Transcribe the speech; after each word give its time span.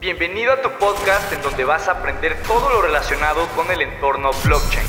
Bienvenido 0.00 0.52
a 0.52 0.62
tu 0.62 0.68
podcast 0.78 1.32
en 1.32 1.42
donde 1.42 1.64
vas 1.64 1.88
a 1.88 1.92
aprender 1.98 2.36
todo 2.46 2.70
lo 2.70 2.82
relacionado 2.82 3.48
con 3.56 3.68
el 3.68 3.82
entorno 3.82 4.30
blockchain. 4.44 4.86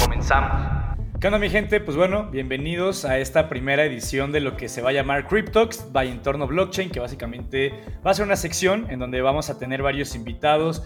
Comenzamos. 0.00 0.96
¿Qué 1.20 1.26
onda 1.26 1.38
mi 1.38 1.50
gente? 1.50 1.78
Pues 1.78 1.94
bueno, 1.94 2.30
bienvenidos 2.30 3.04
a 3.04 3.18
esta 3.18 3.50
primera 3.50 3.84
edición 3.84 4.32
de 4.32 4.40
lo 4.40 4.56
que 4.56 4.70
se 4.70 4.80
va 4.80 4.88
a 4.88 4.92
llamar 4.94 5.26
Cryptox 5.26 5.92
by 5.92 6.10
Entorno 6.10 6.46
Blockchain, 6.46 6.88
que 6.88 7.00
básicamente 7.00 7.74
va 8.04 8.12
a 8.12 8.14
ser 8.14 8.24
una 8.24 8.36
sección 8.36 8.86
en 8.88 8.98
donde 8.98 9.20
vamos 9.20 9.50
a 9.50 9.58
tener 9.58 9.82
varios 9.82 10.14
invitados 10.14 10.84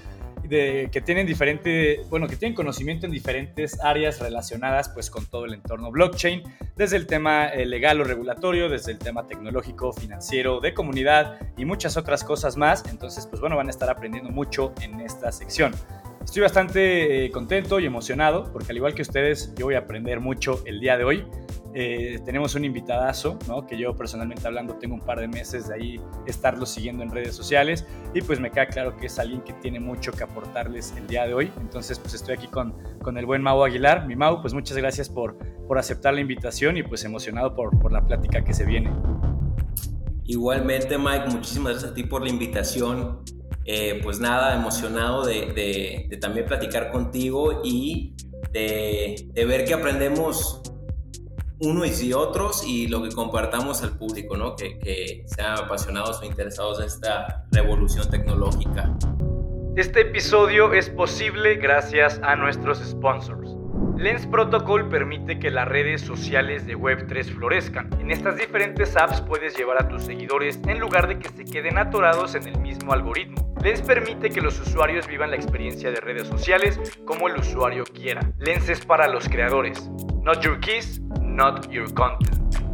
que 0.51 1.03
tienen 1.05 1.27
diferente, 1.27 2.03
bueno, 2.11 2.27
que 2.27 2.37
tienen 2.37 2.55
conocimiento 2.55 3.07
en 3.07 3.13
diferentes 3.13 3.81
áreas 3.83 4.19
relacionadas 4.19 4.89
pues 4.89 5.11
con 5.11 5.25
todo 5.27 5.45
el 5.45 5.55
entorno 5.55 5.91
blockchain, 5.91 6.43
desde 6.77 6.97
el 6.97 7.07
tema 7.07 7.49
eh, 7.49 7.65
legal 7.65 8.01
o 8.01 8.05
regulatorio, 8.05 8.69
desde 8.69 8.93
el 8.93 8.99
tema 8.99 9.27
tecnológico, 9.27 9.93
financiero, 9.93 10.61
de 10.61 10.75
comunidad 10.75 11.39
y 11.57 11.65
muchas 11.65 11.97
otras 11.97 12.25
cosas 12.25 12.57
más. 12.57 12.85
Entonces, 12.91 13.27
pues 13.27 13.41
bueno, 13.41 13.57
van 13.57 13.69
a 13.69 13.71
estar 13.71 13.89
aprendiendo 13.89 14.31
mucho 14.31 14.75
en 14.81 15.01
esta 15.01 15.33
sección. 15.33 15.73
Estoy 16.25 16.43
bastante 16.43 17.25
eh, 17.25 17.31
contento 17.31 17.81
y 17.81 17.87
emocionado 17.87 18.53
porque 18.53 18.71
al 18.71 18.77
igual 18.77 18.95
que 18.95 19.03
ustedes, 19.03 19.55
yo 19.57 19.67
voy 19.67 19.75
a 19.75 19.81
aprender 19.81 20.21
mucho 20.21 20.63
el 20.67 20.79
día 20.79 20.97
de 20.97 21.05
hoy. 21.05 21.25
Eh, 21.73 22.19
tenemos 22.25 22.55
un 22.57 22.65
invitadazo, 22.65 23.39
¿no? 23.49 23.67
que 23.67 23.79
yo 23.79 23.95
personalmente 23.95 24.47
hablando 24.47 24.75
tengo 24.75 24.95
un 24.95 25.01
par 25.01 25.21
de 25.21 25.29
meses 25.29 25.69
de 25.69 25.75
ahí 25.75 26.01
estarlo 26.27 26.67
siguiendo 26.67 27.05
en 27.05 27.11
redes 27.11 27.35
sociales 27.37 27.87
y 28.13 28.23
pues 28.23 28.41
me 28.41 28.51
queda 28.51 28.67
claro 28.67 28.97
que 28.97 29.07
es 29.07 29.19
alguien 29.21 29.41
que 29.43 29.53
tiene 29.55 29.79
mucho 29.79 30.11
que 30.11 30.25
aportarles 30.25 30.93
el 30.97 31.07
día 31.07 31.27
de 31.27 31.35
hoy. 31.35 31.53
Entonces 31.61 31.99
pues 31.99 32.15
estoy 32.15 32.35
aquí 32.35 32.49
con, 32.49 32.75
con 33.01 33.17
el 33.17 33.25
buen 33.25 33.41
Mau 33.41 33.65
Aguilar. 33.65 34.07
Mi 34.07 34.15
Mau, 34.15 34.43
pues 34.43 34.53
muchas 34.53 34.77
gracias 34.77 35.09
por, 35.09 35.39
por 35.67 35.79
aceptar 35.79 36.13
la 36.13 36.21
invitación 36.21 36.77
y 36.77 36.83
pues 36.83 37.05
emocionado 37.05 37.55
por, 37.55 37.79
por 37.79 37.93
la 37.93 38.05
plática 38.05 38.45
que 38.45 38.53
se 38.53 38.65
viene. 38.65 38.93
Igualmente 40.25 40.99
Mike, 40.99 41.31
muchísimas 41.31 41.73
gracias 41.73 41.93
a 41.93 41.95
ti 41.95 42.05
por 42.05 42.23
la 42.23 42.29
invitación. 42.29 43.40
Eh, 43.73 44.01
pues 44.03 44.19
nada, 44.19 44.57
emocionado 44.57 45.25
de, 45.25 46.19
también 46.21 46.45
platicar 46.45 46.91
contigo 46.91 47.61
y 47.63 48.17
de, 48.51 49.29
de 49.33 49.45
ver 49.45 49.65
que 49.65 49.75
aprendemos 49.75 50.61
unos 51.61 52.03
y 52.03 52.13
otros 52.13 52.67
y 52.67 52.89
lo 52.89 53.01
que 53.01 53.11
compartamos 53.11 53.85
al 53.85 53.97
público, 53.97 54.37
¿no? 54.37 54.57
Que, 54.57 54.77
que 54.81 55.23
sean 55.27 55.57
apasionados 55.57 56.21
o 56.21 56.25
interesados 56.25 56.81
en 56.81 56.87
esta 56.87 57.47
revolución 57.53 58.11
tecnológica. 58.11 58.93
Este 59.77 60.01
episodio 60.01 60.73
es 60.73 60.91
posible 60.91 61.55
gracias 61.55 62.19
a 62.25 62.35
nuestros 62.35 62.79
sponsors. 62.79 63.60
Lens 64.01 64.27
Protocol 64.27 64.89
permite 64.89 65.39
que 65.39 65.51
las 65.51 65.69
redes 65.69 66.01
sociales 66.01 66.67
de 66.67 66.75
Web3 66.75 67.35
florezcan. 67.35 67.91
En 68.01 68.11
estas 68.11 68.39
diferentes 68.39 68.97
apps 68.97 69.21
puedes 69.21 69.55
llevar 69.55 69.77
a 69.77 69.89
tus 69.89 70.05
seguidores 70.05 70.59
en 70.67 70.81
lugar 70.81 71.07
de 71.07 71.19
que 71.19 71.29
se 71.29 71.45
queden 71.45 71.77
atorados 71.77 72.35
en 72.35 72.49
el 72.49 72.59
mismo 72.61 72.95
algoritmo. 72.95 73.55
Lens 73.63 73.83
permite 73.83 74.31
que 74.31 74.41
los 74.41 74.59
usuarios 74.59 75.07
vivan 75.07 75.29
la 75.29 75.37
experiencia 75.37 75.91
de 75.91 76.01
redes 76.01 76.29
sociales 76.29 76.81
como 77.05 77.29
el 77.29 77.37
usuario 77.37 77.85
quiera. 77.85 78.23
Lens 78.39 78.71
es 78.71 78.87
para 78.87 79.07
los 79.07 79.29
creadores. 79.29 79.91
Not 80.23 80.41
your 80.41 80.59
keys, 80.61 81.03
not 81.21 81.69
your 81.69 81.93
content. 81.93 82.70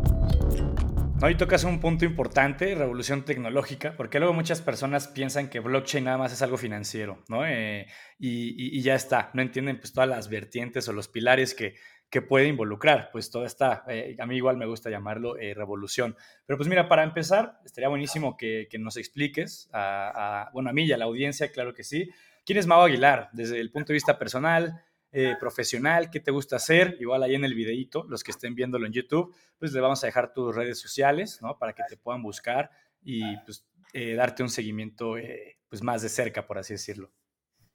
Hoy 1.22 1.34
tocas 1.34 1.64
un 1.64 1.80
punto 1.80 2.04
importante, 2.04 2.74
revolución 2.74 3.24
tecnológica, 3.24 3.96
porque 3.96 4.18
luego 4.18 4.34
muchas 4.34 4.60
personas 4.60 5.08
piensan 5.08 5.48
que 5.48 5.60
blockchain 5.60 6.04
nada 6.04 6.18
más 6.18 6.30
es 6.34 6.42
algo 6.42 6.58
financiero, 6.58 7.24
¿no? 7.28 7.46
Eh, 7.46 7.86
y, 8.18 8.82
ya 8.82 8.94
está, 8.94 9.30
no 9.32 9.40
entienden 9.40 9.78
pues 9.78 9.94
todas 9.94 10.10
las 10.10 10.28
vertientes 10.28 10.86
o 10.88 10.92
los 10.92 11.08
pilares 11.08 11.54
que, 11.54 11.74
que 12.10 12.20
puede 12.20 12.48
involucrar, 12.48 13.08
pues 13.12 13.30
toda 13.30 13.46
esta, 13.46 13.82
eh, 13.88 14.14
a 14.20 14.26
mí 14.26 14.36
igual 14.36 14.58
me 14.58 14.66
gusta 14.66 14.90
llamarlo 14.90 15.38
eh, 15.38 15.54
revolución. 15.54 16.16
Pero 16.44 16.58
pues 16.58 16.68
mira, 16.68 16.86
para 16.86 17.02
empezar, 17.02 17.60
estaría 17.64 17.88
buenísimo 17.88 18.36
que, 18.36 18.68
que 18.70 18.78
nos 18.78 18.98
expliques, 18.98 19.70
a, 19.72 20.50
bueno, 20.52 20.68
a 20.68 20.74
mí 20.74 20.84
y 20.84 20.92
a 20.92 20.98
la 20.98 21.06
audiencia, 21.06 21.50
claro 21.50 21.72
que 21.72 21.82
sí, 21.82 22.10
quién 22.44 22.58
es 22.58 22.66
Mau 22.66 22.82
Aguilar, 22.82 23.30
desde 23.32 23.58
el 23.58 23.72
punto 23.72 23.88
de 23.88 23.94
vista 23.94 24.18
personal, 24.18 24.84
eh, 25.18 25.34
profesional, 25.40 26.10
qué 26.10 26.20
te 26.20 26.30
gusta 26.30 26.56
hacer, 26.56 26.98
igual 27.00 27.22
ahí 27.22 27.34
en 27.34 27.44
el 27.46 27.54
videíto, 27.54 28.04
los 28.06 28.22
que 28.22 28.32
estén 28.32 28.54
viéndolo 28.54 28.84
en 28.84 28.92
YouTube, 28.92 29.34
pues 29.58 29.72
le 29.72 29.80
vamos 29.80 30.04
a 30.04 30.08
dejar 30.08 30.34
tus 30.34 30.54
redes 30.54 30.78
sociales, 30.78 31.38
¿no? 31.40 31.56
Para 31.58 31.72
que 31.72 31.82
te 31.88 31.96
puedan 31.96 32.22
buscar 32.22 32.70
y 33.00 33.34
pues 33.38 33.66
eh, 33.94 34.12
darte 34.14 34.42
un 34.42 34.50
seguimiento 34.50 35.16
eh, 35.16 35.56
pues 35.70 35.82
más 35.82 36.02
de 36.02 36.10
cerca, 36.10 36.46
por 36.46 36.58
así 36.58 36.74
decirlo. 36.74 37.10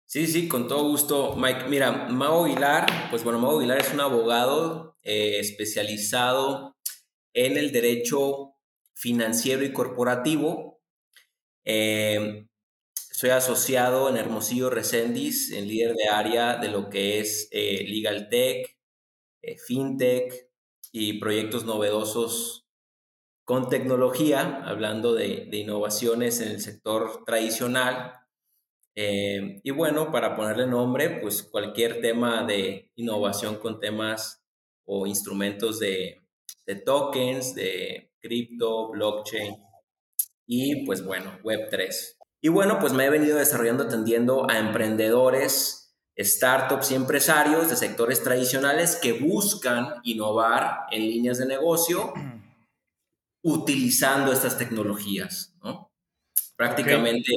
Sí, 0.05 0.27
sí, 0.27 0.47
con 0.47 0.67
todo 0.67 0.87
gusto, 0.87 1.35
Mike. 1.35 1.65
Mira, 1.67 2.09
Mau 2.09 2.45
Aguilar, 2.45 2.85
pues 3.09 3.23
bueno, 3.23 3.39
Mau 3.39 3.57
Aguilar 3.57 3.79
es 3.79 3.91
un 3.91 4.01
abogado 4.01 4.99
especializado 5.01 6.77
en 7.33 7.57
el 7.57 7.71
derecho 7.71 8.53
financiero 8.93 9.65
y 9.65 9.73
corporativo. 9.73 10.79
Soy 13.21 13.29
asociado 13.29 14.09
en 14.09 14.17
Hermosillo 14.17 14.71
Recendis, 14.71 15.51
en 15.51 15.67
líder 15.67 15.93
de 15.93 16.07
área 16.07 16.57
de 16.57 16.69
lo 16.69 16.89
que 16.89 17.19
es 17.19 17.49
eh, 17.51 17.85
Legal 17.87 18.29
Tech, 18.29 18.75
eh, 19.43 19.57
FinTech 19.59 20.49
y 20.91 21.19
proyectos 21.19 21.63
novedosos 21.63 22.65
con 23.45 23.69
tecnología, 23.69 24.63
hablando 24.65 25.13
de, 25.13 25.47
innovaciones 25.51 26.41
en 26.41 26.49
el 26.49 26.61
sector 26.61 27.23
tradicional. 27.23 28.11
Eh, 28.95 29.61
y 29.63 29.69
bueno, 29.69 30.11
para 30.11 30.35
ponerle 30.35 30.65
nombre, 30.65 31.19
pues 31.21 31.43
cualquier 31.43 32.01
tema 32.01 32.43
de 32.43 32.89
innovación 32.95 33.57
con 33.57 33.79
temas 33.79 34.43
o 34.83 35.05
instrumentos 35.05 35.77
de, 35.77 36.19
de 36.65 36.75
tokens, 36.75 37.53
de 37.53 38.13
cripto, 38.19 38.89
blockchain 38.89 39.57
y 40.47 40.83
pues 40.87 41.05
bueno, 41.05 41.37
Web3. 41.43 42.20
Y 42.41 42.49
bueno, 42.49 42.79
pues 42.79 42.91
me 42.91 43.05
he 43.05 43.09
venido 43.09 43.37
desarrollando 43.37 43.83
atendiendo 43.83 44.49
a 44.49 44.57
emprendedores, 44.57 45.95
startups 46.17 46.91
y 46.91 46.95
empresarios 46.95 47.69
de 47.69 47.75
sectores 47.75 48.23
tradicionales 48.23 48.95
que 48.95 49.13
buscan 49.13 49.93
innovar 50.03 50.81
en 50.91 51.01
líneas 51.03 51.37
de 51.37 51.45
negocio 51.45 52.13
utilizando 53.43 54.31
estas 54.31 54.57
tecnologías, 54.57 55.55
¿no? 55.63 55.91
Prácticamente 56.55 57.31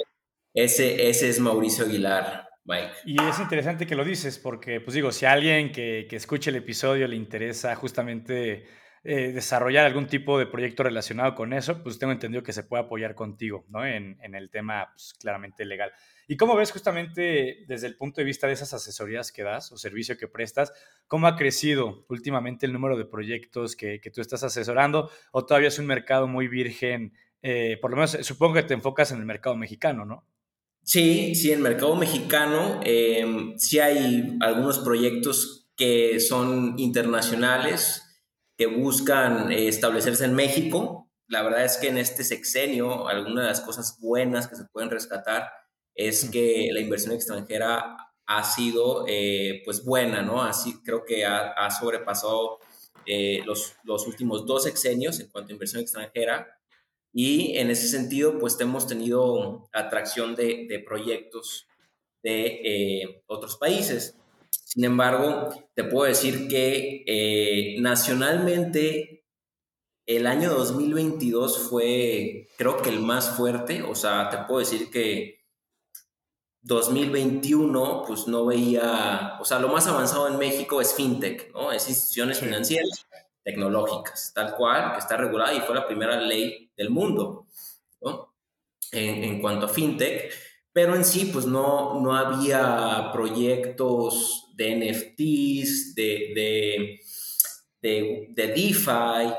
ese, 0.55 1.09
ese 1.09 1.29
es 1.29 1.39
Mauricio 1.39 1.85
Aguilar. 1.85 2.49
Mike. 2.67 2.95
Y 3.05 3.23
es 3.23 3.39
interesante 3.41 3.87
que 3.87 3.95
lo 3.95 4.05
dices, 4.05 4.39
porque, 4.39 4.81
pues 4.81 4.95
digo, 4.95 5.13
si 5.13 5.27
a 5.27 5.33
alguien 5.33 5.71
que, 5.71 6.07
que 6.09 6.17
escuche 6.17 6.49
el 6.49 6.57
episodio 6.57 7.07
le 7.07 7.15
interesa 7.15 7.77
justamente 7.77 8.67
eh, 9.07 9.33
desarrollar 9.33 9.85
algún 9.85 10.07
tipo 10.07 10.39
de 10.39 10.47
proyecto 10.47 10.83
relacionado 10.83 11.35
con 11.35 11.53
eso, 11.53 11.83
pues 11.83 11.99
tengo 11.99 12.13
entendido 12.13 12.43
que 12.43 12.55
se 12.55 12.63
puede 12.63 12.85
apoyar 12.85 13.15
contigo, 13.15 13.67
¿no? 13.69 13.85
En, 13.87 14.17
el 14.35 14.49
tema, 14.49 14.91
pues, 14.95 15.13
claramente 15.21 15.67
legal. 15.67 15.93
¿Y 16.27 16.39
cómo 16.39 16.57
ves 16.57 16.73
justamente 16.73 17.65
desde 17.69 17.87
el 17.87 17.97
punto 17.97 18.23
de 18.23 18.25
vista 18.25 18.47
de 18.47 18.55
esas 18.55 18.73
asesorías 18.73 19.31
que 19.31 19.43
das 19.43 19.71
o 19.73 19.77
servicio 19.77 20.17
que 20.17 20.27
prestas, 20.27 20.73
cómo 21.07 21.27
ha 21.27 21.37
crecido 21.37 22.07
últimamente 22.09 22.65
el 22.65 22.73
número 22.73 22.97
de 22.97 23.05
proyectos 23.05 23.77
que, 23.77 24.01
que 24.01 24.11
tú 24.11 24.23
estás 24.23 24.43
asesorando 24.43 25.11
o 25.33 25.45
todavía 25.45 25.69
es 25.69 25.79
un 25.79 25.87
mercado 25.87 26.27
muy 26.27 26.49
virgen? 26.49 27.13
Eh, 27.43 27.77
por 27.83 27.91
lo 27.91 27.99
menos 27.99 28.13
supongo 28.23 28.55
que 28.55 28.63
te 28.63 28.73
enfocas 28.73 29.13
en 29.13 29.19
el 29.19 29.27
mercado 29.27 29.55
mexicano, 29.55 30.07
¿no? 30.07 30.27
Sí, 30.83 31.35
sí, 31.35 31.51
en 31.51 31.59
el 31.59 31.63
mercado 31.63 31.95
mexicano 31.95 32.81
eh, 32.85 33.55
sí 33.59 33.81
hay 33.81 34.39
algunos 34.41 34.79
proyectos 34.79 35.69
que 35.77 36.21
son 36.21 36.79
internacionales, 36.79 38.04
que 38.57 38.67
buscan 38.67 39.51
eh, 39.51 39.69
establecerse 39.69 40.25
en 40.25 40.35
México. 40.35 41.11
La 41.29 41.43
verdad 41.43 41.65
es 41.65 41.77
que 41.79 41.89
en 41.89 41.99
este 41.99 42.25
sexenio, 42.25 43.09
alguna 43.09 43.43
de 43.43 43.49
las 43.49 43.61
cosas 43.61 43.99
buenas 44.01 44.47
que 44.47 44.57
se 44.57 44.65
pueden 44.67 44.91
rescatar 44.91 45.51
es 45.95 46.29
que 46.31 46.69
la 46.73 46.81
inversión 46.81 47.15
extranjera 47.15 47.97
ha 48.27 48.45
sido 48.45 49.05
eh, 49.09 49.63
pues 49.65 49.85
buena, 49.85 50.23
¿no? 50.23 50.43
Así 50.43 50.81
creo 50.83 51.05
que 51.05 51.25
ha, 51.25 51.71
sobrepasado 51.71 52.59
eh, 53.07 53.43
los, 53.45 53.75
los 53.85 54.07
últimos 54.07 54.47
dos 54.47 54.65
sexenios 54.65 55.21
en 55.21 55.29
cuanto 55.29 55.51
a 55.51 55.53
inversión 55.53 55.83
extranjera 55.83 56.59
y 57.13 57.59
en 57.59 57.71
ese 57.71 57.87
sentido 57.89 58.39
pues 58.39 58.59
hemos 58.61 58.87
tenido 58.87 59.69
atracción 59.73 60.35
de, 60.35 60.67
de 60.69 60.81
proyectos 60.81 61.67
de 62.23 63.23
otros 63.27 63.57
países. 63.59 64.17
Sin 64.75 64.85
embargo, 64.85 65.50
te 65.75 65.85
puedo 65.85 66.09
decir 66.09 66.49
que 66.49 67.05
eh, 67.06 67.81
nacionalmente 67.81 69.25
el 70.05 70.26
año 70.26 70.53
2022 70.53 71.69
fue, 71.71 72.49
creo 72.59 72.79
que 72.79 72.91
el 72.91 72.99
más 72.99 73.37
fuerte. 73.37 73.85
O 73.85 73.94
sea, 73.94 74.31
te 74.31 74.38
puedo 74.38 74.59
decir 74.59 74.91
que 74.91 75.44
2021, 76.62 78.03
pues 78.05 78.26
no 78.26 78.47
veía, 78.47 79.38
o 79.41 79.44
sea, 79.44 79.61
lo 79.61 79.69
más 79.69 79.87
avanzado 79.87 80.26
en 80.26 80.38
México 80.38 80.81
es 80.81 80.93
fintech, 80.93 81.53
¿no? 81.53 81.71
Es 81.71 81.88
instituciones 81.88 82.41
financieras 82.41 83.06
tecnológicas, 83.44 84.32
tal 84.35 84.56
cual, 84.56 84.94
que 84.94 84.99
está 84.99 85.17
regulada 85.17 85.55
y 85.55 85.61
fue 85.61 85.76
la 85.76 85.87
primera 85.87 86.21
ley 86.21 86.73
del 86.76 86.91
mundo, 86.91 87.47
¿no? 88.00 88.35
En, 88.91 89.23
en 89.23 89.41
cuanto 89.41 89.67
a 89.67 89.69
fintech, 89.69 90.32
pero 90.73 90.97
en 90.97 91.05
sí, 91.05 91.31
pues 91.32 91.47
no, 91.47 92.00
no 92.00 92.17
había 92.17 93.11
proyectos 93.12 94.44
de 94.55 94.77
NFTs, 94.77 95.95
de, 95.95 97.01
de, 97.83 98.33
de, 98.35 98.47
DeFi, 98.49 99.35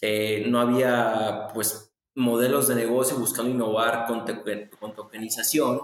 eh, 0.00 0.44
no 0.46 0.60
había 0.60 1.48
pues 1.52 1.92
modelos 2.14 2.68
de 2.68 2.74
negocio, 2.74 3.18
buscando 3.18 3.50
innovar 3.50 4.06
con, 4.06 4.24
con 4.78 4.94
tokenización. 4.94 5.80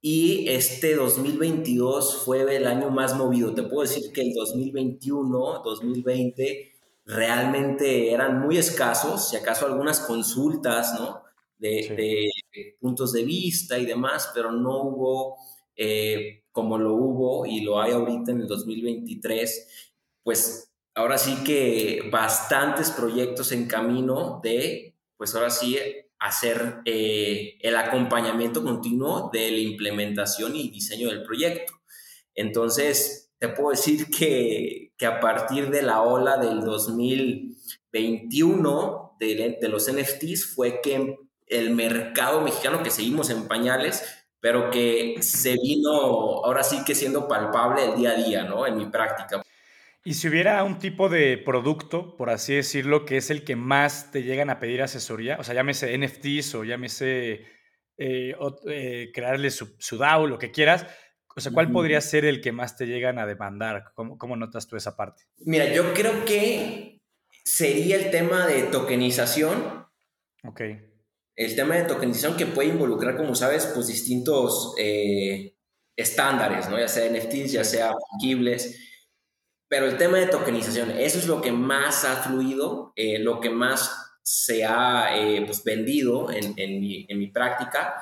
Y 0.00 0.48
este 0.48 0.96
2022 0.96 2.24
fue 2.24 2.56
el 2.56 2.66
año 2.66 2.90
más 2.90 3.16
movido. 3.16 3.54
Te 3.54 3.62
puedo 3.62 3.88
decir 3.88 4.12
que 4.12 4.20
el 4.20 4.34
2021, 4.34 5.62
2020 5.64 6.74
realmente 7.06 8.12
eran 8.12 8.40
muy 8.40 8.58
escasos, 8.58 9.28
si 9.30 9.36
acaso 9.36 9.66
algunas 9.66 10.00
consultas, 10.00 10.98
¿no? 11.00 11.22
De, 11.58 12.28
puntos 12.78 13.12
de 13.12 13.24
vista 13.24 13.78
y 13.78 13.86
demás, 13.86 14.30
pero 14.34 14.52
no 14.52 14.82
hubo, 14.82 15.36
eh, 15.74 16.43
como 16.54 16.78
lo 16.78 16.94
hubo 16.94 17.44
y 17.46 17.60
lo 17.62 17.82
hay 17.82 17.90
ahorita 17.90 18.30
en 18.30 18.42
el 18.42 18.46
2023, 18.46 19.90
pues 20.22 20.72
ahora 20.94 21.18
sí 21.18 21.34
que 21.44 22.08
bastantes 22.12 22.92
proyectos 22.92 23.50
en 23.50 23.66
camino 23.66 24.38
de, 24.40 24.94
pues 25.16 25.34
ahora 25.34 25.50
sí, 25.50 25.76
hacer 26.20 26.76
eh, 26.84 27.58
el 27.60 27.76
acompañamiento 27.76 28.62
continuo 28.62 29.30
de 29.32 29.50
la 29.50 29.58
implementación 29.58 30.54
y 30.54 30.70
diseño 30.70 31.08
del 31.08 31.24
proyecto. 31.24 31.72
Entonces, 32.36 33.32
te 33.38 33.48
puedo 33.48 33.70
decir 33.70 34.06
que, 34.16 34.92
que 34.96 35.06
a 35.06 35.18
partir 35.18 35.70
de 35.70 35.82
la 35.82 36.02
ola 36.02 36.36
del 36.36 36.60
2021 36.60 39.16
de, 39.18 39.58
de 39.60 39.68
los 39.68 39.92
NFTs 39.92 40.54
fue 40.54 40.80
que 40.80 41.16
el 41.48 41.70
mercado 41.70 42.42
mexicano, 42.42 42.84
que 42.84 42.90
seguimos 42.90 43.30
en 43.30 43.48
pañales, 43.48 44.23
pero 44.44 44.70
que 44.70 45.22
se 45.22 45.54
vino 45.54 45.90
ahora 45.90 46.62
sí 46.62 46.84
que 46.84 46.94
siendo 46.94 47.26
palpable 47.26 47.82
el 47.82 47.96
día 47.96 48.10
a 48.10 48.14
día, 48.14 48.44
¿no? 48.44 48.66
En 48.66 48.76
mi 48.76 48.84
práctica. 48.84 49.40
Y 50.04 50.12
si 50.12 50.28
hubiera 50.28 50.62
un 50.64 50.78
tipo 50.78 51.08
de 51.08 51.38
producto, 51.38 52.14
por 52.14 52.28
así 52.28 52.54
decirlo, 52.54 53.06
que 53.06 53.16
es 53.16 53.30
el 53.30 53.42
que 53.42 53.56
más 53.56 54.10
te 54.10 54.22
llegan 54.22 54.50
a 54.50 54.60
pedir 54.60 54.82
asesoría, 54.82 55.38
o 55.40 55.44
sea, 55.44 55.54
llámese 55.54 55.96
NFTs 55.96 56.56
o 56.56 56.64
llámese 56.64 57.46
eh, 57.96 58.36
eh, 58.68 59.10
crearle 59.14 59.50
su, 59.50 59.76
su, 59.78 59.96
DAO, 59.96 60.26
lo 60.26 60.38
que 60.38 60.50
quieras, 60.50 60.86
o 61.34 61.40
sea, 61.40 61.50
¿cuál 61.50 61.72
podría 61.72 62.02
ser 62.02 62.26
el 62.26 62.42
que 62.42 62.52
más 62.52 62.76
te 62.76 62.86
llegan 62.86 63.18
a 63.18 63.24
demandar? 63.24 63.92
¿Cómo, 63.94 64.18
¿Cómo, 64.18 64.36
notas 64.36 64.68
tú 64.68 64.76
esa 64.76 64.94
parte? 64.94 65.22
Mira, 65.38 65.72
yo 65.72 65.94
creo 65.94 66.26
que 66.26 67.00
sería 67.42 67.96
el 67.96 68.10
tema 68.10 68.46
de 68.46 68.64
tokenización. 68.64 69.86
Ok. 70.42 70.60
El 71.36 71.56
tema 71.56 71.76
de 71.76 71.84
tokenización 71.84 72.36
que 72.36 72.46
puede 72.46 72.68
involucrar, 72.68 73.16
como 73.16 73.34
sabes, 73.34 73.66
pues 73.74 73.88
distintos 73.88 74.74
eh, 74.78 75.56
estándares, 75.96 76.68
¿no? 76.68 76.78
Ya 76.78 76.88
sea 76.88 77.10
NFTs, 77.10 77.52
ya 77.52 77.64
sea 77.64 77.92
fungibles 78.10 78.78
pero 79.74 79.86
el 79.86 79.96
tema 79.96 80.18
de 80.18 80.28
tokenización, 80.28 80.92
eso 80.92 81.18
es 81.18 81.26
lo 81.26 81.40
que 81.40 81.50
más 81.50 82.04
ha 82.04 82.22
fluido, 82.22 82.92
eh, 82.94 83.18
lo 83.18 83.40
que 83.40 83.50
más 83.50 84.18
se 84.22 84.64
ha 84.64 85.18
eh, 85.18 85.42
pues, 85.44 85.64
vendido 85.64 86.30
en, 86.30 86.54
en, 86.56 86.80
mi, 86.80 87.06
en, 87.08 87.18
mi, 87.18 87.26
práctica 87.26 87.92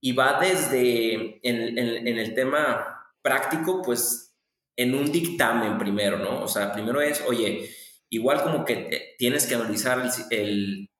y 0.00 0.10
va 0.10 0.40
desde 0.40 1.38
en, 1.48 1.78
en, 1.78 2.18
el 2.18 2.34
tema 2.34 3.12
práctico, 3.22 3.80
pues 3.80 4.34
en 4.76 4.94
un 4.94 5.12
dictamen 5.12 5.78
primero, 5.78 6.18
¿no? 6.18 6.42
O 6.42 6.48
sea, 6.48 6.72
primero 6.72 7.00
es, 7.00 7.22
oye, 7.28 7.70
igual 8.10 8.42
como 8.42 8.64
que 8.64 9.14
tienes 9.16 9.46
que 9.46 9.54
analizar 9.54 10.02
el, 10.30 10.90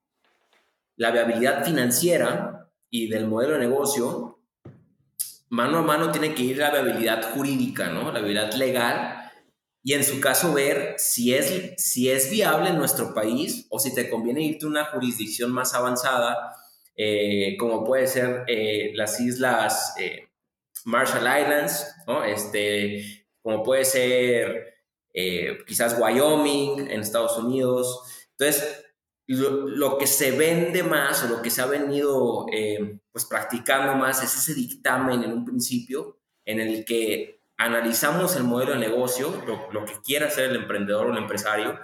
la 0.97 1.11
viabilidad 1.11 1.65
financiera 1.65 2.71
y 2.91 3.09
del 3.09 3.27
modelo 3.27 3.55
de 3.55 3.61
negocio, 3.61 4.41
mano 5.49 5.79
a 5.79 5.83
mano 5.83 6.11
tiene 6.11 6.35
que 6.35 6.43
ir 6.43 6.59
la 6.59 6.71
viabilidad 6.71 7.35
jurídica, 7.35 7.89
¿no? 7.89 8.13
La 8.13 8.21
viabilidad 8.21 8.55
legal 8.55 9.25
y 9.87 9.93
en 9.93 10.03
su 10.03 10.19
caso 10.19 10.55
ver 10.55 10.95
si 10.97 11.35
es, 11.35 11.75
si 11.77 12.11
es 12.11 12.31
viable 12.31 12.71
en 12.71 12.79
nuestro 12.79 13.13
país 13.13 13.67
o 13.69 13.79
si 13.79 13.95
te 13.95 14.09
conviene 14.09 14.43
irte 14.43 14.65
a 14.65 14.69
una 14.69 14.87
jurisdicción 14.87 15.53
más 15.53 15.75
avanzada, 15.75 16.57
eh, 16.97 17.57
como 17.59 17.85
puede 17.85 18.07
ser 18.07 18.45
eh, 18.47 18.93
las 18.95 19.21
islas 19.21 19.95
eh, 19.99 20.31
Marshall 20.87 21.27
Islands, 21.41 21.95
¿no? 22.07 22.25
este, 22.25 23.27
como 23.43 23.63
puede 23.63 23.85
ser 23.85 24.73
quizás 25.67 25.97
Wyoming 26.01 26.91
en 26.91 27.01
Estados 27.01 27.39
Unidos. 27.39 28.03
Entonces, 28.37 28.84
lo, 29.27 29.99
que 29.99 30.07
se 30.07 30.33
vende 30.33 30.83
más 30.83 31.25
o 31.25 31.29
lo 31.29 31.43
que 31.43 31.51
se 31.51 31.63
ha 31.63 31.67
venido 31.67 32.47
pues 33.13 33.25
practicando 33.25 33.95
más 33.95 34.23
es 34.23 34.37
ese 34.37 34.55
dictamen 34.55 35.23
en 35.23 35.33
un 35.33 35.45
principio 35.45 36.19
en 36.45 36.61
el 36.61 36.85
que 36.85 37.41
analizamos 37.57 38.37
el 38.37 38.45
modelo 38.45 38.73
de 38.73 38.79
negocio, 38.79 39.43
lo, 39.73 39.85
que 39.85 39.95
quiera 40.05 40.27
hacer 40.27 40.51
el 40.51 40.57
emprendedor 40.57 41.07
o 41.07 41.13
el 41.13 41.19
empresario, 41.19 41.79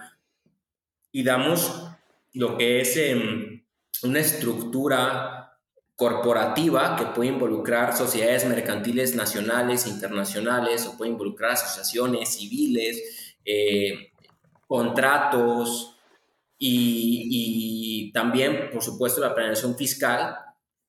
y 1.13 1.23
damos 1.23 1.89
lo 2.33 2.57
que 2.57 2.81
es 2.81 2.97
em, 2.97 3.65
una 4.03 4.21
estructura 4.21 5.59
corporativa 5.97 6.97
que 6.97 7.07
puede 7.07 7.31
involucrar 7.31 7.97
sociedades 7.97 8.47
mercantiles 8.47 9.15
nacionales, 9.15 9.87
internacionales, 9.87 10.87
o 10.87 10.97
puede 10.97 11.11
involucrar 11.11 11.53
asociaciones 11.53 12.37
civiles, 12.37 13.37
eh, 13.45 14.13
contratos 14.67 16.00
y, 16.63 18.09
y, 18.09 18.13
también, 18.13 18.69
por 18.71 18.83
supuesto, 18.83 19.21
la 19.23 19.35
planeación 19.35 19.77
fiscal 19.77 20.37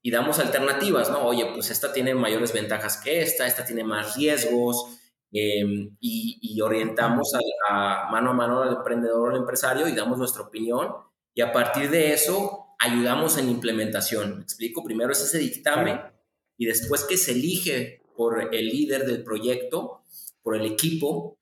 y 0.02 0.12
damos 0.12 0.38
alternativas, 0.40 1.10
¿no? 1.10 1.24
Oye, 1.26 1.50
pues 1.54 1.70
esta 1.72 1.94
tiene 1.94 2.14
mayores 2.14 2.52
ventajas 2.52 2.98
que 2.98 3.22
esta, 3.22 3.48
esta 3.48 3.66
tiene 3.66 3.86
más 3.86 4.18
riesgos, 4.18 5.00
em, 5.32 5.96
y, 6.02 6.60
orientamos 6.62 7.32
a, 7.70 8.10
mano 8.12 8.32
a 8.32 8.34
mano 8.34 8.62
al 8.64 8.76
emprendedor 8.76 9.30
o 9.30 9.32
al 9.32 9.38
empresario 9.42 9.88
y 9.88 9.96
damos 9.96 10.18
nuestra 10.18 10.44
opinión, 10.44 10.90
y 11.34 11.42
a 11.42 11.54
partir 11.54 11.90
de 11.90 12.12
eso 12.14 12.76
ayudamos 12.78 13.38
en 13.38 13.50
implementación. 13.50 14.38
¿Me 14.38 14.44
explico? 14.44 14.84
Primero 14.84 15.14
es 15.14 15.22
ese 15.22 15.38
dictamen, 15.38 16.02
y 16.58 16.66
después 16.66 17.06
que 17.06 17.16
se 17.16 17.32
elige 17.32 18.02
por 18.18 18.54
el 18.54 18.68
líder 18.68 19.06
del 19.06 19.24
proyecto, 19.24 20.02
por 20.44 20.58
el 20.58 20.66
equipo, 20.66 21.38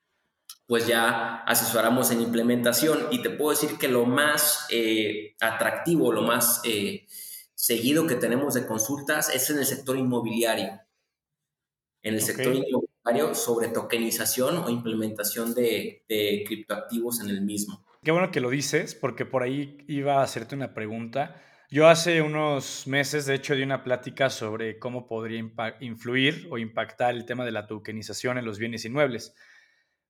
pues 0.70 0.88
ya 0.88 1.44
asesoramos 1.44 2.12
en 2.12 2.22
implementación. 2.22 3.08
Y 3.12 3.22
te 3.22 3.30
puedo 3.30 3.52
decir 3.52 3.78
que 3.78 3.90
lo 3.90 4.06
más 4.06 4.66
eh, 4.70 5.36
atractivo, 5.42 6.14
lo 6.14 6.22
más... 6.22 6.62
Eh, 6.64 7.06
seguido 7.60 8.08
que 8.08 8.16
tenemos 8.16 8.54
de 8.54 8.66
consultas 8.66 9.36
es 9.36 9.50
en 9.50 9.58
el 9.58 9.66
sector 9.66 9.98
inmobiliario. 9.98 10.80
En 12.02 12.14
el 12.14 12.22
sector 12.22 12.56
inmobiliario 12.56 13.36
sobre 13.36 13.68
tokenización 13.68 14.60
o 14.60 14.70
implementación 14.70 15.54
de, 15.54 16.06
de 16.08 16.46
criptoactivos 16.48 17.20
en 17.20 17.30
el 17.30 17.42
mismo. 17.42 17.86
Qué 18.02 18.12
bueno 18.12 18.32
que 18.32 18.40
lo 18.40 18.50
dices, 18.50 18.96
porque 18.96 19.26
por 19.26 19.44
ahí 19.44 19.78
iba 19.90 20.22
a 20.22 20.24
hacerte 20.24 20.56
una 20.56 20.74
pregunta. 20.74 21.36
Yo 21.70 21.90
hace 21.90 22.22
unos 22.22 22.88
meses, 22.88 23.26
de 23.26 23.36
hecho, 23.36 23.56
di 23.56 23.62
una 23.64 23.84
plática 23.84 24.30
sobre 24.30 24.80
cómo 24.80 25.06
podría 25.06 25.44
influir 25.82 26.48
o 26.50 26.58
impactar 26.58 27.14
el 27.14 27.26
tema 27.26 27.44
de 27.44 27.52
la 27.52 27.68
tokenización 27.68 28.38
en 28.38 28.46
los 28.46 28.58
bienes 28.58 28.86
inmuebles. 28.86 29.36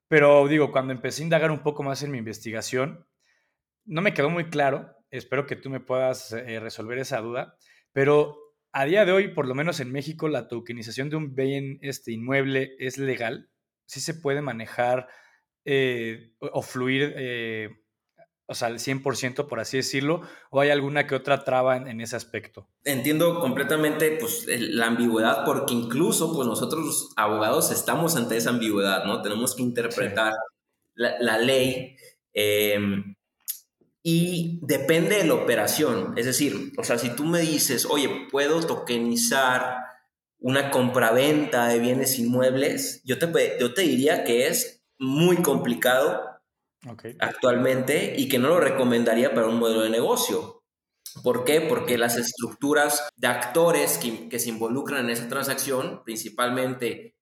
Pero 0.10 0.46
digo, 0.50 0.74
cuando 0.74 0.92
empecé 0.92 1.22
a 1.22 1.26
indagar 1.26 1.52
un 1.52 1.64
poco 1.64 1.84
más 1.84 2.04
en 2.04 2.12
mi 2.12 2.18
investigación, 2.18 3.08
no 3.86 4.02
me 4.02 4.14
quedó 4.14 4.30
muy 4.30 4.50
claro 4.50 5.00
espero 5.12 5.46
que 5.46 5.56
tú 5.56 5.70
me 5.70 5.80
puedas 5.80 6.32
eh, 6.34 6.60
resolver 6.60 6.98
esa 7.00 7.22
duda, 7.22 7.58
pero 7.92 8.38
a 8.72 8.86
día 8.86 9.06
de 9.06 9.12
hoy, 9.12 9.30
por 9.30 9.48
lo 9.48 9.56
menos 9.56 9.80
en 9.80 9.92
México, 9.92 10.28
la 10.28 10.48
tokenización 10.48 11.10
de 11.10 11.16
un 11.16 11.36
bien 11.36 11.80
este, 11.82 12.12
inmueble 12.12 12.76
es 12.78 12.98
legal, 12.98 13.50
sí 13.86 14.00
se 14.00 14.14
puede 14.14 14.42
manejar 14.42 15.08
eh, 15.66 16.34
o, 16.40 16.62
fluir, 16.62 17.14
eh, 17.16 17.70
o 18.50 18.56
sea, 18.56 18.68
al 18.68 18.80
100%, 18.80 19.48
por 19.48 19.60
así 19.60 19.78
decirlo, 19.78 20.22
o 20.50 20.60
hay 20.60 20.72
alguna 20.72 21.06
que 21.06 21.14
otra 21.14 21.44
traba 21.44 21.78
en, 21.78 22.02
ese 22.02 22.16
aspecto. 22.16 22.68
Entiendo 22.84 23.40
completamente 23.40 24.18
pues, 24.20 24.46
la 24.48 24.88
ambigüedad, 24.88 25.46
porque 25.46 25.76
incluso 25.76 26.34
pues, 26.34 26.48
nosotros 26.48 27.12
abogados 27.16 27.72
estamos 27.72 28.16
ante 28.16 28.38
esa 28.38 28.50
ambigüedad, 28.50 29.06
¿no? 29.06 29.22
Tenemos 29.22 29.56
que 29.56 29.62
interpretar 29.62 30.34
la, 30.96 31.14
la, 31.20 31.38
ley. 31.38 31.96
Em, 32.34 33.16
y 34.02 34.60
depende 34.64 35.18
de 35.18 35.26
la 35.26 35.36
operación. 35.36 36.16
Es 36.18 36.26
decir, 36.26 36.72
o 36.78 36.84
sea, 36.84 36.98
si 36.98 37.16
tú 37.16 37.26
me 37.26 37.42
dices, 37.42 37.86
oye, 37.86 38.28
puedo 38.32 38.62
tokenizar 38.66 39.78
una 40.40 40.72
compraventa 40.72 41.68
de 41.68 41.80
bienes 41.80 42.18
inmuebles, 42.18 43.04
yo 43.04 43.20
te, 43.20 43.58
yo 43.60 43.76
te 43.76 43.84
diría 43.84 44.24
que 44.24 44.48
es 44.48 44.82
muy 44.98 45.38
complicado 45.38 46.29
actualmente 47.20 48.16
y 48.18 48.30
que 48.30 48.40
no 48.40 48.50
lo 48.50 48.60
recomendaría 48.60 49.34
para 49.34 49.48
un 49.48 49.60
modelo 49.60 49.82
de 49.82 49.90
negocio. 49.90 50.64
¿Por 51.24 51.44
qué? 51.44 51.62
Porque 51.62 51.98
las 51.98 52.18
estructuras 52.18 53.10
de 53.16 53.28
actores 53.28 53.98
que, 53.98 54.30
que 54.30 54.40
se 54.40 54.50
involucran 54.50 55.06
en 55.06 55.12
esa 55.12 55.28
transacción, 55.28 56.04
principalmente 56.04 57.16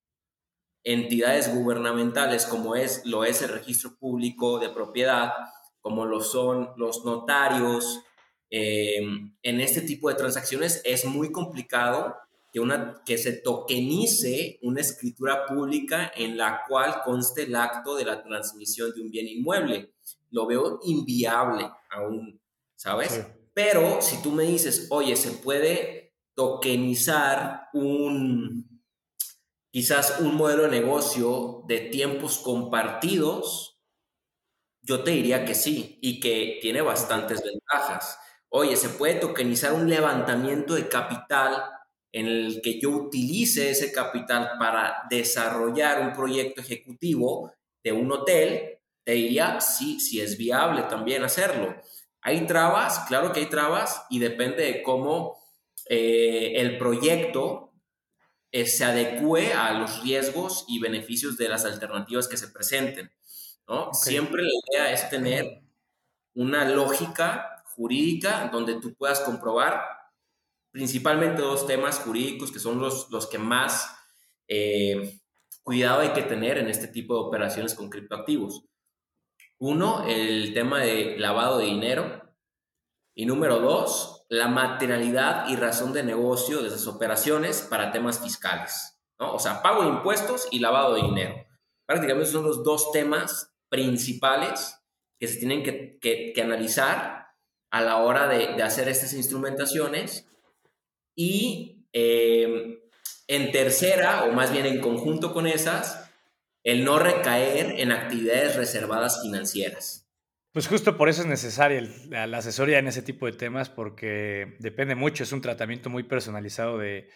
entidades 0.84 1.54
gubernamentales 1.54 2.46
como 2.46 2.76
es, 2.76 3.06
lo 3.06 3.24
es 3.24 3.42
el 3.42 3.50
registro 3.50 3.98
público 3.98 4.60
de 4.60 4.70
propiedad, 4.70 5.32
como 5.80 6.06
lo 6.06 6.22
son 6.22 6.70
los 6.78 7.06
notarios, 7.06 8.04
eh, 8.50 9.02
en 9.42 9.62
este 9.62 9.82
tipo 9.82 10.10
de 10.10 10.16
transacciones 10.16 10.82
es 10.86 11.06
muy 11.06 11.32
complicado 11.32 12.16
que, 12.58 12.62
una, 12.62 13.04
que 13.06 13.20
se 13.20 13.34
tokenice 13.34 14.58
una 14.64 14.82
escritura 14.82 15.46
pública 15.46 16.12
en 16.16 16.38
la 16.38 16.64
cual 16.68 17.04
conste 17.06 17.44
el 17.44 17.56
acto 17.56 17.96
de 17.96 18.04
la 18.04 18.24
transmisión 18.24 18.92
de 18.96 19.02
un 19.02 19.12
bien 19.12 19.28
inmueble. 19.28 19.94
Lo 20.32 20.48
veo 20.48 20.80
inviable 20.84 21.70
aún, 21.92 22.42
¿sabes? 22.76 23.28
Pero 23.54 24.02
si 24.02 24.24
tú 24.24 24.32
me 24.32 24.44
dices, 24.44 24.88
oye, 24.90 25.16
se 25.16 25.32
puede 25.34 26.16
tokenizar 26.34 27.68
un, 27.74 28.82
quizás 29.70 30.20
un 30.20 30.34
modelo 30.34 30.64
de 30.64 30.70
negocio 30.70 31.64
de 31.68 31.82
tiempos 31.82 32.40
compartidos, 32.40 33.80
yo 34.82 35.04
te 35.04 35.12
diría 35.12 35.46
que 35.46 35.54
sí 35.54 36.00
y 36.02 36.20
que 36.20 36.58
tiene 36.60 36.82
bastantes 36.82 37.44
ventajas. 37.44 38.18
Oye, 38.50 38.76
se 38.78 38.90
puede 38.90 39.16
tokenizar 39.16 39.74
un 39.74 39.88
levantamiento 39.88 40.74
de 40.74 40.88
capital 40.88 41.77
en 42.12 42.28
el 42.28 42.62
que 42.62 42.80
yo 42.80 42.90
utilice 42.90 43.70
ese 43.70 43.92
capital 43.92 44.52
para 44.60 45.04
desarrollar 45.10 46.02
un 46.02 46.14
proyecto 46.14 46.62
ejecutivo 46.62 47.54
de 47.84 47.92
un 47.92 48.12
hotel, 48.12 48.80
te 49.04 49.14
diría 49.14 49.62
sí, 49.62 50.00
sí 50.00 50.20
es 50.20 50.38
viable 50.38 50.84
también 50.84 51.24
hacerlo. 51.24 51.76
Hay 52.22 52.46
trabas, 52.46 53.00
claro 53.08 53.32
que 53.32 53.42
hay 53.42 53.46
trabas 53.46 54.06
y 54.10 54.20
depende 54.20 54.64
de 54.64 54.84
cómo 54.84 55.38
eh, 55.90 56.54
el 56.56 56.78
proyecto 56.78 57.72
eh, 58.52 58.66
se 58.66 58.84
adecue 58.84 59.54
a 59.54 59.74
los 59.74 60.04
riesgos 60.04 60.66
y 60.68 60.80
beneficios 60.80 61.38
de 61.38 61.50
las 61.50 61.66
alternativas 61.66 62.28
que 62.28 62.38
se 62.38 62.48
presenten. 62.48 63.12
¿no? 63.68 63.94
Siempre 63.94 64.42
la 64.42 64.50
idea 64.68 64.92
es 64.92 65.10
tener 65.10 65.62
una 66.34 66.68
lógica 66.68 67.64
jurídica 67.76 68.50
donde 68.52 68.80
tú 68.80 68.94
puedas 68.96 69.20
comprobar 69.22 69.97
principalmente 70.72 71.42
dos 71.42 71.66
temas 71.66 72.00
jurídicos 72.00 72.52
que 72.52 72.60
son 72.60 72.80
los, 72.80 73.10
los 73.10 73.28
que 73.28 73.40
más 73.40 73.98
eh, 74.48 75.20
cuidado 75.64 76.02
hay 76.02 76.14
que 76.14 76.24
tener 76.24 76.58
en 76.58 76.70
este 76.70 76.88
tipo 76.88 77.16
de 77.16 77.28
operaciones 77.28 77.74
con 77.74 77.90
criptoactivos. 77.90 78.64
Uno, 79.60 80.06
el 80.08 80.54
tema 80.54 80.82
de 80.82 81.18
lavado 81.18 81.58
de 81.58 81.66
dinero. 81.66 82.24
Y 83.16 83.26
número 83.26 83.60
dos, 83.60 84.26
la 84.30 84.48
materialidad 84.48 85.50
y 85.50 85.56
razón 85.56 85.92
de 85.92 86.04
negocio 86.04 86.62
de 86.62 86.68
esas 86.68 86.86
operaciones 86.88 87.62
para 87.70 87.92
temas 87.92 88.22
fiscales. 88.22 88.98
¿no? 89.20 89.34
O 89.34 89.40
sea, 89.40 89.62
pago 89.62 89.84
de 89.84 89.90
impuestos 89.90 90.48
y 90.52 90.60
lavado 90.60 90.94
de 90.94 91.02
dinero. 91.02 91.36
Prácticamente 91.88 92.30
son 92.30 92.44
los 92.44 92.64
dos 92.64 92.92
temas 92.92 93.52
principales 93.70 94.80
que 95.20 95.28
se 95.28 95.40
tienen 95.40 95.64
que, 95.64 95.98
que, 96.00 96.42
analizar 96.42 97.28
a 97.72 97.82
la 97.82 97.98
hora 97.98 98.28
de, 98.28 98.54
de 98.54 98.64
hacer 98.64 98.88
estas 98.88 99.14
instrumentaciones 99.14 100.30
y 101.18 101.88
eh, 101.92 102.80
en 103.28 103.52
tercera, 103.52 104.24
o 104.26 104.32
más 104.32 104.54
bien 104.54 104.68
en 104.68 104.80
conjunto 104.80 105.34
con 105.34 105.48
esas, 105.48 106.10
el 106.64 106.86
no 106.86 107.00
recaer 107.00 107.80
en 107.80 107.92
actividades 107.92 108.56
reservadas 108.56 109.22
financieras. 109.24 110.08
Pues 110.54 110.68
justo 110.68 110.96
por 110.96 111.10
eso 111.10 111.22
es 111.22 111.28
necesaria 111.28 111.82
la 112.28 112.38
asesoría 112.38 112.80
en 112.80 112.88
ese 112.88 113.02
tipo 113.02 113.26
de 113.26 113.34
temas, 113.34 113.70
porque 113.70 114.56
depende 114.60 114.96
mucho, 114.96 115.24
es 115.24 115.32
un 115.32 115.42
tratamiento 115.42 115.90
muy 115.90 116.04
personalizado 116.04 116.78
de, 116.78 117.10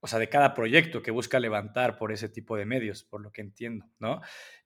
o 0.00 0.06
sea, 0.06 0.18
de 0.18 0.28
cada 0.28 0.54
proyecto 0.54 1.02
que 1.02 1.10
busca 1.10 1.38
levantar 1.38 1.98
por 1.98 2.10
ese 2.10 2.28
tipo 2.28 2.56
de 2.56 2.64
medios, 2.64 3.04
por 3.04 3.20
lo 3.20 3.32
que 3.32 3.42
entiendo, 3.42 3.86
¿no? 3.98 4.20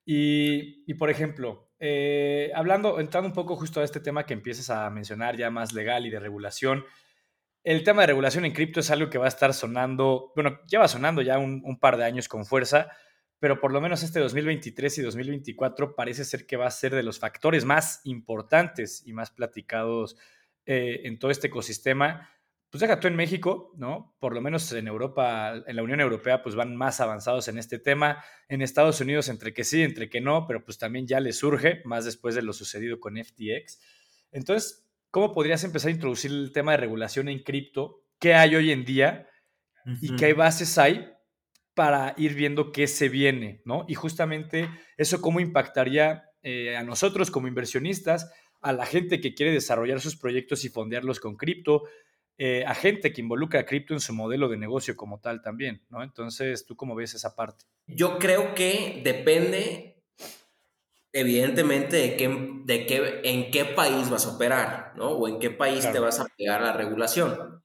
Y, 0.04 0.84
y 0.90 0.94
por 0.94 1.10
ejemplo, 1.10 1.72
eh, 1.80 2.52
hablando, 2.54 3.00
entrando 3.00 3.28
un 3.28 3.34
poco 3.34 3.56
justo 3.56 3.80
a 3.80 3.84
este 3.84 4.00
tema 4.00 4.26
que 4.26 4.34
empiezas 4.34 4.70
a 4.70 4.88
mencionar 4.90 5.36
ya 5.36 5.50
más 5.50 5.72
legal 5.72 6.06
y 6.06 6.10
de 6.10 6.20
regulación, 6.20 6.84
el 7.66 7.82
tema 7.82 8.02
de 8.02 8.06
regulación 8.06 8.44
en 8.44 8.52
cripto 8.52 8.78
es 8.78 8.92
algo 8.92 9.10
que 9.10 9.18
va 9.18 9.24
a 9.24 9.28
estar 9.28 9.52
sonando, 9.52 10.32
bueno, 10.36 10.60
lleva 10.68 10.86
sonando 10.86 11.20
ya 11.20 11.36
un, 11.36 11.78
par 11.80 11.96
de 11.96 12.04
años 12.04 12.28
con 12.28 12.46
fuerza, 12.46 12.92
pero 13.40 13.58
por 13.58 13.72
lo 13.72 13.80
menos 13.80 14.04
este 14.04 14.20
2023 14.20 14.98
y 14.98 15.02
2024 15.02 15.96
parece 15.96 16.24
ser 16.24 16.46
que 16.46 16.56
va 16.56 16.68
a 16.68 16.70
ser 16.70 16.94
de 16.94 17.02
los 17.02 17.18
factores 17.18 17.64
más 17.64 18.02
importantes 18.04 19.02
y 19.04 19.12
más 19.12 19.32
platicados 19.32 20.16
eh, 20.64 21.00
en 21.06 21.18
todo 21.18 21.32
este 21.32 21.48
ecosistema. 21.48 22.30
Pues 22.70 22.82
deja 22.82 23.00
tú 23.00 23.08
en 23.08 23.16
México, 23.16 23.72
¿no? 23.76 24.14
Por 24.20 24.32
lo 24.32 24.40
menos 24.40 24.70
en 24.70 24.86
Europa, 24.86 25.60
en 25.66 25.74
la 25.74 25.82
Unión 25.82 26.00
Europea, 26.00 26.44
pues 26.44 26.54
van 26.54 26.76
más 26.76 27.00
avanzados 27.00 27.48
en 27.48 27.58
este 27.58 27.80
tema. 27.80 28.22
En 28.48 28.62
Estados 28.62 29.00
Unidos, 29.00 29.28
entre 29.28 29.52
que 29.52 29.64
sí, 29.64 29.82
entre 29.82 30.08
que 30.08 30.20
no, 30.20 30.46
pero 30.46 30.64
pues 30.64 30.78
también 30.78 31.08
ya 31.08 31.18
les 31.18 31.38
surge, 31.38 31.82
más 31.84 32.04
después 32.04 32.36
de 32.36 32.42
lo 32.42 32.52
sucedido 32.52 33.00
con 33.00 33.16
FTX. 33.16 33.80
Entonces, 34.30 34.85
¿cómo 35.16 35.32
podrías 35.32 35.64
empezar 35.64 35.88
a 35.88 35.92
introducir 35.92 36.30
el 36.30 36.52
tema 36.52 36.72
de 36.72 36.76
regulación 36.76 37.30
en 37.30 37.38
cripto? 37.38 38.02
¿Qué 38.20 38.34
hay 38.34 38.54
hoy 38.54 38.70
en 38.70 38.84
día? 38.84 39.26
¿Y 40.02 40.14
qué 40.14 40.34
bases 40.34 40.76
hay 40.76 41.08
para 41.72 42.12
ir 42.18 42.34
viendo 42.34 42.70
qué 42.70 42.86
se 42.86 43.08
viene? 43.08 43.62
¿no? 43.64 43.86
Y 43.88 43.94
justamente 43.94 44.68
eso 44.98 45.22
cómo 45.22 45.40
impactaría 45.40 46.24
eh, 46.42 46.76
a 46.76 46.82
nosotros 46.82 47.30
como 47.30 47.48
inversionistas, 47.48 48.30
a 48.60 48.74
la 48.74 48.84
gente 48.84 49.18
que 49.18 49.32
quiere 49.32 49.52
desarrollar 49.52 50.02
sus 50.02 50.18
proyectos 50.18 50.66
y 50.66 50.68
fondearlos 50.68 51.18
con 51.18 51.36
cripto, 51.36 51.84
eh, 52.36 52.64
a 52.66 52.74
gente 52.74 53.14
que 53.14 53.22
involucra 53.22 53.60
a 53.60 53.64
cripto 53.64 53.94
en 53.94 54.00
su 54.00 54.12
modelo 54.12 54.50
de 54.50 54.58
negocio 54.58 54.96
como 54.96 55.20
tal 55.20 55.40
también, 55.40 55.82
¿no? 55.88 56.02
Entonces, 56.02 56.66
¿tú 56.66 56.76
cómo 56.76 56.94
ves 56.94 57.14
esa 57.14 57.34
parte? 57.34 57.64
Yo 57.86 58.18
creo 58.18 58.54
que 58.54 59.00
depende 59.02 59.95
evidentemente 61.16 61.96
de, 61.96 62.16
qué, 62.16 62.28
de 62.64 62.86
qué, 62.86 63.20
en 63.24 63.50
qué 63.50 63.64
país 63.64 64.10
vas 64.10 64.26
a 64.26 64.34
operar, 64.34 64.92
¿no? 64.96 65.12
O 65.12 65.28
en 65.28 65.38
qué 65.38 65.50
país 65.50 65.90
te 65.90 65.98
vas 65.98 66.20
a 66.20 66.26
pegar 66.36 66.60
la 66.60 66.74
regulación. 66.74 67.64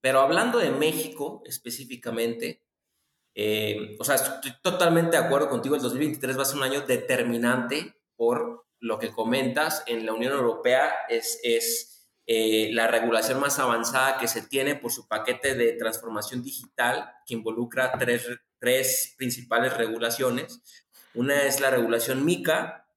Pero 0.00 0.18
hablando 0.20 0.58
de 0.58 0.70
México 0.70 1.42
específicamente, 1.46 2.64
eh, 3.36 3.96
o 4.00 4.04
sea, 4.04 4.16
estoy 4.16 4.52
totalmente 4.62 5.16
de 5.16 5.22
acuerdo 5.22 5.48
contigo, 5.48 5.76
el 5.76 5.82
2023 5.82 6.36
va 6.36 6.42
a 6.42 6.46
ser 6.46 6.56
un 6.56 6.64
año 6.64 6.80
determinante 6.80 7.94
por 8.16 8.66
lo 8.80 8.98
que 8.98 9.12
comentas. 9.12 9.84
En 9.86 10.04
la 10.04 10.12
Unión 10.12 10.32
Europea 10.32 10.92
es, 11.08 11.38
es 11.44 12.10
eh, 12.26 12.70
la 12.72 12.88
regulación 12.88 13.38
más 13.38 13.60
avanzada 13.60 14.18
que 14.18 14.26
se 14.26 14.42
tiene 14.42 14.74
por 14.74 14.90
su 14.90 15.06
paquete 15.06 15.54
de 15.54 15.74
transformación 15.74 16.42
digital 16.42 17.12
que 17.24 17.34
involucra 17.34 17.92
tres, 17.96 18.26
tres 18.58 19.14
principales 19.16 19.76
regulaciones. 19.76 20.60
Una 21.14 21.44
es 21.44 21.60
la 21.60 21.70
regulación 21.70 22.24
MICA, 22.24 22.87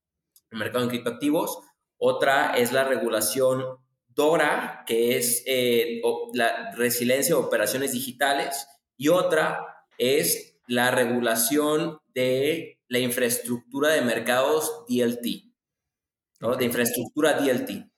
el 0.52 0.60
mercado 0.60 0.84
en 0.84 0.90
criptoactivos. 0.90 1.60
Otra 1.98 2.56
es 2.58 2.72
la 2.72 2.84
regulación 2.84 3.64
DORA, 4.10 4.84
que 4.86 5.18
es 5.18 5.44
eh, 5.46 6.02
la 6.34 6.72
resiliencia 6.76 7.36
de 7.36 7.42
operaciones 7.42 7.94
digitales. 7.94 8.68
Y 8.98 9.08
otra 9.08 9.86
es 9.98 10.60
la 10.68 10.92
regulación 10.92 12.00
de 12.14 12.80
la 12.88 13.00
infraestructura 13.00 13.90
de 13.90 14.02
mercados 14.02 14.86
DLT, 14.88 15.54
¿no? 16.40 16.56
de 16.56 16.66
infraestructura 16.66 17.34
DLT. 17.34 17.90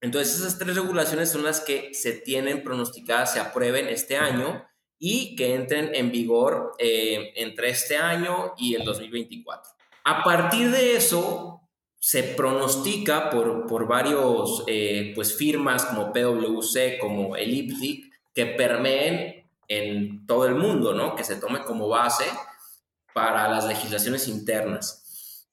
Entonces, 0.00 0.40
esas 0.40 0.58
tres 0.58 0.76
regulaciones 0.76 1.30
son 1.30 1.44
las 1.44 1.60
que 1.60 1.94
se 1.94 2.12
tienen 2.12 2.64
pronosticadas, 2.64 3.32
se 3.32 3.40
aprueben 3.40 3.88
este 3.88 4.16
año 4.16 4.64
y 4.98 5.36
que 5.36 5.54
entren 5.54 5.94
en 5.94 6.10
vigor 6.10 6.72
eh, 6.78 7.32
entre 7.36 7.70
este 7.70 7.96
año 7.96 8.52
y 8.56 8.74
el 8.74 8.84
2024. 8.84 9.70
A 10.04 10.22
partir 10.22 10.70
de 10.70 10.96
eso, 10.96 11.61
se 12.02 12.24
pronostica 12.24 13.30
por, 13.30 13.68
por 13.68 13.86
varios 13.86 14.64
eh, 14.66 15.12
pues 15.14 15.36
firmas 15.36 15.84
como 15.84 16.12
PwC, 16.12 16.98
como 16.98 17.36
Elliptic, 17.36 18.12
que 18.34 18.46
permeen 18.46 19.48
en 19.68 20.26
todo 20.26 20.46
el 20.46 20.56
mundo, 20.56 20.94
¿no? 20.94 21.14
Que 21.14 21.22
se 21.22 21.36
tome 21.36 21.62
como 21.62 21.88
base 21.88 22.24
para 23.14 23.48
las 23.48 23.66
legislaciones 23.66 24.26
internas 24.26 25.48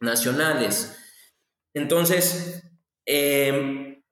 nacionales. 0.00 0.98
Entonces, 1.74 2.64
em, 3.06 4.02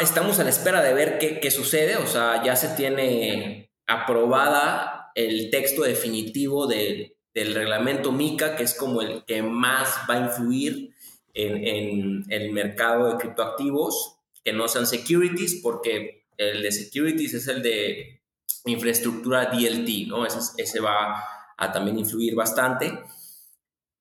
estamos 0.00 0.38
a 0.38 0.44
la 0.44 0.50
espera 0.50 0.80
de 0.80 0.94
ver 0.94 1.18
qué, 1.18 1.40
qué, 1.40 1.50
sucede, 1.50 1.96
o 1.96 2.06
sea, 2.06 2.42
ya 2.42 2.56
se 2.56 2.68
tiene 2.68 3.70
aprobada 3.86 5.10
el 5.14 5.50
texto 5.50 5.82
definitivo 5.82 6.66
del 6.66 7.14
reglamento 7.34 8.12
MICA, 8.12 8.56
que 8.56 8.62
es 8.62 8.74
como 8.74 9.02
el 9.02 9.26
que 9.26 9.42
más 9.42 9.90
va 10.08 10.14
a 10.14 10.20
influir 10.20 10.91
en, 11.34 12.24
el 12.28 12.52
mercado 12.52 13.10
de 13.10 13.18
criptoactivos 13.18 14.18
que 14.44 14.52
no 14.52 14.68
sean 14.68 14.86
securities, 14.86 15.60
porque 15.62 16.26
el 16.36 16.62
de 16.62 16.72
securities 16.72 17.34
es 17.34 17.48
el 17.48 17.62
de 17.62 18.22
infraestructura 18.64 19.46
DLT, 19.46 20.08
¿no? 20.08 20.26
Ese, 20.26 20.38
ese 20.58 20.80
va 20.80 21.24
a 21.56 21.72
también 21.72 21.98
influir 21.98 22.34
bastante. 22.34 22.98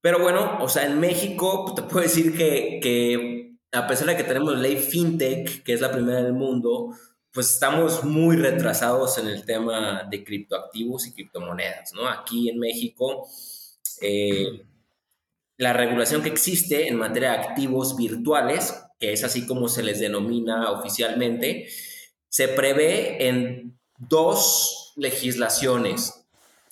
Pero 0.01 0.19
bueno, 0.19 0.57
o 0.61 0.67
sea, 0.67 0.85
en 0.85 0.99
México 0.99 1.63
pues, 1.63 1.75
te 1.75 1.83
puedo 1.83 2.03
decir 2.03 2.35
que, 2.35 2.79
que 2.81 3.57
a 3.71 3.87
pesar 3.87 4.07
de 4.07 4.17
que 4.17 4.23
tenemos 4.23 4.57
ley 4.57 4.77
fintech, 4.77 5.63
que 5.63 5.73
es 5.73 5.81
la 5.81 5.91
primera 5.91 6.21
del 6.23 6.33
mundo, 6.33 6.95
pues 7.31 7.51
estamos 7.51 8.03
muy 8.03 8.35
retrasados 8.35 9.17
en 9.17 9.27
el 9.27 9.45
tema 9.45 10.03
de 10.09 10.23
criptoactivos 10.23 11.07
y 11.07 11.13
criptomonedas, 11.13 11.93
¿no? 11.93 12.07
Aquí 12.07 12.49
en 12.49 12.59
México, 12.59 13.27
eh, 14.01 14.65
la 15.57 15.73
regulación 15.73 16.23
que 16.23 16.29
existe 16.29 16.87
en 16.87 16.97
materia 16.97 17.31
de 17.31 17.37
activos 17.37 17.95
virtuales, 17.95 18.81
que 18.99 19.13
es 19.13 19.23
así 19.23 19.45
como 19.45 19.67
se 19.67 19.83
les 19.83 19.99
denomina 19.99 20.71
oficialmente, 20.71 21.67
se 22.29 22.47
prevé 22.47 23.27
en 23.27 23.79
dos 23.97 24.93
legislaciones. 24.95 26.25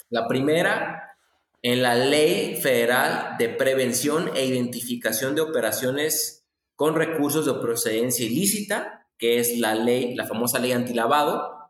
La 0.09 0.27
primera, 0.27 1.17
en 1.61 1.83
la 1.83 1.95
Ley 1.95 2.55
Federal 2.55 3.35
de 3.37 3.49
Prevención 3.49 4.31
e 4.35 4.45
Identificación 4.45 5.35
de 5.35 5.41
Operaciones 5.41 6.47
con 6.75 6.95
Recursos 6.95 7.45
de 7.45 7.53
Procedencia 7.55 8.25
Ilícita, 8.25 9.07
que 9.17 9.39
es 9.39 9.59
la 9.59 9.75
ley, 9.75 10.15
la 10.15 10.25
famosa 10.25 10.59
ley 10.59 10.71
antilavado. 10.71 11.69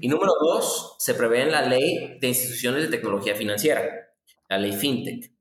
Y 0.00 0.08
número 0.08 0.32
dos, 0.40 0.94
se 0.98 1.14
prevé 1.14 1.42
en 1.42 1.50
la 1.50 1.62
ley 1.62 2.18
de 2.20 2.28
instituciones 2.28 2.82
de 2.82 2.88
tecnología 2.88 3.34
financiera, 3.34 3.82
la 4.48 4.58
ley 4.58 4.72
FinTech. 4.72 5.32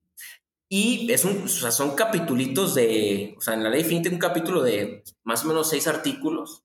Y 0.67 1.11
es 1.11 1.25
un, 1.25 1.43
o 1.43 1.47
sea, 1.47 1.71
son 1.71 1.95
capitulitos 1.95 2.73
de, 2.73 3.35
o 3.37 3.41
sea, 3.41 3.53
en 3.53 3.63
la 3.63 3.69
ley 3.69 3.83
FinTech 3.83 4.13
un 4.13 4.19
capítulo 4.19 4.63
de 4.63 5.03
más 5.23 5.43
o 5.45 5.47
menos 5.47 5.69
seis 5.69 5.87
artículos. 5.87 6.63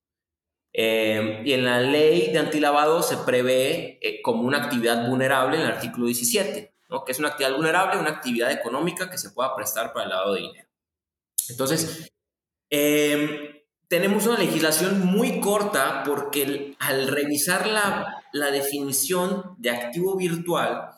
Eh, 0.73 1.43
y 1.45 1.53
en 1.53 1.65
la 1.65 1.81
ley 1.81 2.31
de 2.33 2.39
antilavado 2.39 3.03
se 3.03 3.17
prevé 3.19 3.99
eh, 4.01 4.23
como 4.23 4.43
una 4.43 4.59
actividad 4.59 5.09
vulnerable 5.09 5.57
en 5.57 5.63
el 5.63 5.73
artículo 5.73 6.07
17, 6.07 6.75
¿no? 6.89 7.05
que 7.05 7.13
es 7.13 7.19
una 7.19 7.29
actividad 7.29 7.57
vulnerable, 7.57 8.01
una 8.01 8.11
actividad 8.11 8.53
económica 8.53 9.11
que 9.11 9.19
se 9.19 9.31
pueda 9.31 9.55
prestar 9.57 9.93
para 9.93 10.05
el 10.05 10.11
lavado 10.11 10.35
de 10.35 10.41
dinero. 10.43 10.69
Entonces, 11.49 12.13
eh, 12.71 13.65
tenemos 13.89 14.25
una 14.27 14.39
legislación 14.39 15.05
muy 15.05 15.41
corta 15.41 16.05
porque 16.07 16.77
al 16.79 17.09
revisar 17.09 17.67
la, 17.67 18.23
la 18.33 18.53
definición 18.53 19.57
de 19.59 19.71
activo 19.71 20.17
virtual, 20.17 20.93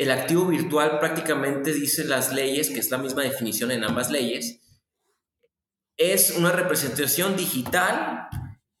el 0.00 0.10
activo 0.10 0.46
virtual 0.46 0.98
prácticamente 0.98 1.74
dice 1.74 2.04
las 2.04 2.32
leyes, 2.32 2.70
que 2.70 2.80
es 2.80 2.90
la 2.90 2.96
misma 2.96 3.22
definición 3.22 3.70
en 3.70 3.84
ambas 3.84 4.10
leyes, 4.10 4.58
es 5.98 6.38
una 6.38 6.52
representación 6.52 7.36
digital 7.36 8.30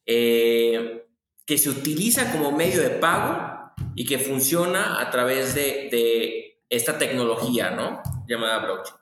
eh, 0.06 1.06
que 1.44 1.58
se 1.58 1.68
utiliza 1.68 2.32
como 2.32 2.52
medio 2.52 2.80
de 2.80 2.88
pago 2.88 3.74
y 3.94 4.06
que 4.06 4.18
funciona 4.18 4.98
a 4.98 5.10
través 5.10 5.54
de, 5.54 6.58
esta 6.70 6.96
tecnología, 6.96 7.72
¿no? 7.72 8.00
Llamada 8.26 8.64
blockchain. 8.64 8.96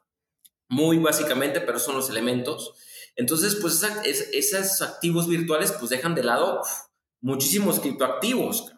Muy 0.71 0.99
básicamente, 0.99 1.61
pero 1.61 1.79
son 1.79 1.95
los 1.95 2.11
elementos. 2.11 2.75
Entonces, 3.15 3.59
pues 3.61 3.81
esos 4.33 4.83
activos 4.83 5.29
virtuales 5.29 5.71
pues 5.71 5.91
dejan 5.91 6.17
de 6.17 6.25
lado 6.25 6.63
muchísimos 7.21 7.79
criptoactivos. 7.79 8.73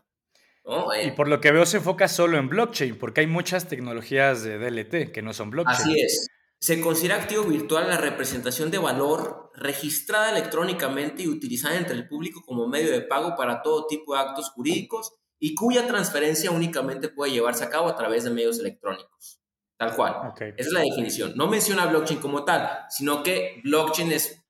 Y 0.64 1.08
eh, 1.08 1.12
por 1.12 1.28
lo 1.28 1.40
que 1.40 1.52
veo 1.52 1.66
se 1.66 1.78
enfoca 1.78 2.06
solo 2.08 2.38
en 2.38 2.48
blockchain, 2.48 2.98
porque 2.98 3.22
hay 3.22 3.26
muchas 3.26 3.66
tecnologías 3.68 4.42
de 4.42 4.58
DLT 4.58 5.12
que 5.12 5.22
no 5.22 5.32
son 5.32 5.50
blockchain. 5.50 5.80
Así 5.80 6.00
es. 6.00 6.28
Se 6.60 6.80
considera 6.80 7.16
activo 7.16 7.44
virtual 7.44 7.88
la 7.88 7.96
representación 7.96 8.70
de 8.70 8.78
valor 8.78 9.50
registrada 9.54 10.30
electrónicamente 10.30 11.22
y 11.22 11.28
utilizada 11.28 11.76
entre 11.76 11.94
el 11.94 12.06
público 12.06 12.42
como 12.44 12.68
medio 12.68 12.92
de 12.92 13.00
pago 13.00 13.34
para 13.34 13.62
todo 13.62 13.86
tipo 13.86 14.14
de 14.14 14.20
actos 14.20 14.50
jurídicos 14.50 15.14
y 15.38 15.54
cuya 15.54 15.86
transferencia 15.86 16.50
únicamente 16.50 17.08
puede 17.08 17.32
llevarse 17.32 17.64
a 17.64 17.70
cabo 17.70 17.88
a 17.88 17.96
través 17.96 18.24
de 18.24 18.30
medios 18.30 18.58
electrónicos. 18.60 19.40
Tal 19.78 19.96
cual. 19.96 20.34
Esa 20.36 20.52
es 20.58 20.72
la 20.72 20.80
definición. 20.80 21.32
No 21.34 21.46
menciona 21.46 21.86
blockchain 21.86 22.20
como 22.20 22.44
tal, 22.44 22.68
sino 22.90 23.22
que 23.22 23.62
blockchain 23.64 24.12
es 24.12 24.44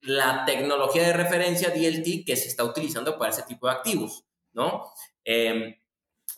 la 0.00 0.46
tecnología 0.46 1.06
de 1.06 1.12
referencia 1.12 1.68
DLT 1.68 2.24
que 2.24 2.36
se 2.36 2.48
está 2.48 2.64
utilizando 2.64 3.18
para 3.18 3.30
ese 3.30 3.42
tipo 3.42 3.66
de 3.66 3.74
activos, 3.74 4.24
¿no? 4.54 4.84
Em, 5.24 5.76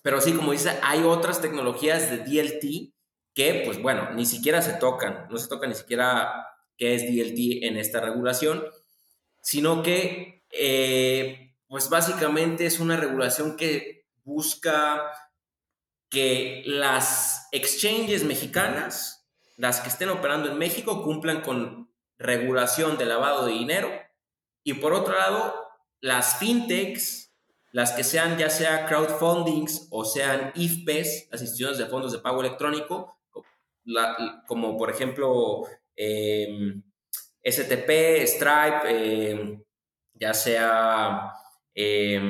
pero 0.03 0.21
sí, 0.21 0.33
como 0.33 0.53
dice, 0.53 0.79
hay 0.83 1.03
otras 1.03 1.41
tecnologías 1.41 2.11
de 2.11 2.19
DLT 2.19 2.95
que, 3.35 3.63
pues 3.65 3.81
bueno, 3.81 4.11
ni 4.13 4.27
siquiera 4.27 4.63
se 4.63 4.75
tocan, 4.75 5.27
no 5.31 5.39
se 5.39 5.49
toca 5.49 5.67
ni 5.67 5.75
siquiera 5.75 6.47
qué 6.77 6.95
es 6.95 7.03
DLT 7.03 7.67
en 7.67 7.77
esta 7.77 8.01
regulación, 8.01 8.65
sino 9.43 9.83
que, 9.83 10.45
eh, 10.51 11.55
pues 11.67 11.89
básicamente 11.89 12.67
es 12.67 12.81
una 12.81 12.97
regulación 12.97 13.57
que 13.57 14.07
busca 14.25 15.11
que 16.11 16.63
las 16.65 17.49
exchanges 17.51 18.25
mexicanas, 18.25 19.27
las 19.57 19.81
que 19.81 19.89
estén 19.89 20.11
operando 20.11 20.51
en 20.51 20.59
México, 20.59 21.03
cumplan 21.03 21.41
con 21.41 21.93
regulación 22.19 22.97
de 22.97 23.07
lavado 23.07 23.47
de 23.47 23.53
dinero. 23.53 23.91
Y 24.63 24.75
por 24.75 24.93
otro 24.93 25.15
lado, 25.15 25.55
las 26.01 26.39
fintechs 26.39 27.34
las 27.75 27.91
que 27.91 28.05
sean 28.05 28.39
ya 28.39 28.51
sea 28.51 28.87
crowdfundings 28.87 29.89
o 29.91 30.05
sean 30.05 30.53
IFPES, 30.55 31.27
las 31.33 31.41
instituciones 31.41 31.77
de 31.77 31.87
fondos 31.87 32.13
de 32.13 32.21
pago 32.21 32.41
electrónico, 32.41 33.19
como 34.47 34.77
por 34.77 34.91
ejemplo 34.91 35.63
em, 35.97 36.85
STP, 37.43 38.23
Stripe, 38.29 39.31
em, 39.33 39.65
ya 40.13 40.33
sea 40.33 41.33
eh, 41.75 42.23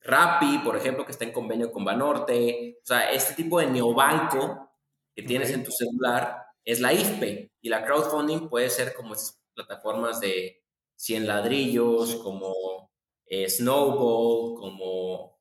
Rappi, 0.00 0.58
por 0.64 0.76
ejemplo, 0.76 1.06
que 1.06 1.12
está 1.12 1.24
en 1.24 1.32
convenio 1.32 1.70
con 1.70 1.84
Banorte, 1.84 2.78
o 2.82 2.86
sea, 2.86 3.12
este 3.12 3.34
tipo 3.34 3.60
de 3.60 3.68
neobanco 3.68 4.72
que 5.14 5.22
tienes 5.22 5.50
en 5.50 5.62
tu 5.62 5.70
celular 5.70 6.46
es 6.64 6.80
la 6.80 6.92
IFPE 6.92 7.52
y 7.60 7.68
la 7.68 7.84
crowdfunding 7.84 8.48
puede 8.48 8.68
ser 8.68 8.92
como 8.94 9.14
plataformas 9.54 10.18
de 10.18 10.64
100 10.96 11.28
ladrillos, 11.28 12.16
como 12.16 12.89
eh, 13.30 13.48
Snowball, 13.48 14.60
como 14.60 15.38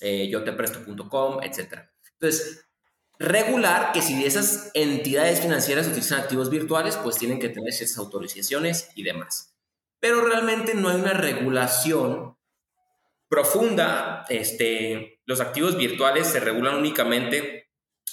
eh, 0.00 0.28
yo 0.28 0.44
te 0.44 0.52
presto.com, 0.52 1.42
etc. 1.42 1.88
Entonces, 2.12 2.66
regular 3.18 3.92
que 3.92 4.02
si 4.02 4.24
esas 4.24 4.70
entidades 4.74 5.40
financieras 5.40 5.86
utilizan 5.86 6.20
activos 6.20 6.50
virtuales, 6.50 6.96
pues 6.96 7.16
tienen 7.16 7.40
que 7.40 7.48
tener 7.48 7.72
ciertas 7.72 7.98
autorizaciones 7.98 8.90
y 8.94 9.02
demás. 9.02 9.56
Pero 9.98 10.20
realmente 10.24 10.74
no 10.74 10.90
hay 10.90 11.00
una 11.00 11.14
regulación 11.14 12.36
profunda. 13.28 14.26
Este, 14.28 15.20
los 15.24 15.40
activos 15.40 15.76
virtuales 15.76 16.26
se 16.26 16.38
regulan 16.38 16.76
únicamente 16.76 17.70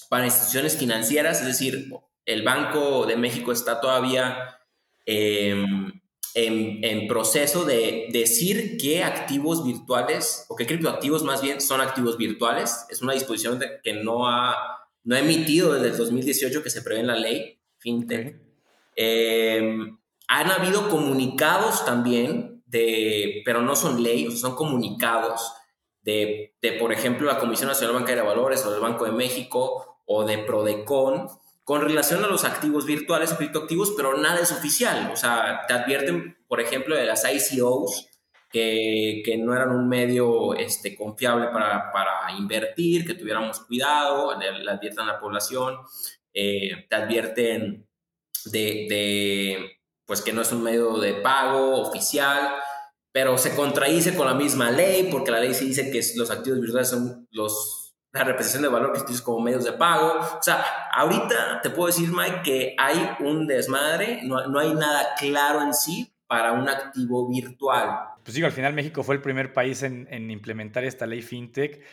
para 0.07 0.25
instituciones 0.25 0.77
financieras, 0.77 1.41
es 1.41 1.47
decir, 1.47 1.89
el 2.25 2.43
Banco 2.43 3.05
de 3.05 3.17
México 3.17 3.51
está 3.51 3.81
todavía 3.81 4.59
em, 5.05 5.91
en, 6.33 7.07
proceso 7.07 7.65
de 7.65 8.07
decir 8.11 8.77
qué 8.77 9.03
activos 9.03 9.65
virtuales 9.65 10.45
o 10.49 10.55
qué 10.55 10.65
criptoactivos 10.65 11.23
más 11.23 11.41
bien 11.41 11.61
son 11.61 11.81
activos 11.81 12.17
virtuales. 12.17 12.85
Es 12.89 13.01
una 13.01 13.13
disposición 13.13 13.59
que 13.83 13.93
no 13.93 14.27
ha, 14.27 14.55
no 15.03 15.15
ha 15.15 15.19
emitido 15.19 15.73
desde 15.73 15.89
el 15.89 15.97
2018 15.97 16.63
que 16.63 16.69
se 16.69 16.81
prevé 16.81 17.01
en 17.01 17.07
la 17.07 17.15
ley 17.15 17.59
FinTech. 17.79 18.39
Em, 18.95 19.97
han 20.27 20.51
habido 20.51 20.89
comunicados 20.89 21.85
también, 21.85 22.63
de, 22.65 23.41
pero 23.45 23.61
no 23.61 23.75
son 23.75 24.03
leyes, 24.03 24.39
son 24.39 24.55
comunicados 24.55 25.53
de, 26.01 26.55
de, 26.61 26.73
por 26.73 26.93
ejemplo, 26.93 27.27
la 27.27 27.39
Comisión 27.39 27.67
Nacional 27.69 27.95
Bancaria 27.95 28.21
de 28.21 28.27
Valores 28.27 28.65
o 28.65 28.71
del 28.71 28.81
Banco 28.81 29.05
de 29.05 29.11
México 29.11 29.99
o 30.05 30.25
de 30.25 30.39
Prodecon, 30.39 31.27
con 31.69 31.81
relación 31.81 32.23
a 32.23 32.27
los 32.27 32.45
activos 32.45 32.87
virtuales 32.87 33.31
o 33.31 33.37
criptoactivos, 33.37 33.93
pero 33.95 34.17
nada 34.17 34.39
es 34.39 34.51
oficial. 34.51 35.11
O 35.13 35.15
sea, 35.15 35.67
te 35.67 35.75
advierten, 35.75 36.35
por 36.47 36.59
ejemplo, 36.59 36.95
de 36.95 37.05
las 37.05 37.23
ICOs, 37.31 38.07
que, 38.51 39.39
no 39.39 39.53
eran 39.53 39.69
un 39.69 39.87
medio 39.87 40.55
este, 40.55 40.97
confiable 40.97 41.49
para, 41.49 42.31
invertir, 42.35 43.05
que 43.05 43.13
tuviéramos 43.13 43.59
cuidado, 43.59 44.35
le, 44.39 44.67
advierten 44.67 45.01
a 45.01 45.13
la 45.13 45.19
población, 45.19 45.77
eh, 46.33 46.87
te 46.89 46.95
advierten 46.95 47.87
de, 48.45 49.69
pues 50.07 50.23
que 50.23 50.33
no 50.33 50.41
es 50.41 50.51
un 50.51 50.63
medio 50.63 50.97
de 50.97 51.13
pago 51.21 51.83
oficial, 51.83 52.49
pero 53.11 53.37
se 53.37 53.55
contradice 53.55 54.15
con 54.15 54.25
la 54.25 54.33
misma 54.33 54.71
ley, 54.71 55.07
porque 55.11 55.29
la 55.29 55.39
ley 55.39 55.53
se 55.53 55.65
dice 55.65 55.91
que 55.91 56.01
los 56.15 56.31
activos 56.31 56.61
virtuales 56.61 56.89
son 56.89 57.27
los 57.29 57.78
la 58.11 58.23
representación 58.23 58.63
de 58.63 58.69
valor 58.69 58.93
que 58.93 59.01
utilizas 59.01 59.21
como 59.21 59.39
medios 59.39 59.63
de 59.63 59.73
pago. 59.73 60.19
O 60.19 60.41
sea, 60.41 60.63
ahorita 60.91 61.61
te 61.61 61.69
puedo 61.69 61.87
decir, 61.87 62.09
Mike, 62.11 62.41
que 62.43 62.75
hay 62.77 63.09
un 63.19 63.47
desmadre, 63.47 64.21
no, 64.23 64.47
no 64.47 64.59
hay 64.59 64.73
nada 64.73 65.09
claro 65.17 65.61
en 65.61 65.73
sí 65.73 66.11
para 66.27 66.53
un 66.53 66.67
activo 66.69 67.27
virtual. 67.27 67.99
Pues 68.23 68.35
digo, 68.35 68.47
al 68.47 68.53
final 68.53 68.73
México 68.73 69.03
fue 69.03 69.15
el 69.15 69.21
primer 69.21 69.53
país 69.53 69.83
en, 69.83 70.07
en 70.11 70.29
implementar 70.31 70.83
esta 70.83 71.05
ley 71.05 71.21
fintech. 71.21 71.83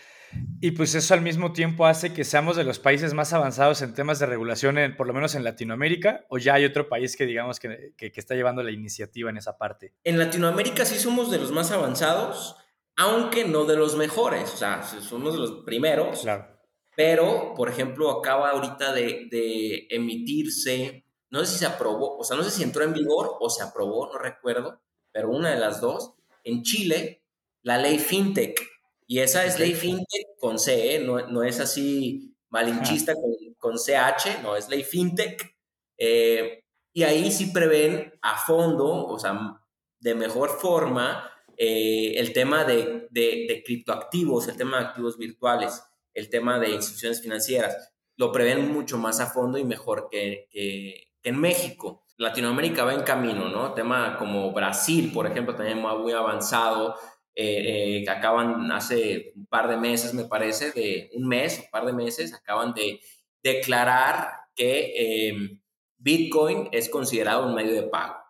Y 0.61 0.72
pues 0.72 0.94
eso 0.94 1.14
al 1.14 1.22
mismo 1.22 1.52
tiempo 1.52 1.87
hace 1.87 2.12
que 2.12 2.24
seamos 2.24 2.57
de 2.57 2.64
los 2.64 2.79
países 2.79 3.14
más 3.14 3.33
avanzados 3.33 3.83
en 3.83 3.94
temas 3.94 4.18
de 4.18 4.26
regulación, 4.26 4.76
en, 4.79 4.96
por 4.96 5.07
lo 5.07 5.12
menos 5.12 5.35
en 5.35 5.44
Latinoamérica, 5.44 6.24
o 6.29 6.38
ya 6.38 6.55
hay 6.55 6.64
otro 6.64 6.88
país 6.88 7.16
que 7.16 7.26
digamos 7.26 7.61
que, 7.61 7.94
que, 7.96 8.12
que, 8.12 8.20
está 8.20 8.35
llevando 8.35 8.62
la 8.62 8.70
iniciativa 8.70 9.31
en 9.31 9.37
esa 9.37 9.57
parte. 9.57 9.94
En 10.05 10.18
Latinoamérica 10.18 10.85
sí 10.85 10.98
somos 10.98 11.31
de 11.31 11.38
los 11.38 11.52
más 11.52 11.70
avanzados, 11.70 12.57
aunque 12.97 13.45
no 13.45 13.65
de 13.65 13.77
los 13.77 13.97
mejores, 13.97 14.53
o 14.55 14.57
sea, 14.57 14.83
somos 14.83 15.35
de 15.35 15.41
los 15.41 15.51
primeros. 15.65 16.21
Claro. 16.21 16.57
Pero, 16.97 17.53
por 17.55 17.69
ejemplo, 17.69 18.11
acaba 18.11 18.51
ahorita 18.51 18.93
de, 18.93 19.87
emitirse, 19.91 21.05
no 21.29 21.45
sé 21.45 21.53
si 21.53 21.59
se 21.59 21.67
aprobó, 21.67 22.17
o 22.17 22.25
sea, 22.25 22.39
no 22.39 22.43
sé 22.43 22.51
si 22.51 22.63
entró 22.63 22.83
en 22.85 22.95
vigor 22.95 23.37
o 23.39 23.51
se 23.51 23.63
aprobó, 23.63 24.11
no 24.11 24.19
recuerdo, 24.19 24.81
pero 25.13 25.31
una 25.31 25.51
de 25.51 25.61
las 25.61 25.83
dos, 25.83 26.15
en 26.43 26.63
Chile, 26.63 27.23
la 27.63 27.77
ley 27.77 27.99
FinTech. 27.99 28.59
Y 29.07 29.19
esa 29.19 29.45
es 29.45 29.59
ley 29.59 29.75
FinTech 29.75 30.39
con 30.41 30.59
C, 30.59 30.97
¿eh? 30.97 30.99
no, 31.01 31.43
es 31.43 31.61
así 31.61 32.35
malinchista 32.49 33.13
con, 33.15 33.33
con, 33.59 33.77
CH, 33.77 34.43
no, 34.43 34.57
es 34.57 34.71
ley 34.71 34.83
FinTech. 34.83 35.55
Eh, 35.99 36.65
y 36.95 37.03
ahí 37.03 37.31
sí 37.31 37.49
prevén 37.53 38.15
a 38.23 38.39
fondo, 38.39 39.07
o 39.07 39.19
sea, 39.19 39.61
de 40.01 40.15
mejor 40.15 40.59
forma, 40.59 41.31
eh, 41.57 42.14
el 42.16 42.33
tema 42.33 42.64
de, 42.64 43.09
de, 43.11 43.62
criptoactivos, 43.64 44.49
el 44.49 44.57
tema 44.57 44.79
de 44.79 44.87
activos 44.87 45.16
virtuales, 45.16 45.83
el 46.14 46.29
tema 46.29 46.59
de 46.59 46.71
instituciones 46.71 47.23
financieras, 47.23 47.92
lo 48.16 48.33
prevén 48.33 48.73
mucho 48.73 48.99
más 48.99 49.21
a 49.21 49.27
fondo 49.27 49.59
y 49.59 49.64
mejor 49.64 50.09
que, 50.11 50.49
que, 50.51 51.12
en 51.23 51.40
México. 51.40 52.05
Latinoamérica 52.19 52.85
va 52.85 52.95
en 52.95 53.03
camino, 53.03 53.49
¿no? 53.49 53.75
Tema 53.75 54.16
como 54.19 54.53
Brasil, 54.53 55.11
por 55.12 55.27
ejemplo, 55.27 55.55
también 55.55 55.79
muy 55.81 56.12
avanzado, 56.12 56.95
eh, 57.35 58.03
que 58.05 58.11
acaban 58.11 58.73
hace 58.73 59.33
un 59.37 59.47
par 59.47 59.69
de 59.69 59.77
meses, 59.77 60.14
me 60.14 60.25
parece, 60.25 60.73
de 60.73 61.11
un 61.14 61.29
mes, 61.29 61.59
un 61.59 61.71
par 61.71 61.85
de 61.85 61.92
meses, 61.92 62.33
acaban 62.33 62.73
de 62.73 63.01
declarar 63.42 64.31
que 64.55 65.59
Bitcoin 65.99 66.69
es 66.73 66.88
considerado 66.88 67.47
un 67.47 67.55
medio 67.55 67.73
de 67.73 67.83
pago. 67.83 68.26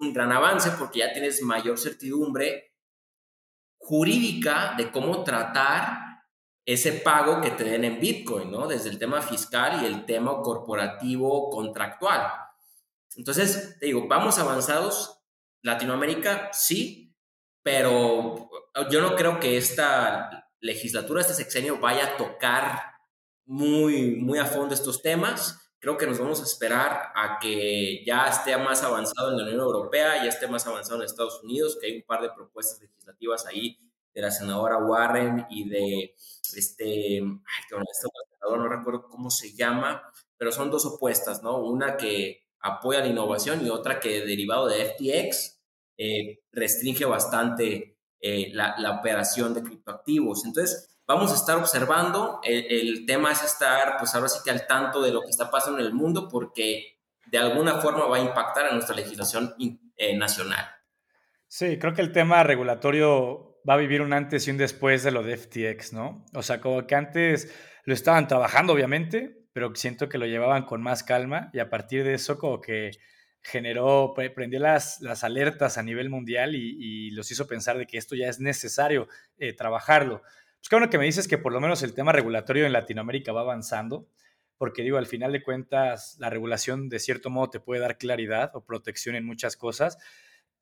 Un 0.00 0.12
gran 0.12 0.32
avance 0.32 0.70
porque 0.78 1.00
ya 1.00 1.12
tienes 1.12 1.42
mayor 1.42 1.78
certidumbre 1.78 2.72
jurídica 3.78 4.74
de 4.76 4.90
cómo 4.90 5.24
tratar 5.24 6.12
ese 6.64 6.92
pago 6.92 7.40
que 7.40 7.50
te 7.50 7.64
den 7.64 7.84
en 7.84 8.00
Bitcoin, 8.00 8.50
¿no? 8.50 8.68
Desde 8.68 8.90
el 8.90 8.98
tema 8.98 9.20
fiscal 9.20 9.82
y 9.82 9.86
el 9.86 10.04
tema 10.04 10.40
corporativo 10.42 11.50
contractual. 11.50 12.32
Entonces, 13.16 13.76
te 13.78 13.86
digo, 13.86 14.06
vamos 14.08 14.38
avanzados. 14.38 15.18
Latinoamérica, 15.64 16.50
sí, 16.52 17.14
pero 17.62 18.50
yo 18.90 19.00
no 19.00 19.14
creo 19.14 19.38
que 19.38 19.56
esta 19.56 20.48
legislatura, 20.60 21.20
este 21.20 21.34
sexenio, 21.34 21.78
vaya 21.78 22.06
a 22.06 22.16
tocar 22.16 22.80
muy, 23.44 24.16
muy 24.16 24.38
a 24.38 24.46
fondo 24.46 24.74
estos 24.74 25.02
temas. 25.02 25.71
Creo 25.82 25.98
que 25.98 26.06
nos 26.06 26.20
vamos 26.20 26.40
a 26.40 26.44
esperar 26.44 27.10
a 27.12 27.40
que 27.40 28.04
ya 28.06 28.28
esté 28.28 28.56
más 28.56 28.84
avanzado 28.84 29.32
en 29.32 29.38
la 29.38 29.42
Unión 29.42 29.58
Europea, 29.58 30.22
ya 30.22 30.28
esté 30.28 30.46
más 30.46 30.64
avanzado 30.64 31.00
en 31.00 31.06
Estados 31.06 31.42
Unidos, 31.42 31.76
que 31.80 31.88
hay 31.88 31.96
un 31.96 32.02
par 32.04 32.22
de 32.22 32.30
propuestas 32.30 32.80
legislativas 32.80 33.46
ahí 33.46 33.80
de 34.14 34.22
la 34.22 34.30
senadora 34.30 34.78
Warren 34.78 35.44
y 35.50 35.68
de 35.68 36.14
este, 36.54 37.18
ay, 37.18 37.64
este 37.90 38.06
no 38.48 38.68
recuerdo 38.68 39.08
cómo 39.08 39.28
se 39.28 39.56
llama, 39.56 40.08
pero 40.36 40.52
son 40.52 40.70
dos 40.70 40.86
opuestas, 40.86 41.42
¿no? 41.42 41.58
Una 41.58 41.96
que 41.96 42.46
apoya 42.60 43.00
la 43.00 43.08
innovación 43.08 43.66
y 43.66 43.68
otra 43.68 43.98
que 43.98 44.20
derivado 44.20 44.68
de 44.68 44.84
FTX 44.84 45.60
eh, 45.98 46.44
restringe 46.52 47.06
bastante 47.06 47.98
eh, 48.20 48.50
la, 48.52 48.76
la, 48.78 49.00
operación 49.00 49.52
de 49.52 49.64
criptoactivos. 49.64 50.44
Entonces, 50.44 50.91
vamos 51.06 51.32
a 51.32 51.34
estar 51.34 51.56
observando. 51.56 52.40
El, 52.42 53.04
tema 53.06 53.32
es 53.32 53.42
estar, 53.42 53.96
pues 53.98 54.14
ahora 54.14 54.28
sí 54.28 54.40
que 54.44 54.50
al 54.50 54.66
tanto 54.66 55.02
de 55.02 55.12
lo 55.12 55.22
que 55.22 55.30
está 55.30 55.50
pasando 55.50 55.80
en 55.80 55.86
el 55.86 55.94
mundo, 55.94 56.28
porque 56.28 56.98
de 57.26 57.38
alguna 57.38 57.80
forma 57.80 58.06
va 58.06 58.16
a 58.16 58.20
impactar 58.20 58.66
a 58.66 58.72
nuestra 58.72 58.94
legislación 58.94 59.54
eh, 59.96 60.16
nacional. 60.16 60.66
Sí, 61.48 61.78
creo 61.78 61.94
que 61.94 62.02
el 62.02 62.12
tema 62.12 62.42
regulatorio 62.42 63.58
va 63.68 63.74
a 63.74 63.78
vivir 63.78 64.02
un 64.02 64.12
antes 64.12 64.46
y 64.48 64.50
un 64.50 64.56
después 64.56 65.02
de 65.02 65.10
lo 65.10 65.22
de 65.22 65.36
FTX, 65.36 65.92
¿no? 65.92 66.24
O 66.34 66.42
sea, 66.42 66.60
como 66.60 66.86
que 66.86 66.94
antes 66.94 67.54
lo 67.84 67.94
estaban 67.94 68.26
trabajando, 68.26 68.72
obviamente, 68.72 69.46
pero 69.52 69.74
siento 69.74 70.08
que 70.08 70.18
lo 70.18 70.26
llevaban 70.26 70.64
con 70.64 70.82
más 70.82 71.02
calma 71.02 71.50
y 71.52 71.58
a 71.58 71.68
partir 71.68 72.04
de 72.04 72.14
eso 72.14 72.38
como 72.38 72.60
que 72.60 72.92
generó, 73.42 74.14
prendió 74.14 74.60
las, 74.60 75.00
las 75.00 75.24
alertas 75.24 75.76
a 75.76 75.82
nivel 75.82 76.08
mundial 76.08 76.54
y, 76.54 77.10
los 77.10 77.30
hizo 77.30 77.46
pensar 77.46 77.76
de 77.76 77.86
que 77.86 77.98
esto 77.98 78.14
ya 78.14 78.28
es 78.28 78.40
necesario 78.40 79.08
eh, 79.36 79.52
trabajarlo. 79.52 80.22
Pues 80.62 80.68
qué 80.68 80.76
bueno 80.76 80.90
que 80.90 80.98
me 80.98 81.06
dices 81.06 81.26
que 81.26 81.38
por 81.38 81.52
lo 81.52 81.60
menos 81.60 81.82
el 81.82 81.92
tema 81.92 82.12
regulatorio 82.12 82.66
en 82.66 82.72
Latinoamérica 82.72 83.32
va 83.32 83.40
avanzando, 83.40 84.08
porque 84.58 84.82
digo, 84.82 84.96
al 84.96 85.06
final 85.06 85.32
de 85.32 85.42
cuentas, 85.42 86.14
la 86.20 86.30
regulación 86.30 86.88
de 86.88 87.00
cierto 87.00 87.30
modo 87.30 87.50
te 87.50 87.58
puede 87.58 87.80
dar 87.80 87.98
claridad 87.98 88.52
o 88.54 88.64
protección 88.64 89.16
en 89.16 89.26
muchas 89.26 89.56
cosas. 89.56 89.98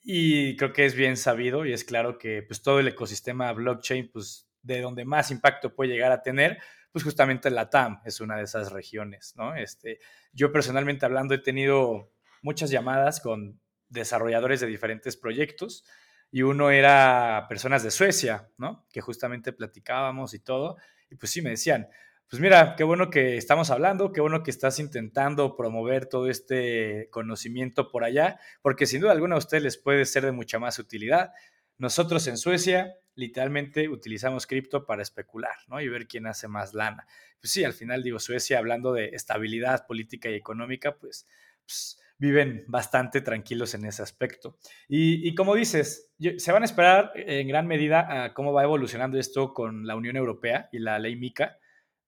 Y 0.01 0.57
creo 0.57 0.73
que 0.73 0.87
es 0.87 0.95
bien 0.95 1.19
sabido 1.19 1.67
y 1.67 1.75
es 1.75 1.85
claro 1.85 2.17
que 2.17 2.43
pues 2.43 2.63
todo 2.63 2.81
el 2.81 2.89
ecosistema 2.89 3.53
blockchain, 3.53 4.11
pues 4.11 4.49
de 4.63 4.81
donde 4.81 5.05
más 5.05 5.31
impacto 5.31 5.75
puede 5.75 5.91
llegar 5.91 6.13
a 6.13 6.23
tener, 6.23 6.57
pues 6.93 7.05
justamente 7.05 7.51
la 7.51 7.69
TAM 7.69 8.01
es 8.07 8.23
una 8.23 8.39
de 8.39 8.45
esas 8.45 8.73
regiones, 8.73 9.35
¿no? 9.37 9.55
Este, 9.55 9.99
yo 10.33 10.51
personalmente 10.51 11.05
hablando 11.05 11.35
he 11.35 11.39
tenido 11.39 12.11
muchas 12.41 12.71
llamadas 12.71 13.21
con 13.21 13.61
desarrolladores 13.91 14.61
de 14.61 14.67
diferentes 14.67 15.19
proyectos 15.19 15.85
y 16.31 16.43
uno 16.43 16.71
era 16.71 17.47
personas 17.49 17.83
de 17.83 17.91
Suecia, 17.91 18.49
¿no? 18.59 18.87
Que 18.93 19.01
justamente 19.01 19.53
platicábamos 19.53 20.35
y 20.35 20.39
todo, 20.41 20.77
y 21.11 21.17
pues 21.17 21.33
sí 21.33 21.43
me 21.43 21.51
decían, 21.51 21.89
pues 22.29 22.41
mira, 22.41 22.77
qué 22.77 22.85
bueno 22.85 23.11
que 23.11 23.37
estamos 23.37 23.71
hablando, 23.71 24.13
qué 24.13 24.21
bueno 24.21 24.45
que 24.45 24.53
estás 24.53 24.79
intentando 24.79 25.57
promover 25.57 26.07
todo 26.07 26.31
este 26.31 27.09
conocimiento 27.11 27.89
por 27.89 28.05
allá, 28.05 28.39
porque 28.63 28.87
sin 28.87 29.01
duda 29.01 29.11
alguna 29.11 29.35
a 29.35 29.39
ustedes 29.39 29.65
les 29.65 29.77
puede 29.77 30.05
ser 30.05 30.25
de 30.25 30.31
mucha 30.31 30.61
más 30.61 30.79
utilidad. 30.79 31.33
Nosotros 31.77 32.29
en 32.29 32.37
Suecia 32.37 32.95
literalmente 33.17 33.89
utilizamos 33.89 34.47
cripto 34.47 34.87
para 34.87 35.03
especular, 35.03 35.57
¿no? 35.67 35.81
Y 35.81 35.89
ver 35.89 36.07
quién 36.07 36.29
hace 36.29 36.47
más 36.47 36.73
lana. 36.73 37.05
Pues 37.41 37.51
sí, 37.51 37.65
al 37.65 37.73
final 37.73 38.05
digo, 38.05 38.21
Suecia, 38.21 38.59
hablando 38.59 38.93
de 38.93 39.07
estabilidad 39.09 39.87
política 39.87 40.31
y 40.31 40.35
económica, 40.35 40.97
pues, 40.97 41.27
pues 41.65 41.99
viven 42.21 42.65
bastante 42.69 43.23
tranquilos 43.23 43.73
en 43.73 43.87
ese 43.87 44.03
aspecto. 44.03 44.59
Y, 44.89 45.35
como 45.35 45.55
dices, 45.55 46.13
se 46.37 46.53
van 46.53 46.63
a 46.63 46.67
esperar 46.67 47.13
en 47.15 47.49
gran 47.49 47.67
medida 47.67 48.25
a 48.25 48.35
cómo 48.35 48.53
va 48.53 48.63
evolucionando 48.63 49.19
esto 49.19 49.55
con 49.55 49.87
la 49.87 49.97
Unión 49.97 50.17
Europea 50.17 50.69
y 50.71 50.81
la 50.81 50.99
ley 50.99 51.17
MICA. 51.17 51.57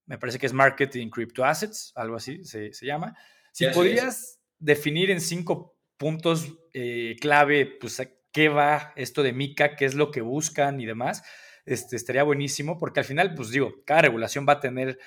Me 0.05 0.19
parece 0.19 0.37
que 0.37 0.45
es 0.45 0.53
Marketing 0.53 1.09
Crypto 1.09 1.43
Assets, 1.43 1.91
algo 1.95 2.15
así 2.15 2.45
se, 2.45 2.71
llama. 2.81 3.17
Si 3.51 3.65
podrías 3.67 4.39
definir 4.59 5.09
en 5.09 5.19
cinco 5.19 5.79
puntos 5.97 6.59
eh, 6.73 7.15
clave, 7.19 7.65
pues, 7.65 7.99
qué 8.31 8.49
va 8.49 8.93
esto 8.95 9.23
de 9.23 9.33
MICA, 9.33 9.75
qué 9.75 9.85
es 9.85 9.95
lo 9.95 10.11
que 10.11 10.21
buscan 10.21 10.79
y 10.79 10.85
demás, 10.85 11.23
este, 11.65 11.95
estaría 11.95 12.21
buenísimo, 12.21 12.77
porque 12.77 12.99
al 12.99 13.05
final, 13.05 13.33
pues 13.33 13.49
digo, 13.49 13.73
cada 13.83 14.03
regulación 14.03 14.45
va 14.47 14.53
a 14.53 14.59
tener, 14.59 14.99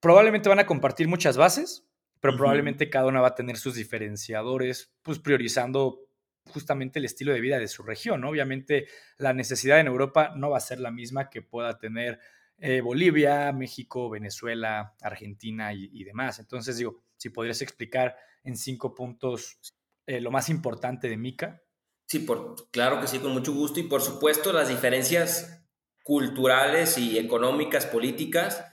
probablemente 0.00 0.48
van 0.48 0.60
a 0.60 0.66
compartir 0.66 1.08
muchas 1.08 1.36
bases, 1.36 1.86
pero 2.20 2.36
probablemente 2.36 2.90
cada 2.90 3.06
una 3.06 3.20
va 3.20 3.28
a 3.28 3.34
tener 3.34 3.56
sus 3.56 3.74
diferenciadores, 3.74 4.92
pues 5.02 5.18
priorizando 5.18 6.06
justamente 6.48 6.98
el 6.98 7.04
estilo 7.04 7.32
de 7.32 7.40
vida 7.40 7.58
de 7.58 7.68
su 7.68 7.82
región. 7.82 8.24
Obviamente 8.24 8.86
la 9.18 9.32
necesidad 9.32 9.80
en 9.80 9.86
Europa 9.86 10.32
no 10.36 10.50
va 10.50 10.58
a 10.58 10.60
ser 10.60 10.80
la 10.80 10.90
misma 10.90 11.28
que 11.28 11.42
pueda 11.42 11.78
tener 11.78 12.20
eh, 12.58 12.80
Bolivia, 12.80 13.52
México, 13.52 14.08
Venezuela, 14.08 14.94
Argentina 15.02 15.74
y, 15.74 16.04
demás. 16.04 16.38
Entonces 16.38 16.78
digo, 16.78 17.02
si 17.16 17.30
podrías 17.30 17.60
explicar 17.62 18.16
en 18.44 18.56
cinco 18.56 18.94
puntos 18.94 19.58
eh, 20.06 20.20
lo 20.20 20.30
más 20.30 20.48
importante 20.48 21.08
de 21.08 21.16
Mica. 21.16 21.62
Sí, 22.06 22.20
por, 22.20 22.70
claro 22.70 23.00
que 23.00 23.08
sí, 23.08 23.18
con 23.18 23.32
mucho 23.32 23.52
gusto. 23.52 23.80
Y 23.80 23.84
por 23.84 24.00
supuesto 24.00 24.52
las 24.52 24.68
diferencias 24.68 25.64
culturales 26.04 26.96
y 26.98 27.18
económicas, 27.18 27.84
políticas, 27.84 28.64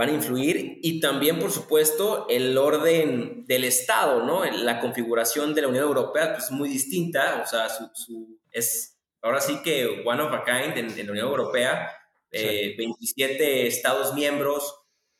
van 0.00 0.08
a 0.08 0.12
influir 0.12 0.78
y 0.82 0.98
también, 0.98 1.38
por 1.38 1.50
supuesto, 1.50 2.26
el 2.30 2.56
orden 2.56 3.44
del 3.44 3.64
Estado, 3.64 4.24
¿no? 4.24 4.46
La 4.46 4.80
configuración 4.80 5.54
de 5.54 5.60
la 5.60 5.68
Unión 5.68 5.84
Europea 5.84 6.32
pues, 6.32 6.44
es 6.44 6.50
muy 6.50 6.70
distinta, 6.70 7.42
o 7.44 7.46
sea, 7.46 7.68
su, 7.68 8.40
es 8.50 8.98
ahora 9.20 9.42
sí 9.42 9.60
que 9.62 10.02
one 10.06 10.22
of 10.22 10.32
a 10.32 10.42
kind 10.42 10.78
en, 10.78 11.06
la 11.06 11.12
Unión 11.12 11.28
Europea, 11.28 11.90
27 12.32 13.44
eh, 13.44 13.66
Estados 13.66 14.14
miembros 14.14 14.74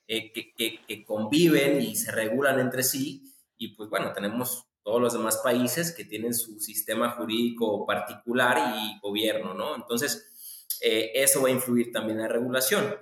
eh, 0.09 0.33
que, 0.33 0.55
que, 0.87 1.05
conviven 1.05 1.83
y 1.83 1.95
se 1.95 2.11
regulan 2.11 2.59
entre 2.59 2.83
sí, 2.83 3.35
y 3.59 3.77
pues 3.77 3.91
bueno, 3.91 4.15
tenemos 4.15 4.65
todos 4.83 4.99
los 4.99 5.13
demás 5.13 5.43
países 5.45 5.93
que 5.95 6.07
tienen 6.07 6.33
su 6.33 6.59
sistema 6.59 7.11
jurídico 7.11 7.85
particular 7.85 8.79
y 8.79 8.99
gobierno, 9.01 9.53
¿no? 9.53 9.77
Entonces, 9.77 10.67
eh, 10.81 11.13
eso 11.17 11.43
va 11.43 11.49
a 11.49 11.53
influir 11.53 11.93
también 11.93 12.17
en 12.17 12.23
la 12.23 12.33
regulación. 12.33 12.97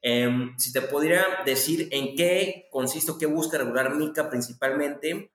Em, 0.00 0.56
si 0.58 0.72
te 0.72 0.80
podría 0.80 1.24
decir 1.44 1.88
en 1.90 2.14
qué 2.14 2.68
consiste 2.70 3.12
qué 3.18 3.26
busca 3.26 3.58
regular 3.58 3.94
MICA 3.94 4.30
principalmente, 4.30 5.32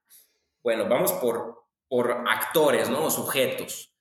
bueno, 0.63 0.88
vamos 0.88 1.12
por, 1.13 1.65
por 1.89 2.12
actores, 2.28 2.89
¿no? 2.89 3.06
O 3.06 3.12
sujetos. 3.12 3.93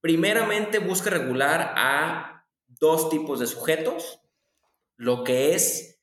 Primeramente 0.00 0.78
busca 0.78 1.10
regular 1.10 1.74
a 1.76 2.46
dos 2.68 3.10
tipos 3.10 3.40
de 3.40 3.46
sujetos, 3.46 4.20
lo 4.96 5.24
que 5.24 5.54
es 5.54 6.00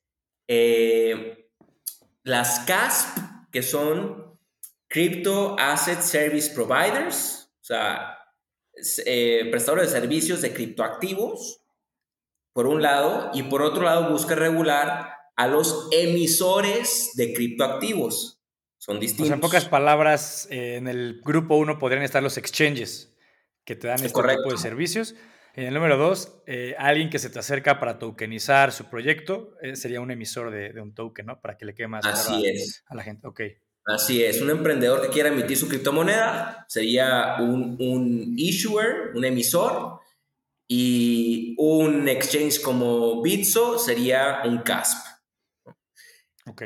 eh, 0.48 1.50
las 2.24 2.60
CASP, 2.62 3.18
que 3.52 3.64
son 3.64 4.38
Crypto 4.88 5.56
Asset 5.58 6.02
Service 6.02 6.54
Providers, 6.54 7.50
o 7.62 7.64
sea, 7.64 8.18
eh, 9.06 9.48
prestadores 9.50 9.92
de 9.92 10.00
servicios 10.00 10.42
de 10.42 10.54
criptoactivos, 10.54 11.63
por 12.54 12.68
un 12.68 12.82
lado, 12.82 13.32
y 13.34 13.44
por 13.44 13.62
otro 13.62 13.84
lado 13.84 14.10
busca 14.12 14.36
regular 14.36 15.18
a 15.36 15.48
los 15.48 15.90
emisores 15.92 17.12
de 17.16 17.34
criptoactivos. 17.34 18.40
Son 18.78 19.00
distintos. 19.00 19.34
en 19.34 19.40
pocas 19.40 19.66
palabras, 19.66 20.48
eh, 20.52 20.76
en 20.76 20.88
el 20.88 21.22
grupo 21.24 21.56
uno 21.56 21.80
podrían 21.80 22.04
estar 22.04 22.22
los 22.22 22.38
exchanges 22.38 23.16
que 23.66 23.76
te 23.76 23.88
dan 23.88 24.04
este 24.04 24.22
tipo 24.22 24.52
de 24.52 24.58
servicios. 24.58 25.16
En 25.56 25.66
el 25.66 25.74
número 25.74 25.98
dos, 25.98 26.42
eh, 26.48 26.76
alguien 26.78 27.10
que 27.10 27.20
se 27.20 27.30
te 27.30 27.40
acerca 27.40 27.80
para 27.80 28.00
tokenizar 28.00 28.72
su 28.72 28.90
proyecto 28.90 29.56
eh, 29.62 29.76
sería 29.76 30.02
un 30.02 30.12
emisor 30.12 30.52
de, 30.52 30.80
un 30.82 30.94
token, 30.94 31.28
¿no? 31.28 31.42
Para 31.42 31.58
que 31.58 31.66
le 31.66 31.74
quede 31.74 31.88
más 31.88 32.06
Así 32.06 32.46
es. 32.46 32.84
a 32.88 32.96
la 32.96 33.04
gente. 33.04 33.28
Ok. 33.28 33.42
Así 33.86 34.24
es. 34.24 34.42
Un 34.42 34.50
emprendedor 34.50 35.02
que 35.02 35.10
quiera 35.10 35.30
emitir 35.30 35.58
su 35.58 35.68
criptomoneda 35.68 36.66
sería 36.68 37.38
un, 37.40 37.78
un 37.80 38.34
issuer, 38.38 39.12
un 39.14 39.24
emisor, 39.26 40.00
y 40.68 41.56
un 41.58 42.08
exchange 42.08 42.62
como 42.62 43.22
Bitso 43.22 43.78
sería 43.78 44.42
un 44.46 44.60
CASP. 44.60 45.08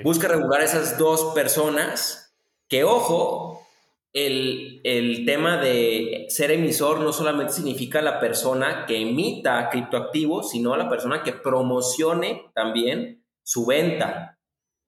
Busca 0.04 0.28
regular 0.28 0.62
esas 0.62 0.98
dos 0.98 1.34
personas 1.36 2.34
Que 2.68 2.84
ojo, 2.84 3.66
el, 4.12 4.82
el, 4.84 5.26
tema 5.26 5.58
de 5.58 6.26
ser 6.28 6.52
emisor 6.52 7.00
no 7.00 7.14
solamente 7.14 7.54
significa 7.54 8.02
la 8.02 8.20
persona 8.20 8.86
que 8.86 9.00
emita 9.02 9.70
criptoactivos, 9.70 10.50
sino 10.50 10.76
la 10.76 10.90
persona 10.90 11.24
que 11.24 11.32
promocione 11.32 12.52
también 12.54 13.24
su 13.44 13.66
venta. 13.66 14.38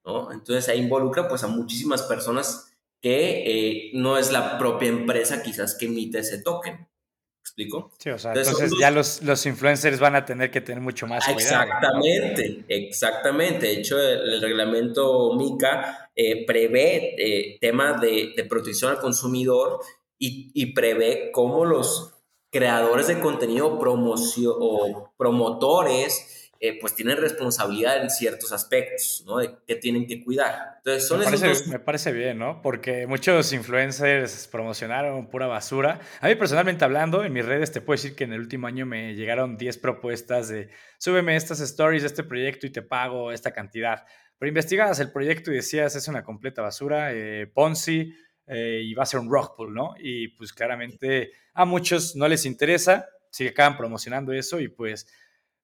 ¿no? 0.03 0.33
Entonces 0.33 0.67
ahí 0.67 0.79
involucra 0.79 1.29
pues 1.29 1.43
a 1.43 1.47
muchísimas 1.47 2.01
personas 2.03 2.75
que 3.01 3.43
eh, 3.45 3.91
no 3.93 4.17
es 4.17 4.31
la 4.31 4.57
propia 4.57 4.89
empresa 4.89 5.41
quizás 5.41 5.75
que 5.75 5.85
emite 5.85 6.19
ese 6.19 6.41
token 6.41 6.88
explico? 7.63 7.91
Sí, 7.97 8.09
o 8.09 8.17
sea, 8.17 8.33
entonces, 8.33 8.71
ya 8.79 8.91
los, 8.91 9.21
los, 9.23 9.45
influencers 9.45 9.99
van 9.99 10.15
a 10.15 10.25
tener 10.25 10.51
que 10.51 10.61
tener 10.61 10.81
mucho 10.81 11.07
más 11.07 11.25
cuidado. 11.25 11.63
Exactamente, 11.63 12.65
exactamente. 12.67 13.67
De 13.67 13.73
hecho, 13.73 13.99
el, 13.99 14.41
reglamento 14.41 15.33
MICA 15.35 16.11
eh, 16.15 16.45
prevé 16.45 17.15
eh, 17.17 17.57
temas 17.59 17.99
de, 18.01 18.33
de, 18.35 18.43
protección 18.45 18.91
al 18.91 18.99
consumidor 18.99 19.79
y, 20.17 20.51
y 20.53 20.73
prevé 20.73 21.31
cómo 21.31 21.65
los 21.65 22.13
creadores 22.51 23.07
de 23.07 23.19
contenido 23.19 23.77
promoción, 23.79 24.55
o 24.59 25.13
promotores 25.17 26.38
eh, 26.61 26.77
pues 26.79 26.93
tienen 26.93 27.15
responsabilidad 27.15 28.01
en 28.01 28.09
ciertos 28.09 28.51
aspectos, 28.51 29.23
¿no? 29.25 29.37
De 29.37 29.49
que 29.65 29.75
tienen 29.75 30.05
que 30.05 30.21
cuidar. 30.21 30.75
Entonces, 30.77 31.07
son 31.07 31.19
me, 31.19 31.25
parece, 31.25 31.69
me 31.69 31.79
parece 31.79 32.11
bien, 32.11 32.37
¿no? 32.37 32.61
Porque 32.61 33.07
muchos 33.07 33.53
influencers 33.53 34.47
promocionaron 34.47 35.29
pura 35.29 35.47
basura. 35.47 36.01
A 36.19 36.27
mí 36.27 36.35
personalmente 36.35 36.83
hablando, 36.83 37.23
en 37.23 37.31
mis 37.31 37.45
redes 37.45 37.71
te 37.71 37.79
puedo 37.79 37.95
decir 37.95 38.13
que 38.13 38.25
en 38.25 38.33
el 38.33 38.41
último 38.41 38.67
año 38.67 38.85
me 38.85 39.15
llegaron 39.15 39.57
10 39.57 39.77
propuestas 39.77 40.49
de 40.49 40.69
súbeme 40.97 41.37
estas 41.37 41.61
stories 41.61 42.03
de 42.03 42.07
este 42.07 42.23
proyecto 42.23 42.67
y 42.67 42.71
te 42.71 42.81
pago 42.81 43.31
esta 43.31 43.51
cantidad. 43.51 44.05
Pero 44.37 44.49
investigabas 44.49 44.99
el 44.99 45.11
proyecto 45.11 45.51
y 45.51 45.55
decías, 45.55 45.95
es 45.95 46.07
una 46.09 46.23
completa 46.23 46.61
basura, 46.61 47.13
eh, 47.13 47.47
Ponzi, 47.47 48.13
eh, 48.47 48.81
y 48.83 48.93
va 48.93 49.03
a 49.03 49.05
ser 49.05 49.19
un 49.19 49.31
rock 49.31 49.55
pool, 49.55 49.73
¿no? 49.73 49.93
Y 49.97 50.29
pues 50.29 50.51
claramente 50.51 51.31
a 51.53 51.63
muchos 51.65 52.15
no 52.15 52.27
les 52.27 52.45
interesa, 52.45 53.07
si 53.31 53.47
acaban 53.47 53.77
promocionando 53.77 54.33
eso 54.33 54.59
y 54.59 54.67
pues 54.67 55.07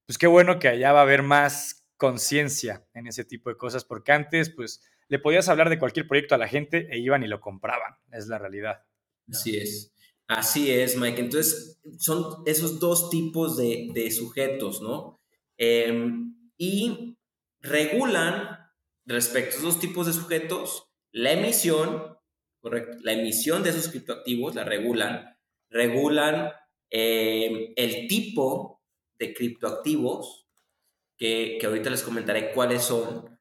pues 0.05 0.17
qué 0.17 0.27
bueno 0.27 0.59
que 0.59 0.67
allá 0.67 0.91
va 0.91 0.99
a 0.99 1.03
haber 1.03 1.23
más 1.23 1.85
conciencia 1.97 2.85
en 2.93 3.07
ese 3.07 3.23
tipo 3.23 3.49
de 3.49 3.57
cosas, 3.57 3.85
porque 3.85 4.11
antes, 4.11 4.49
pues, 4.49 4.81
le 5.07 5.19
podías 5.19 5.49
hablar 5.49 5.69
de 5.69 5.79
cualquier 5.79 6.07
proyecto 6.07 6.35
a 6.35 6.37
la 6.37 6.47
gente 6.47 6.87
e 6.91 6.99
iban 6.99 7.23
y 7.23 7.27
lo 7.27 7.39
compraban, 7.39 7.95
es 8.11 8.27
la 8.27 8.37
realidad. 8.37 8.83
Así 9.29 9.57
es, 9.57 9.93
así 10.27 10.71
es, 10.71 10.97
Mike. 10.97 11.21
Entonces, 11.21 11.79
son 11.97 12.43
esos 12.45 12.79
dos 12.79 13.09
tipos 13.09 13.57
de, 13.57 14.11
sujetos, 14.11 14.81
¿no? 14.81 15.19
Em, 15.57 16.35
y 16.57 17.17
regulan, 17.59 18.59
respecto 19.05 19.55
a 19.55 19.59
esos 19.59 19.79
tipos 19.79 20.07
de 20.07 20.13
sujetos, 20.13 20.89
la 21.11 21.31
emisión, 21.31 22.17
correcto, 22.59 22.97
la 23.01 23.13
emisión 23.13 23.63
de 23.63 23.69
esos 23.69 23.89
criptoactivos 23.89 24.55
la 24.55 24.63
regulan, 24.63 25.37
regulan 25.69 26.51
em, 26.89 27.73
el 27.75 28.07
tipo 28.07 28.74
de 29.19 29.33
criptoactivos, 29.33 30.47
que, 31.17 31.57
que 31.59 31.65
ahorita 31.67 31.89
les 31.89 32.03
comentaré 32.03 32.51
cuáles 32.51 32.83
son, 32.83 33.39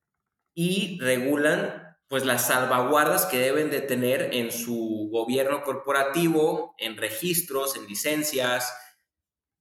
y 0.54 0.98
regulan 1.00 1.84
pues 2.08 2.24
las 2.24 2.46
salvaguardas 2.46 3.26
que 3.26 3.38
deben 3.38 3.70
de 3.70 3.80
tener 3.80 4.34
en 4.34 4.52
su 4.52 5.08
gobierno 5.10 5.62
corporativo, 5.62 6.74
en 6.78 6.96
registros, 6.96 7.76
en 7.76 7.86
licencias 7.86 8.72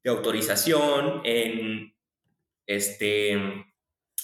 de 0.04 0.12
autorización, 0.12 1.22
en 1.24 1.96
este 2.68 3.34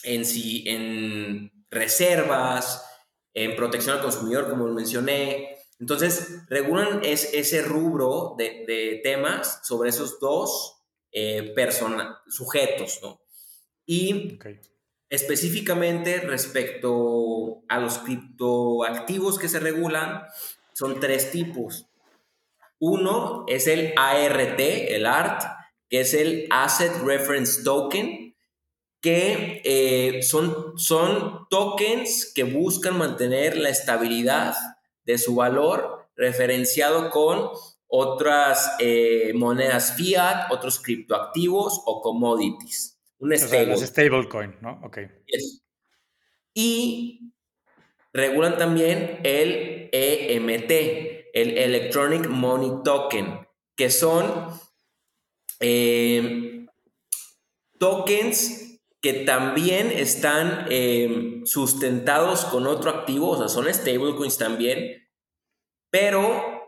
en 0.03 0.25
sí, 0.25 0.63
en 0.67 1.51
reservas, 1.69 2.85
en 3.33 3.55
protección 3.55 3.97
al 3.97 4.03
consumidor, 4.03 4.49
como 4.49 4.67
mencioné. 4.67 5.57
Entonces, 5.79 6.45
regulan 6.49 7.01
es, 7.03 7.33
ese 7.33 7.61
rubro 7.61 8.35
de, 8.37 8.65
de 8.67 9.01
temas 9.03 9.61
sobre 9.63 9.89
esos 9.89 10.19
dos 10.19 10.78
eh, 11.11 11.53
sujetos, 12.27 12.99
¿no? 13.01 13.21
Y 13.85 14.37
específicamente 15.09 16.19
respecto 16.19 17.63
a 17.67 17.79
los 17.79 17.97
criptoactivos 17.99 19.39
que 19.39 19.49
se 19.49 19.59
regulan, 19.59 20.23
son 20.73 20.99
tres 20.99 21.31
tipos. 21.31 21.87
Uno 22.79 23.45
es 23.47 23.67
el 23.67 23.93
ART, 23.97 24.59
el 24.59 25.05
ART, 25.05 25.43
que 25.89 26.01
es 26.01 26.13
el 26.13 26.47
Asset 26.51 26.93
Reference 27.03 27.63
Token, 27.63 28.35
que 29.01 29.61
eh, 29.65 30.21
son, 30.23 30.77
son 30.77 31.47
tokens 31.49 32.31
que 32.33 32.43
buscan 32.43 32.97
mantener 32.97 33.57
la 33.57 33.69
estabilidad 33.69 34.55
de 35.05 35.17
su 35.17 35.35
valor 35.35 36.07
referenciado 36.15 37.09
con 37.09 37.49
otras 37.89 38.75
eh, 38.79 39.33
monedas 39.33 39.95
fiat, 39.95 40.51
otros 40.51 40.79
criptoactivos 40.79 41.81
o 41.85 42.01
commodities. 42.01 42.97
Un 43.17 43.35
stablecoin, 43.35 44.55
¿no? 44.61 44.79
Ok. 44.83 44.99
Y 46.53 47.33
regulan 48.13 48.57
también 48.57 49.19
el 49.23 49.89
EMT, 49.91 50.71
el 51.33 51.57
Electronic 51.57 52.29
Money 52.29 52.83
Token, 52.83 53.47
que 53.75 53.89
son 53.89 54.47
eh, 55.59 56.65
tokens 57.79 58.79
que 59.01 59.13
también 59.13 59.91
están 59.91 60.67
eh, 60.69 61.41
sustentados 61.45 62.45
con 62.45 62.67
otro 62.67 62.91
activo, 62.91 63.29
o 63.29 63.37
sea, 63.37 63.47
son 63.47 63.73
stablecoins 63.73 64.37
también, 64.37 65.07
pero 65.89 66.58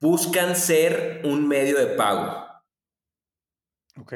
buscan 0.00 0.56
ser 0.56 1.22
un 1.24 1.46
medio 1.48 1.78
de 1.78 1.86
pago. 1.86 2.46
Ok. 3.98 4.14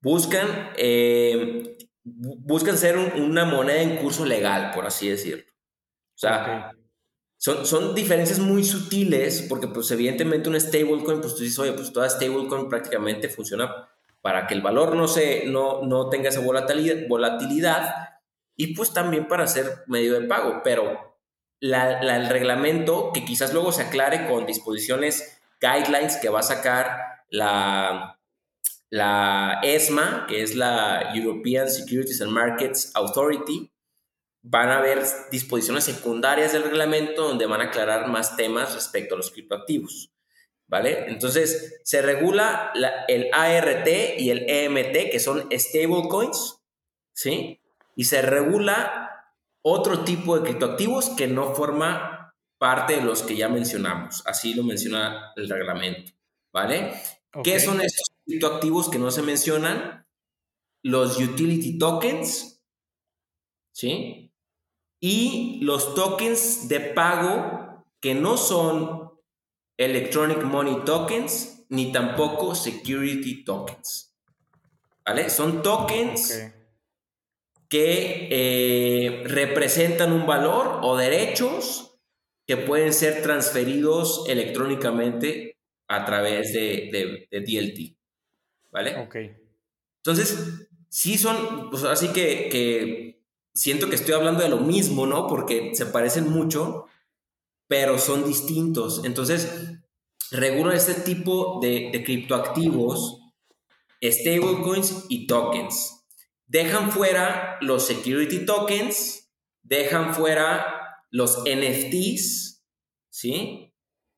Buscan, 0.00 0.70
eh, 0.76 1.76
buscan 2.04 2.76
ser 2.78 2.96
una 2.96 3.44
moneda 3.44 3.82
en 3.82 3.96
curso 3.96 4.24
legal, 4.24 4.70
por 4.74 4.86
así 4.86 5.08
decirlo. 5.08 5.44
O 6.14 6.18
sea, 6.20 6.72
son, 7.36 7.64
son 7.64 7.94
diferencias 7.94 8.38
muy 8.38 8.64
sutiles 8.64 9.46
porque 9.48 9.66
pues 9.68 9.90
evidentemente 9.90 10.48
un 10.48 10.60
stablecoin, 10.60 11.20
pues 11.20 11.34
tú 11.34 11.42
dices, 11.42 11.58
oye, 11.58 11.72
pues 11.72 11.92
toda 11.92 12.08
stablecoin 12.08 12.68
prácticamente 12.68 13.28
funciona 13.28 13.88
para 14.20 14.46
que 14.46 14.54
el 14.54 14.60
valor 14.60 14.94
no, 14.94 15.08
se, 15.08 15.46
no, 15.46 15.82
no 15.82 16.10
tenga 16.10 16.28
esa 16.28 16.40
volatilidad, 16.40 17.08
volatilidad 17.08 17.94
y 18.56 18.74
pues 18.74 18.92
también 18.92 19.26
para 19.26 19.46
ser 19.46 19.84
medio 19.86 20.20
de 20.20 20.26
pago, 20.26 20.60
pero 20.62 21.09
el 21.60 22.28
reglamento, 22.28 23.12
que 23.12 23.24
quizás 23.24 23.52
luego 23.52 23.72
se 23.72 23.82
aclare 23.82 24.26
con 24.26 24.46
disposiciones, 24.46 25.40
guidelines 25.60 26.16
que 26.16 26.28
va 26.30 26.40
a 26.40 26.44
sacar 26.44 27.24
la, 27.28 28.18
la 28.88 29.60
ESMA, 29.62 30.26
que 30.28 30.42
es 30.42 30.54
la 30.54 31.12
European 31.14 31.70
Securities 31.70 32.20
and 32.22 32.32
Markets 32.32 32.90
Authority, 32.94 33.70
van 34.42 34.70
a 34.70 34.78
haber 34.78 35.04
disposiciones 35.30 35.84
secundarias 35.84 36.52
del 36.52 36.64
reglamento 36.64 37.28
donde 37.28 37.46
van 37.46 37.60
a 37.60 37.64
aclarar 37.64 38.08
más 38.08 38.36
temas 38.36 38.74
respecto 38.74 39.14
a 39.14 39.18
los 39.18 39.30
criptoactivos. 39.30 40.12
¿Vale? 40.66 41.06
Entonces, 41.08 41.80
se 41.82 42.00
regula 42.00 42.72
el 43.08 43.28
ART 43.32 43.88
y 44.18 44.30
el 44.30 44.48
EMT, 44.48 45.10
que 45.10 45.18
son 45.18 45.48
stablecoins, 45.50 46.60
¿sí? 47.12 47.60
Y 47.96 48.04
se 48.04 48.22
regula 48.22 49.09
otro 49.62 50.04
tipo 50.04 50.36
de 50.36 50.42
criptoactivos 50.44 51.10
que 51.10 51.26
no 51.26 51.54
forma 51.54 52.34
parte 52.58 52.96
de 52.96 53.02
los 53.02 53.22
que 53.22 53.36
ya 53.36 53.48
mencionamos. 53.48 54.22
Así 54.26 54.54
lo 54.54 54.62
menciona 54.62 55.32
el 55.36 55.48
reglamento, 55.48 56.12
¿vale? 56.52 56.92
¿Qué 57.42 57.60
son 57.60 57.80
estos 57.80 58.10
criptoactivos 58.24 58.88
que 58.88 58.98
no 58.98 59.10
se 59.10 59.22
mencionan? 59.22 60.06
Los 60.82 61.18
utility 61.18 61.78
tokens, 61.78 62.62
¿sí? 63.72 64.32
Y 65.00 65.60
los 65.62 65.94
tokens 65.94 66.68
de 66.68 66.80
pago 66.80 67.86
que 68.00 68.14
no 68.14 68.36
son 68.36 69.10
electronic 69.78 70.42
money 70.42 70.84
tokens 70.84 71.64
ni 71.70 71.92
tampoco 71.92 72.54
security 72.54 73.44
tokens. 73.44 74.14
¿Vale? 75.06 75.30
Son 75.30 75.62
tokens 75.62 76.52
que 77.70 78.28
eh, 78.30 79.22
representan 79.26 80.12
un 80.12 80.26
valor 80.26 80.80
o 80.82 80.96
derechos 80.96 81.96
que 82.46 82.56
pueden 82.56 82.92
ser 82.92 83.22
transferidos 83.22 84.24
electrónicamente 84.28 85.56
a 85.88 86.04
través 86.04 86.52
de, 86.52 87.28
DLT. 87.30 87.96
¿Vale? 88.72 88.96
Ok. 88.96 89.16
Entonces, 89.98 90.68
sí 90.88 91.16
son, 91.16 91.70
pues 91.70 91.84
así 91.84 92.08
que, 92.08 92.48
que 92.50 93.22
siento 93.54 93.88
que 93.88 93.94
estoy 93.94 94.14
hablando 94.14 94.42
de 94.42 94.48
lo 94.48 94.58
mismo, 94.58 95.06
¿no? 95.06 95.28
Porque 95.28 95.70
se 95.74 95.86
parecen 95.86 96.28
mucho, 96.28 96.86
pero 97.68 97.98
son 97.98 98.26
distintos. 98.26 99.04
Entonces, 99.04 99.78
regulan 100.32 100.74
este 100.74 100.94
tipo 100.94 101.60
de, 101.62 101.90
de 101.92 102.02
criptoactivos, 102.02 103.20
stablecoins 104.02 105.06
y 105.08 105.28
tokens. 105.28 105.99
Dejan 106.50 106.90
fuera 106.90 107.58
los 107.60 107.86
security 107.86 108.44
tokens, 108.44 109.30
dejan 109.62 110.16
fuera 110.16 110.98
los 111.12 111.44
NFTs, 111.44 112.64
¿sí? 113.08 113.72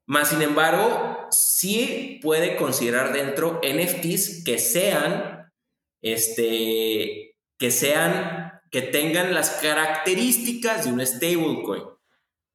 Más 0.07 0.31
sin 0.31 0.40
embargo, 0.40 1.29
sí 1.31 2.21
puede 2.23 2.57
considerar 2.57 3.12
dentro 3.12 3.61
NFTs 3.62 4.45
que 4.45 4.59
sean, 4.59 5.53
este, 6.01 7.37
que 7.59 7.71
sean, 7.71 8.62
que 8.71 8.81
tengan 8.81 9.35
las 9.35 9.51
características 9.61 10.87
de 10.87 10.92
un 10.92 11.07
stablecoin. 11.07 11.83
O 11.83 11.99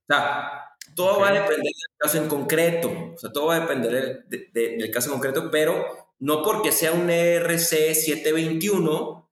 sea, 0.08 0.72
todo 0.96 1.20
va 1.20 1.30
a 1.30 1.34
depender 1.34 1.62
del 1.62 1.98
caso 2.00 2.18
en 2.18 2.28
concreto. 2.28 3.12
O 3.13 3.18
sea, 3.20 3.32
todo 3.32 3.46
va 3.46 3.58
a 3.58 3.60
depender 3.60 4.26
del 4.28 4.90
caso 4.90 5.10
en 5.10 5.13
concreto, 5.13 5.52
pero 5.52 5.86
no 6.18 6.42
porque 6.42 6.72
sea 6.72 6.94
un 6.94 7.12
ERC 7.12 7.60
721, 7.60 9.24
eh, 9.24 9.27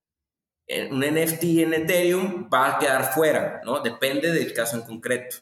un 0.67 0.99
NFT 1.01 1.43
en 1.60 1.73
Ethereum 1.73 2.49
va 2.51 2.75
a 2.75 2.80
quedar 2.80 3.13
fuera, 3.13 3.62
¿no? 3.63 3.82
Depende 3.82 4.32
del 4.32 4.54
caso 4.54 4.78
en 4.78 4.84
concreto. 4.84 5.38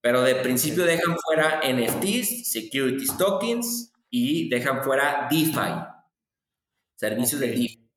Pero 0.00 0.22
de 0.22 0.36
principio 0.36 0.84
dejan 0.84 1.16
fuera 1.18 1.60
NFTs, 1.62 2.50
Securities 2.50 3.16
Tokens 3.16 3.92
y 4.08 4.48
dejan 4.48 4.82
fuera 4.82 5.28
DeFi, 5.30 5.84
servicios 6.96 7.40
de 7.40 7.48
DeFi. 7.48 7.90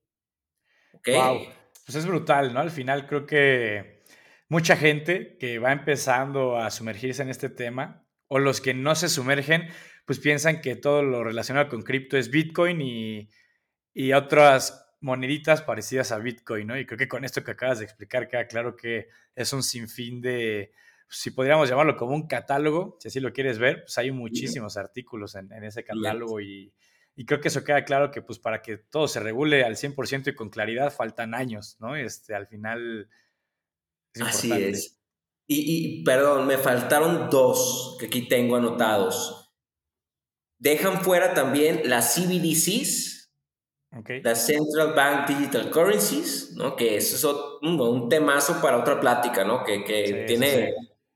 Wow, 1.07 1.41
pues 1.85 1.95
es 1.95 2.05
brutal, 2.05 2.53
¿no? 2.53 2.59
Al 2.59 2.71
final 2.71 3.07
creo 3.07 3.25
que 3.25 4.03
mucha 4.49 4.75
gente 4.75 5.37
que 5.37 5.59
va 5.59 5.71
empezando 5.71 6.57
a 6.57 6.69
sumergirse 6.69 7.21
en 7.21 7.29
este 7.29 7.49
tema, 7.49 8.05
o 8.27 8.39
los 8.39 8.61
que 8.61 8.73
no 8.73 8.95
se 8.95 9.09
sumergen, 9.09 9.69
pues 10.05 10.19
piensan 10.19 10.61
que 10.61 10.75
todo 10.75 11.03
lo 11.03 11.23
relacionado 11.23 11.69
con 11.69 11.83
cripto 11.83 12.17
es 12.17 12.29
Bitcoin 12.29 12.81
y, 12.81 13.29
y 13.93 14.13
otras 14.13 14.80
moneditas 15.01 15.61
parecidas 15.61 16.11
a 16.11 16.19
Bitcoin, 16.19 16.67
¿no? 16.67 16.79
Y 16.79 16.85
creo 16.85 16.97
que 16.97 17.07
con 17.07 17.25
esto 17.25 17.43
que 17.43 17.51
acabas 17.51 17.79
de 17.79 17.85
explicar 17.85 18.29
queda 18.29 18.47
claro 18.47 18.75
que 18.75 19.09
es 19.35 19.51
un 19.51 19.63
sinfín 19.63 20.21
de, 20.21 20.71
si 21.11 21.31
podríamos 21.31 21.67
llamarlo 21.67 21.97
como 21.97 22.15
un 22.15 22.27
catálogo, 22.27 22.97
si 22.99 23.09
así 23.09 23.19
lo 23.19 23.33
quieres 23.33 23.59
ver, 23.59 23.81
pues 23.83 23.97
hay 23.97 24.11
muchísimos 24.11 24.77
artículos 24.77 25.35
en, 25.35 25.51
ese 25.63 25.83
catálogo 25.83 26.39
y, 26.39 26.71
y, 27.15 27.25
creo 27.25 27.41
que 27.41 27.49
eso 27.49 27.65
queda 27.65 27.83
claro 27.83 28.11
que 28.11 28.21
pues 28.21 28.39
para 28.39 28.61
que 28.61 28.77
todo 28.77 29.07
se 29.07 29.19
regule 29.19 29.65
al 29.65 29.75
100% 29.75 30.29
y 30.29 30.35
con 30.35 30.49
claridad 30.49 30.93
faltan 30.93 31.33
años, 31.33 31.75
¿no? 31.79 31.95
Este, 31.95 32.33
al 32.33 32.47
final... 32.47 33.09
Es 34.13 34.21
así 34.21 34.51
es. 34.53 35.01
Y, 35.47 35.99
y, 35.99 36.03
perdón, 36.03 36.47
me 36.47 36.57
faltaron 36.57 37.29
dos 37.29 37.97
que 37.99 38.05
aquí 38.05 38.27
tengo 38.29 38.55
anotados. 38.55 39.53
Dejan 40.59 41.01
fuera 41.01 41.33
también 41.33 41.81
las 41.85 42.15
CBDCs, 42.15 43.20
las 44.23 44.45
Central 44.45 44.93
Bank 44.93 45.27
Digital 45.27 45.69
Currencies, 45.69 46.53
¿no? 46.55 46.75
Que 46.75 46.95
eso 46.97 47.59
es 47.61 47.69
un, 47.69 48.07
temazo 48.09 48.61
para 48.61 48.77
otra 48.77 48.99
plática, 48.99 49.43
¿no? 49.43 49.63
Que, 49.63 49.83
que 49.83 50.25
tiene 50.27 50.73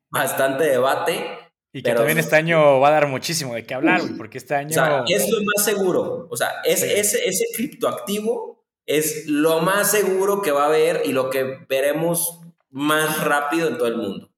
bastante 0.10 0.66
debate. 0.66 1.40
Y 1.72 1.82
que 1.82 1.94
también 1.94 2.18
este 2.18 2.36
año 2.36 2.80
va 2.80 2.90
a 2.90 2.92
dar 2.92 3.08
muchísimo 3.08 3.56
de 3.56 3.66
qué 3.66 3.74
hablar, 3.74 4.02
porque 4.18 4.38
este 4.38 4.56
año... 4.56 4.70
O 4.70 4.74
sea, 4.74 5.04
es 5.08 5.30
lo 5.30 5.40
más 5.44 5.66
seguro. 5.66 6.28
O 6.30 6.38
sea, 6.38 6.50
es, 6.64 6.84
ese, 6.84 7.28
ese 7.28 7.46
criptoactivo 7.54 8.66
es 8.86 9.28
lo 9.28 9.62
más 9.62 9.92
seguro 9.92 10.42
que 10.42 10.52
va 10.52 10.64
a 10.64 10.68
haber 10.68 11.02
y 11.06 11.12
lo 11.12 11.30
que 11.30 11.66
veremos 11.68 12.42
más 12.70 13.24
rápido 13.24 13.68
en 13.68 13.78
todo 13.78 13.88
el 13.88 13.98
mundo. 13.98 14.32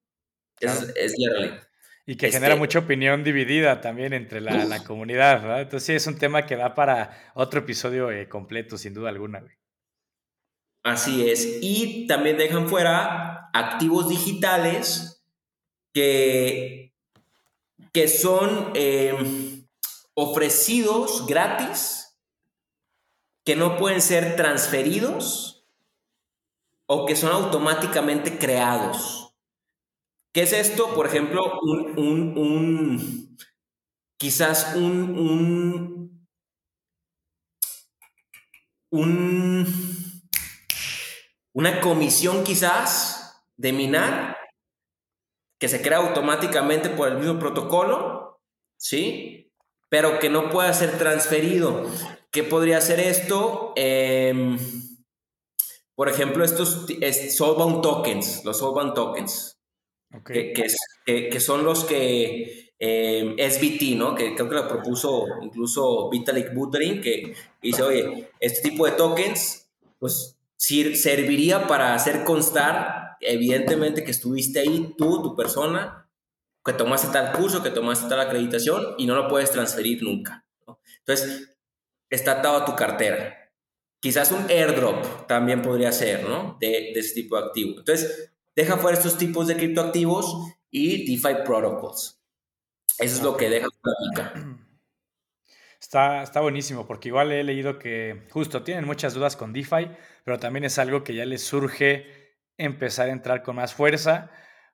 Es, 0.60 0.93
es 0.95 1.13
la 1.17 1.32
realidad. 1.34 1.66
Y 2.10 2.15
que 2.15 2.32
genera 2.32 2.54
este 2.54 2.60
mucha 2.60 2.80
opinión 2.80 3.26
dividida 3.26 3.82
también 3.82 4.13
entre 4.13 4.39
la, 4.39 4.63
la, 4.63 4.82
comunidad, 4.82 5.41
¿verdad? 5.41 5.62
Entonces 5.62 5.86
sí, 5.86 5.93
es 5.93 6.08
un 6.08 6.17
tema 6.17 6.46
que 6.46 6.56
da 6.56 6.74
para 6.74 7.32
otro 7.34 7.60
episodio 7.60 8.10
eh, 8.10 8.30
completo, 8.30 8.78
sin 8.78 8.93
duda 8.93 9.10
alguna, 9.10 9.41
güey. 9.41 9.58
Así 10.84 11.30
es. 11.30 11.60
Y 11.62 12.08
también 12.08 12.38
dejan 12.38 12.70
fuera 12.70 13.50
activos 13.54 14.08
digitales 14.08 15.22
que, 15.93 16.93
que 17.91 18.08
son 18.08 18.72
em, 18.74 19.67
ofrecidos 20.13 21.28
gratis, 21.28 22.17
que 23.43 23.58
no 23.58 23.76
pueden 23.76 24.02
ser 24.02 24.38
transferidos 24.38 25.67
o 26.86 27.06
que 27.06 27.17
son 27.17 27.34
automáticamente 27.34 28.38
creados. 28.38 29.27
¿Qué 30.38 30.43
es 30.43 30.54
esto? 30.54 30.93
Por 30.93 31.08
ejemplo, 31.08 31.60
un, 31.63 33.36
quizás 34.19 34.76
un, 34.76 36.21
un, 38.91 40.21
una 41.54 41.82
comisión 41.82 42.43
quizás 42.43 43.41
de 43.56 43.73
minar 43.73 44.38
que 45.60 45.69
se 45.69 45.82
crea 45.82 45.97
automáticamente 45.97 46.91
por 46.91 47.08
el 47.08 47.17
mismo 47.17 47.39
protocolo, 47.39 48.39
¿sí? 48.78 49.52
Pero 49.89 50.19
que 50.19 50.30
no 50.30 50.52
pueda 50.52 50.71
ser 50.76 51.00
transferido. 51.00 51.89
¿Qué 52.30 52.43
podría 52.43 52.80
ser 52.80 53.00
esto? 53.00 53.73
Em, 53.76 54.60
por 55.95 56.10
ejemplo, 56.10 56.45
estos 56.45 56.86
es, 57.02 57.36
tokens, 57.38 58.45
los 58.45 58.60
Soulbound 58.60 58.93
tokens. 58.93 59.57
Que, 60.26 60.54
que, 61.30 61.39
son 61.39 61.63
los 61.63 61.84
que 61.84 62.74
eh, 62.80 63.36
SBT, 63.38 63.98
¿no? 63.98 64.15
Que 64.15 64.36
creo 64.36 64.50
que 64.50 64.56
lo 64.56 64.67
propuso 64.67 65.26
incluso 65.41 66.10
Vitalik 66.10 66.54
Buterin, 66.54 67.02
que 67.02 67.36
dice, 67.62 67.84
oye, 67.84 68.30
este 68.39 68.70
tipo 68.70 68.86
de 68.86 68.93
tokens, 68.93 69.70
pues 70.00 70.38
serviría 70.58 71.67
para 71.67 71.93
hacer 71.93 72.24
constar, 72.24 73.17
evidentemente, 73.22 74.04
que 74.04 74.12
estuviste 74.12 74.60
ahí, 74.60 74.93
tú, 74.98 75.22
tu 75.22 75.36
persona, 75.36 76.10
que 76.63 76.74
tomaste 76.74 77.08
tal 77.12 77.32
curso, 77.32 77.63
que 77.63 77.70
tomaste 77.70 78.10
tal 78.10 78.20
acreditación 78.20 78.96
y 78.98 79.06
no 79.06 79.15
lo 79.15 79.28
puedes 79.28 79.52
transferir 79.52 80.04
nunca. 80.04 80.46
Entonces, 81.00 81.58
está 82.10 82.39
atado 82.39 82.58
a 82.58 82.65
tu 82.65 82.76
cartera. 82.76 83.52
Quizás 84.00 84.32
un 84.32 84.50
airdrop 84.50 85.28
también 85.28 85.62
podría 85.62 85.91
ser, 85.91 86.28
¿no? 86.28 86.58
De, 86.60 86.91
de 86.93 87.00
ese 87.00 87.13
tipo 87.15 87.38
de 87.38 87.46
activo. 87.46 87.80
Entonces, 87.80 88.34
deja 88.58 88.76
fuera 88.78 88.98
estos 88.98 89.20
tipos 89.20 89.46
de 89.48 89.56
criptoactivos 89.56 90.52
y 90.72 91.06
DeFi 91.06 91.43
protocols. 91.46 92.20
Eso 92.98 93.15
es 93.17 93.22
lo 93.22 93.38
que 93.38 93.50
deja 93.50 93.67
fuera 93.82 94.34
Está, 95.80 96.24
está 96.24 96.41
buenísimo, 96.41 96.88
porque 96.88 97.10
igual 97.10 97.32
he 97.32 97.43
leído 97.43 97.78
que 97.78 98.28
justo 98.32 98.63
tienen 98.63 98.86
muchas 98.86 99.13
dudas 99.13 99.38
con 99.38 99.54
DeFi, 99.54 99.91
pero 100.26 100.39
también 100.39 100.65
es 100.65 100.80
algo 100.80 101.04
que 101.04 101.13
ya 101.13 101.24
les 101.24 101.43
surge 101.43 102.36
empezar 102.58 103.10
a 103.10 103.12
entrar 103.12 103.43
con 103.43 103.58
más 103.58 103.76
fuerza 103.76 104.32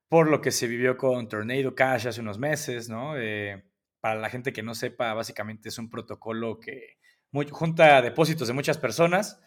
por 0.08 0.30
lo 0.30 0.40
que 0.40 0.52
se 0.52 0.66
vivió 0.68 0.96
con 0.96 1.28
Tornado 1.28 1.76
Cash 1.76 2.08
hace 2.08 2.22
unos 2.22 2.40
meses, 2.40 2.88
¿no? 2.88 3.18
Eh, 3.18 3.66
para 4.00 4.16
la 4.16 4.30
gente 4.30 4.54
que 4.54 4.64
no 4.64 4.76
sepa, 4.76 5.14
básicamente 5.14 5.68
es 5.68 5.78
un 5.78 5.90
protocolo 5.90 6.58
que 6.58 7.00
junta 7.52 8.02
depósitos 8.02 8.48
de 8.48 8.54
muchas 8.54 8.78
personas 8.78 9.42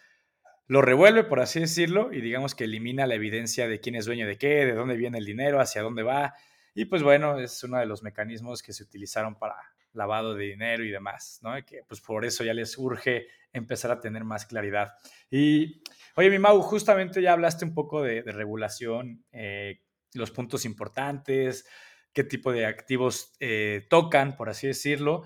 lo 0.67 0.83
revuelve, 0.83 1.25
por 1.25 1.41
así 1.41 1.61
decirlo, 1.61 2.13
y 2.13 2.21
digamos 2.21 2.55
que 2.55 2.65
elimina 2.65 3.07
la 3.07 3.15
evidencia 3.15 3.69
de 3.69 3.81
quién 3.81 3.95
es 3.95 4.05
dueño 4.07 4.27
de 4.27 4.37
qué, 4.37 4.67
de 4.67 4.75
dónde 4.75 4.97
viene 4.97 5.19
el 5.19 5.25
dinero, 5.25 5.61
hacia 5.61 5.83
dónde 5.83 6.03
va. 6.03 6.35
Y 6.75 6.87
pues 6.87 7.03
bueno, 7.03 7.39
es 7.39 7.63
uno 7.63 7.79
de 7.79 7.87
los 7.87 8.03
mecanismos 8.03 8.63
que 8.63 8.73
se 8.73 8.83
utilizaron 8.83 9.37
para 9.37 9.57
lavado 9.93 10.35
de 10.35 10.45
dinero 10.45 10.85
y 10.85 10.91
demás, 10.91 11.41
¿no? 11.43 11.55
que 11.65 11.83
pues 11.89 12.01
por 12.01 12.25
eso 12.25 12.45
ya 12.45 12.55
les 12.55 12.77
urge 12.79 13.27
empezar 13.53 13.91
a 13.91 14.01
tener 14.01 14.25
más 14.25 14.47
claridad. 14.47 14.93
Y 15.31 15.83
oye, 16.15 16.31
mi 16.31 16.39
Mau, 16.39 16.61
justamente 16.61 17.23
ya 17.23 17.33
hablaste 17.33 17.65
un 17.65 17.75
poco 17.75 18.03
de, 18.03 18.23
regulación, 18.23 19.25
eh, 19.33 19.81
los 20.13 20.31
puntos 20.31 20.65
importantes, 20.65 21.67
qué 22.13 22.25
tipo 22.25 22.53
de 22.53 22.67
activos 22.67 23.35
eh, 23.41 23.87
tocan, 23.89 24.37
por 24.37 24.49
así 24.49 24.67
decirlo. 24.67 25.25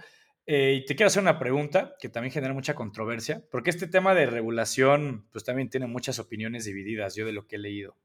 Eh, 0.53 0.81
y 0.83 0.85
te 0.85 0.97
quiero 0.97 1.07
hacer 1.07 1.23
una 1.23 1.39
pregunta 1.39 1.95
que 2.01 2.09
también 2.09 2.33
genera 2.33 2.53
mucha 2.53 2.75
controversia, 2.75 3.41
porque 3.53 3.71
este 3.71 3.87
tema 3.87 4.17
de 4.17 4.27
regulación, 4.27 5.29
pues 5.31 5.45
también 5.45 5.71
tiene 5.71 5.87
muchas 5.87 6.19
opiniones 6.19 6.65
divididas, 6.65 7.15
yo 7.15 7.25
de 7.25 7.31
lo 7.31 7.47
que 7.47 7.55
he 7.55 7.59
leído. 7.61 7.97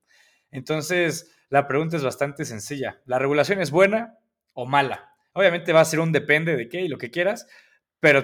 Entonces, 0.51 1.35
la 1.49 1.67
pregunta 1.67 1.97
es 1.97 2.03
bastante 2.03 2.45
sencilla. 2.45 3.01
¿La 3.07 3.17
regulación 3.17 3.61
es 3.61 3.71
buena 3.71 4.19
o 4.53 4.67
mala? 4.67 5.15
Obviamente 5.33 5.73
va 5.73 5.81
a 5.81 5.85
ser 5.85 5.99
un 5.99 6.11
depende 6.11 6.55
de 6.55 6.69
qué 6.69 6.81
y 6.81 6.87
lo 6.87 6.99
que 6.99 7.09
quieras, 7.09 7.47
pero 7.99 8.23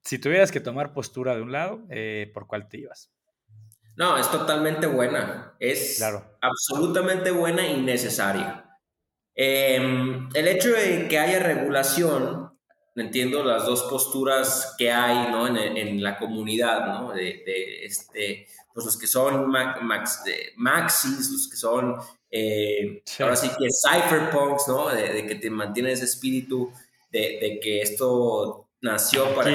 si 0.00 0.18
tuvieras 0.18 0.50
que 0.50 0.60
tomar 0.60 0.94
postura 0.94 1.36
de 1.36 1.42
un 1.42 1.52
lado, 1.52 1.84
eh, 1.90 2.30
¿por 2.32 2.46
cuál 2.46 2.66
te 2.66 2.78
ibas? 2.78 3.12
No, 3.94 4.16
es 4.16 4.30
totalmente 4.30 4.86
buena. 4.86 5.54
Es 5.60 5.98
claro. 5.98 6.38
absolutamente 6.40 7.30
buena 7.30 7.66
y 7.66 7.82
necesaria. 7.82 8.70
Em, 9.34 10.30
el 10.32 10.48
hecho 10.48 10.70
de 10.70 11.08
que 11.08 11.18
haya 11.18 11.40
regulación 11.40 12.39
entiendo 12.96 13.44
las 13.44 13.66
dos 13.66 13.82
posturas 13.84 14.74
que 14.76 14.90
hay 14.90 15.30
¿no? 15.30 15.46
en, 15.46 16.02
la 16.02 16.18
comunidad, 16.18 16.86
¿no? 16.86 17.12
de, 17.12 17.84
este, 17.84 18.46
pues 18.72 18.86
los 18.86 18.98
que 18.98 19.06
son 19.06 19.48
max, 19.48 20.22
de 20.24 20.52
maxis, 20.56 21.30
los 21.30 21.48
que 21.48 21.56
son, 21.56 21.96
eh, 22.30 23.02
ahora 23.20 23.36
sí 23.36 23.48
que 23.48 23.68
cypherpunks, 23.68 24.68
¿no? 24.68 24.88
De, 24.88 25.26
que 25.26 25.34
te 25.36 25.50
mantiene 25.50 25.92
ese 25.92 26.04
espíritu 26.04 26.72
de, 27.10 27.58
que 27.62 27.82
esto 27.82 28.68
nació 28.80 29.34
para 29.34 29.50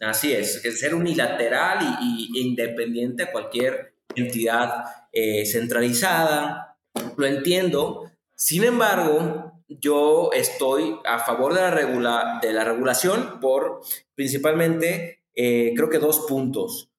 Así 0.00 0.30
es, 0.30 0.60
que 0.60 0.72
ser 0.72 0.94
unilateral 0.94 1.98
y, 2.02 2.38
e 2.38 2.42
independiente 2.42 3.22
a 3.22 3.32
cualquier 3.32 3.94
entidad 4.14 4.84
eh, 5.10 5.46
centralizada. 5.46 6.76
Lo 7.16 7.26
entiendo, 7.26 8.10
Sin 8.34 8.64
embargo, 8.64 9.45
yo 9.68 10.30
estoy 10.32 10.98
a 11.04 11.18
favor 11.18 11.54
de 11.54 11.60
la, 11.60 11.70
regula 11.70 12.38
de 12.42 12.52
la 12.52 12.64
regulación 12.64 13.40
por 13.40 13.80
principalmente, 14.14 15.24
eh, 15.34 15.72
creo 15.74 15.90
que 15.90 15.98
dos 15.98 16.26
puntos. 16.28 16.92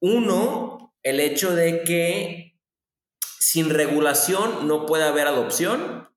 Uno, 0.00 0.94
el 1.02 1.20
hecho 1.20 1.54
de 1.54 1.82
que 1.82 2.58
sin 3.20 3.70
regulación 3.70 4.66
no 4.66 4.86
puede 4.86 5.04
haber 5.04 5.26
adopción. 5.26 6.08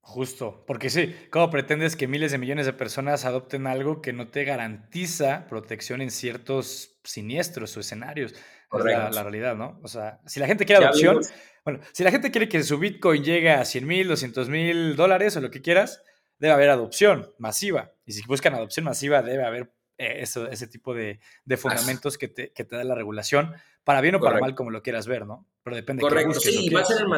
Justo, 0.00 0.64
porque 0.66 0.90
sí, 0.90 1.14
¿cómo 1.30 1.50
pretendes 1.50 1.96
que 1.96 2.06
miles 2.06 2.30
de 2.30 2.38
millones 2.38 2.66
de 2.66 2.74
personas 2.74 3.24
adopten 3.24 3.66
algo 3.66 4.02
que 4.02 4.12
no 4.12 4.28
te 4.28 4.44
garantiza 4.44 5.46
protección 5.48 6.02
en 6.02 6.10
ciertos 6.10 6.98
siniestros 7.04 7.74
o 7.76 7.80
escenarios? 7.80 8.34
Es 8.72 8.84
la, 9.14 9.22
realidad, 9.22 9.54
¿no? 9.56 9.78
O 9.82 9.88
sea, 9.88 10.20
si 10.26 10.40
la 10.40 10.46
gente 10.46 10.66
quiere 10.66 10.84
adopción, 10.84 11.20
bueno, 11.64 11.80
si 11.92 12.02
la 12.02 12.10
gente 12.10 12.30
quiere 12.30 12.48
que 12.48 12.62
su 12.62 12.78
Bitcoin 12.78 13.22
llegue 13.22 13.50
a 13.50 13.64
100 13.64 13.86
mil, 13.86 14.08
200 14.08 14.48
mil 14.48 14.96
dólares 14.96 15.36
o 15.36 15.40
lo 15.40 15.50
que 15.50 15.62
quieras, 15.62 16.02
debe 16.38 16.54
haber 16.54 16.70
adopción 16.70 17.32
masiva. 17.38 17.92
Y 18.04 18.12
si 18.12 18.22
buscan 18.26 18.54
adopción 18.54 18.84
masiva, 18.84 19.22
debe 19.22 19.44
haber 19.44 19.72
eh, 19.96 20.16
eso, 20.20 20.48
ese 20.48 20.66
tipo 20.66 20.92
de, 20.92 21.20
de 21.44 21.56
fundamentos 21.56 22.18
que 22.18 22.28
te, 22.28 22.52
que 22.52 22.64
te, 22.64 22.76
da 22.76 22.84
la 22.84 22.94
regulación, 22.94 23.54
para 23.84 24.00
bien 24.00 24.16
o 24.16 24.20
para 24.20 24.40
mal, 24.40 24.54
como 24.54 24.70
lo 24.70 24.82
quieras 24.82 25.06
ver, 25.06 25.26
¿no? 25.26 25.46
Pero 25.62 25.76
depende 25.76 26.02
Correcto, 26.02 26.34
de 26.34 26.40
sí, 26.40 26.68
va 26.70 26.80
a 26.80 26.84
ser 26.84 27.02
el 27.02 27.08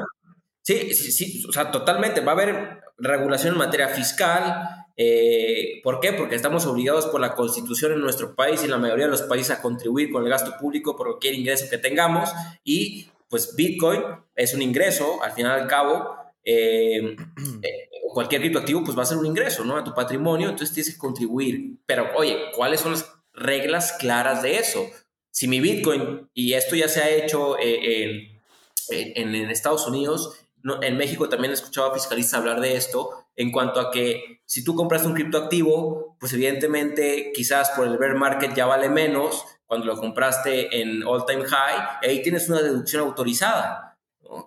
Sí, 0.66 0.94
sí, 0.94 1.12
sí, 1.12 1.44
o 1.48 1.52
sea, 1.52 1.70
totalmente. 1.70 2.22
Va 2.22 2.32
a 2.32 2.34
haber 2.34 2.80
regulación 2.98 3.52
en 3.52 3.58
materia 3.58 3.86
fiscal. 3.88 4.86
Eh, 4.96 5.80
¿Por 5.84 6.00
qué? 6.00 6.12
Porque 6.12 6.34
estamos 6.34 6.66
obligados 6.66 7.06
por 7.06 7.20
la 7.20 7.36
constitución 7.36 7.92
en 7.92 8.00
nuestro 8.00 8.34
país 8.34 8.62
y 8.62 8.64
en 8.64 8.72
la 8.72 8.78
mayoría 8.78 9.04
de 9.04 9.12
los 9.12 9.22
países 9.22 9.52
a 9.52 9.62
contribuir 9.62 10.10
con 10.10 10.24
el 10.24 10.28
gasto 10.28 10.56
público 10.58 10.96
por 10.96 11.06
cualquier 11.06 11.34
ingreso 11.34 11.66
que 11.70 11.78
tengamos. 11.78 12.30
Y 12.64 13.08
pues 13.28 13.54
Bitcoin 13.54 14.02
es 14.34 14.54
un 14.54 14.62
ingreso, 14.62 15.22
al 15.22 15.30
final 15.30 15.56
y 15.56 15.62
al 15.62 15.68
cabo, 15.68 16.16
eh, 16.42 17.16
eh, 17.62 17.88
cualquier 18.12 18.40
criptoactivo 18.40 18.82
pues 18.82 18.98
va 18.98 19.04
a 19.04 19.06
ser 19.06 19.18
un 19.18 19.26
ingreso, 19.26 19.64
¿no? 19.64 19.76
A 19.76 19.84
tu 19.84 19.94
patrimonio, 19.94 20.48
entonces 20.48 20.74
tienes 20.74 20.92
que 20.92 20.98
contribuir. 20.98 21.76
Pero 21.86 22.08
oye, 22.16 22.36
¿cuáles 22.56 22.80
son 22.80 22.90
las 22.90 23.08
reglas 23.32 23.92
claras 24.00 24.42
de 24.42 24.56
eso? 24.56 24.84
Si 25.30 25.46
mi 25.46 25.60
Bitcoin, 25.60 26.28
y 26.34 26.54
esto 26.54 26.74
ya 26.74 26.88
se 26.88 27.02
ha 27.02 27.10
hecho 27.10 27.56
en, 27.60 28.40
en, 28.90 29.34
en 29.36 29.50
Estados 29.50 29.86
Unidos, 29.86 30.45
en 30.82 30.96
México 30.96 31.28
también 31.28 31.50
he 31.50 31.54
escuchado 31.54 31.90
a 31.90 31.94
fiscalistas 31.94 32.40
hablar 32.40 32.60
de 32.60 32.76
esto, 32.76 33.26
en 33.36 33.52
cuanto 33.52 33.80
a 33.80 33.90
que 33.90 34.40
si 34.46 34.64
tú 34.64 34.74
compras 34.74 35.04
un 35.04 35.14
criptoactivo, 35.14 36.16
pues 36.18 36.32
evidentemente 36.32 37.32
quizás 37.34 37.70
por 37.70 37.86
el 37.86 37.98
bear 37.98 38.14
market 38.14 38.54
ya 38.54 38.66
vale 38.66 38.88
menos 38.88 39.44
cuando 39.66 39.86
lo 39.86 39.96
compraste 39.96 40.80
en 40.80 41.02
all 41.02 41.26
time 41.26 41.44
high, 41.44 41.98
y 42.02 42.06
ahí 42.06 42.22
tienes 42.22 42.48
una 42.48 42.62
deducción 42.62 43.02
autorizada. 43.02 43.98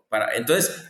Para, 0.09 0.35
entonces, 0.35 0.89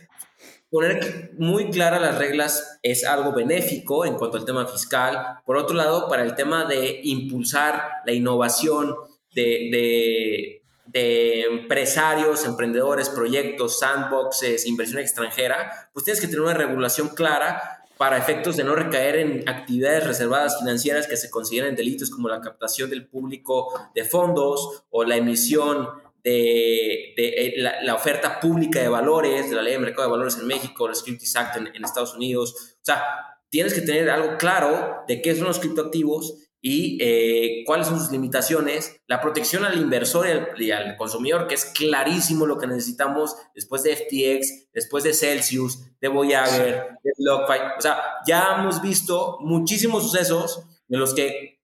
poner 0.70 1.32
muy 1.36 1.70
claras 1.70 2.00
las 2.00 2.18
reglas 2.18 2.78
es 2.82 3.04
algo 3.04 3.32
benéfico 3.32 4.04
en 4.04 4.14
cuanto 4.14 4.36
al 4.36 4.44
tema 4.44 4.66
fiscal. 4.66 5.40
Por 5.44 5.56
otro 5.56 5.76
lado, 5.76 6.08
para 6.08 6.22
el 6.22 6.34
tema 6.34 6.64
de 6.64 7.00
impulsar 7.02 8.02
la 8.06 8.12
innovación, 8.12 8.96
de 9.32 10.59
empresarios, 10.92 12.44
emprendedores, 12.44 13.08
proyectos, 13.08 13.78
sandboxes, 13.78 14.66
inversión 14.66 15.00
extranjera, 15.00 15.90
pues 15.92 16.04
tienes 16.04 16.20
que 16.20 16.26
tener 16.26 16.42
una 16.42 16.54
regulación 16.54 17.08
clara 17.08 17.84
para 17.96 18.16
efectos 18.16 18.56
de 18.56 18.64
no 18.64 18.74
recaer 18.74 19.16
en 19.16 19.48
actividades 19.48 20.06
reservadas 20.06 20.58
financieras 20.58 21.06
que 21.06 21.18
se 21.18 21.28
consideran 21.28 21.76
delitos 21.76 22.08
como 22.08 22.28
la 22.28 22.40
captación 22.40 22.88
del 22.88 23.06
público 23.06 23.90
de 23.94 24.04
fondos 24.04 24.84
o 24.88 25.04
la 25.04 25.16
emisión 25.16 25.86
de, 26.24 27.14
eh, 27.16 27.54
la, 27.56 27.94
oferta 27.94 28.40
pública 28.40 28.80
de 28.80 28.88
valores, 28.88 29.50
de 29.50 29.56
la 29.56 29.62
ley 29.62 29.74
de 29.74 29.80
mercado 29.80 30.08
de 30.08 30.12
valores 30.12 30.38
en 30.38 30.46
México, 30.46 30.88
el 30.88 30.94
Securities 30.94 31.36
Act 31.36 31.56
en, 31.58 31.66
en 31.74 31.84
Estados 31.84 32.14
Unidos. 32.14 32.76
O 32.76 32.84
sea, 32.84 33.04
tienes 33.50 33.74
que 33.74 33.82
tener 33.82 34.08
algo 34.08 34.38
claro 34.38 35.04
de 35.06 35.20
qué 35.20 35.34
son 35.34 35.48
los 35.48 35.58
criptoactivos 35.58 36.49
y 36.62 36.98
eh, 37.00 37.64
cuáles 37.64 37.86
son 37.86 37.98
sus 37.98 38.10
limitaciones, 38.10 39.00
la 39.06 39.20
protección 39.20 39.64
al 39.64 39.80
inversor 39.80 40.26
y 40.58 40.70
al, 40.70 40.96
consumidor, 40.96 41.46
que 41.46 41.54
es 41.54 41.64
clarísimo 41.64 42.46
lo 42.46 42.58
que 42.58 42.66
necesitamos 42.66 43.34
después 43.54 43.82
de 43.82 43.96
FTX, 43.96 44.70
después 44.72 45.04
de 45.04 45.14
Celsius, 45.14 45.80
de 46.00 46.08
Voyager, 46.08 46.98
de 47.02 47.12
BlockFi. 47.18 47.58
O 47.78 47.80
sea, 47.80 47.98
ya 48.26 48.56
hemos 48.58 48.82
visto 48.82 49.38
muchísimos 49.40 50.02
sucesos 50.02 50.62
en 50.88 51.00
los 51.00 51.14
que 51.14 51.60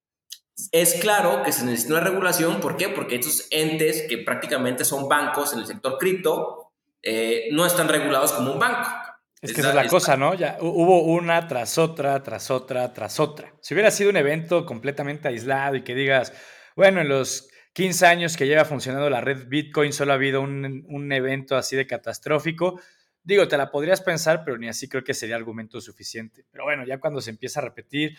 es 0.73 0.95
claro 0.95 1.43
que 1.43 1.53
se 1.53 1.65
necesita 1.65 1.95
una 1.95 2.05
regulación. 2.05 2.61
¿Por 2.61 2.79
qué? 2.79 2.89
Porque 2.89 3.17
estos 3.17 3.47
entes, 3.51 4.07
que 4.09 4.19
prácticamente 4.19 4.85
son 4.87 5.09
bancos 5.09 5.53
en 5.53 5.59
el 5.59 5.67
sector 5.67 5.99
cripto, 5.99 6.73
eh, 7.03 7.49
no 7.53 7.67
están 7.67 7.89
regulados 7.89 8.33
como 8.33 8.53
un 8.53 8.59
banco. 8.59 8.89
Es 9.43 9.53
que 9.53 9.61
esa 9.61 9.71
es 9.71 9.77
la 9.77 9.87
cosa, 9.87 10.17
¿no? 10.17 10.35
Ya 10.35 10.57
hubo 10.61 11.03
una 11.03 11.47
tras 11.47 11.77
otra, 11.77 12.23
tras 12.23 12.51
otra, 12.51 12.93
tras 12.93 13.21
otra. 13.21 13.53
Si 13.61 13.75
hubiera 13.75 13.91
sido 13.91 14.11
un 14.11 14.17
evento 14.17 14.65
completamente 14.65 15.29
aislado 15.29 15.77
y 15.77 15.83
que 15.83 15.95
digas, 15.95 16.33
bueno, 16.75 17.03
en 17.03 17.09
los 17.09 17.51
15 17.75 18.07
años 18.07 18.37
que 18.37 18.47
lleva 18.47 18.65
funcionando 18.65 19.11
la 19.11 19.21
red 19.21 19.47
Bitcoin 19.47 19.93
solo 19.93 20.13
ha 20.13 20.15
habido 20.15 20.41
un, 20.41 20.85
un 20.89 21.13
evento 21.13 21.57
así 21.57 21.77
de 21.77 21.87
catastrófico, 21.87 22.81
digo, 23.23 23.47
te 23.47 23.59
la 23.59 23.71
podrías 23.71 24.01
pensar, 24.01 24.43
pero 24.43 24.57
ni 24.57 24.69
así 24.69 24.89
creo 24.89 25.05
que 25.05 25.13
sería 25.13 25.37
argumento 25.37 25.81
suficiente. 25.83 26.47
Pero 26.51 26.65
bueno, 26.65 26.87
ya 26.87 26.99
cuando 26.99 27.21
se 27.21 27.31
empieza 27.31 27.61
a 27.61 27.65
repetir 27.65 28.17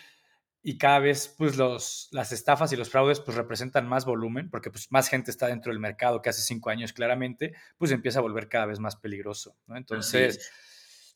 y 0.62 0.78
cada 0.78 1.00
vez 1.00 1.34
pues 1.36 1.58
los, 1.58 2.10
las 2.12 2.32
estafas 2.32 2.72
y 2.74 2.76
los 2.76 2.90
fraudes 2.90 3.20
pues 3.22 3.36
representan 3.36 3.88
más 3.88 4.06
volumen, 4.06 4.52
porque 4.52 4.70
pues 4.70 4.92
más 4.92 5.10
gente 5.10 5.32
está 5.32 5.48
dentro 5.48 5.72
del 5.72 5.80
mercado 5.80 6.22
que 6.22 6.30
hace 6.30 6.44
cinco 6.44 6.70
años 6.70 6.94
claramente, 6.94 7.56
pues 7.78 7.92
empieza 7.92 8.20
a 8.20 8.22
volver 8.22 8.50
cada 8.50 8.68
vez 8.68 8.80
más 8.80 8.96
peligroso, 8.96 9.58
¿no? 9.66 9.76
Entonces... 9.76 10.36
Sí, 10.36 10.67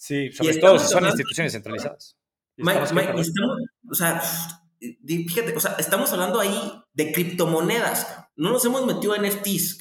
sobre 0.01 0.57
todo 0.57 0.79
si 0.79 0.87
son 0.87 1.05
instituciones 1.05 1.53
centralizadas. 1.53 2.17
Mike, 2.57 2.83
estamos, 2.83 3.29
o 3.89 3.93
sea, 3.93 4.21
fíjate, 5.05 5.55
o 5.55 5.59
sea, 5.59 5.75
estamos 5.77 6.11
hablando 6.11 6.39
ahí 6.39 6.83
de 6.93 7.11
criptomonedas. 7.11 8.07
No 8.35 8.51
nos 8.51 8.65
hemos 8.65 8.85
metido 8.85 9.15
en 9.15 9.23
NFTs. 9.23 9.77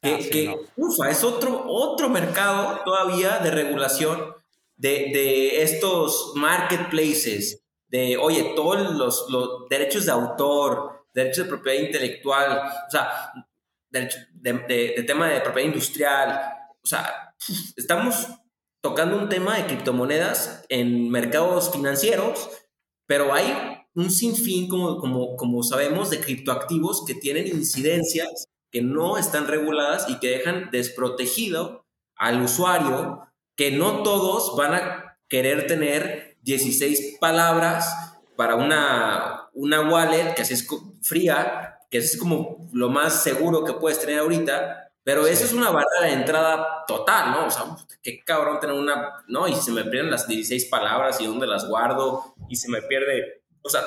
Que, 0.00 0.14
ah, 0.14 0.18
que 0.30 0.56
ufa, 0.76 1.10
es 1.10 1.24
otro, 1.24 1.64
otro 1.66 2.08
mercado 2.08 2.80
todavía 2.84 3.38
de 3.40 3.50
regulación 3.50 4.32
de, 4.76 5.10
de 5.12 5.62
estos 5.62 6.32
marketplaces. 6.34 7.64
De, 7.88 8.16
oye, 8.16 8.52
todos 8.54 8.96
los, 8.96 9.26
los, 9.28 9.68
derechos 9.68 10.06
de 10.06 10.12
autor, 10.12 11.04
derechos 11.12 11.44
de 11.44 11.50
propiedad 11.50 11.80
intelectual, 11.80 12.62
o 12.86 12.90
sea, 12.90 13.32
de, 13.90 14.08
de, 14.32 14.94
de 14.96 15.02
tema 15.02 15.28
de 15.28 15.40
propiedad 15.40 15.68
industrial. 15.68 16.40
O 16.82 16.86
sea, 16.86 17.34
estamos 17.76 18.28
tocando 18.80 19.18
un 19.18 19.28
tema 19.28 19.56
de 19.56 19.66
criptomonedas 19.66 20.64
en 20.68 21.10
mercados 21.10 21.70
financieros, 21.72 22.48
pero 23.06 23.34
hay 23.34 23.52
un 23.94 24.10
sinfín, 24.10 24.68
como, 24.68 24.98
como, 24.98 25.36
como 25.36 25.62
sabemos, 25.62 26.10
de 26.10 26.20
criptoactivos 26.20 27.04
que 27.04 27.14
tienen 27.14 27.46
incidencias 27.48 28.48
que 28.70 28.82
no 28.82 29.16
están 29.18 29.46
reguladas 29.46 30.08
y 30.08 30.18
que 30.18 30.28
dejan 30.28 30.70
desprotegido 30.70 31.86
al 32.16 32.42
usuario, 32.42 33.22
que 33.56 33.70
no 33.70 34.02
todos 34.02 34.56
van 34.56 34.74
a 34.74 35.18
querer 35.28 35.66
tener 35.66 36.36
16 36.42 37.18
palabras 37.20 37.92
para 38.36 38.54
una, 38.54 39.48
una 39.52 39.80
wallet 39.80 40.34
que 40.34 40.42
así 40.42 40.54
es 40.54 40.66
fría, 41.02 41.78
que 41.90 41.98
es 41.98 42.16
como 42.16 42.68
lo 42.72 42.88
más 42.88 43.22
seguro 43.22 43.64
que 43.64 43.72
puedes 43.72 44.00
tener 44.00 44.18
ahorita, 44.20 44.87
pero 45.08 45.26
eso 45.26 45.46
es 45.46 45.54
una 45.54 45.70
barrera 45.70 46.02
de 46.02 46.12
entrada 46.12 46.84
total, 46.86 47.30
¿no? 47.30 47.46
O 47.46 47.50
sea, 47.50 47.64
qué 48.02 48.22
cabrón 48.22 48.60
tener 48.60 48.76
una, 48.76 49.24
¿no? 49.26 49.48
Y 49.48 49.54
se 49.54 49.72
me 49.72 49.84
pierden 49.84 50.10
las 50.10 50.28
16 50.28 50.66
palabras 50.66 51.18
y 51.22 51.26
dónde 51.26 51.46
las 51.46 51.66
guardo 51.66 52.34
y 52.50 52.56
se 52.56 52.68
me 52.68 52.82
pierde, 52.82 53.40
o 53.62 53.70
sea, 53.70 53.80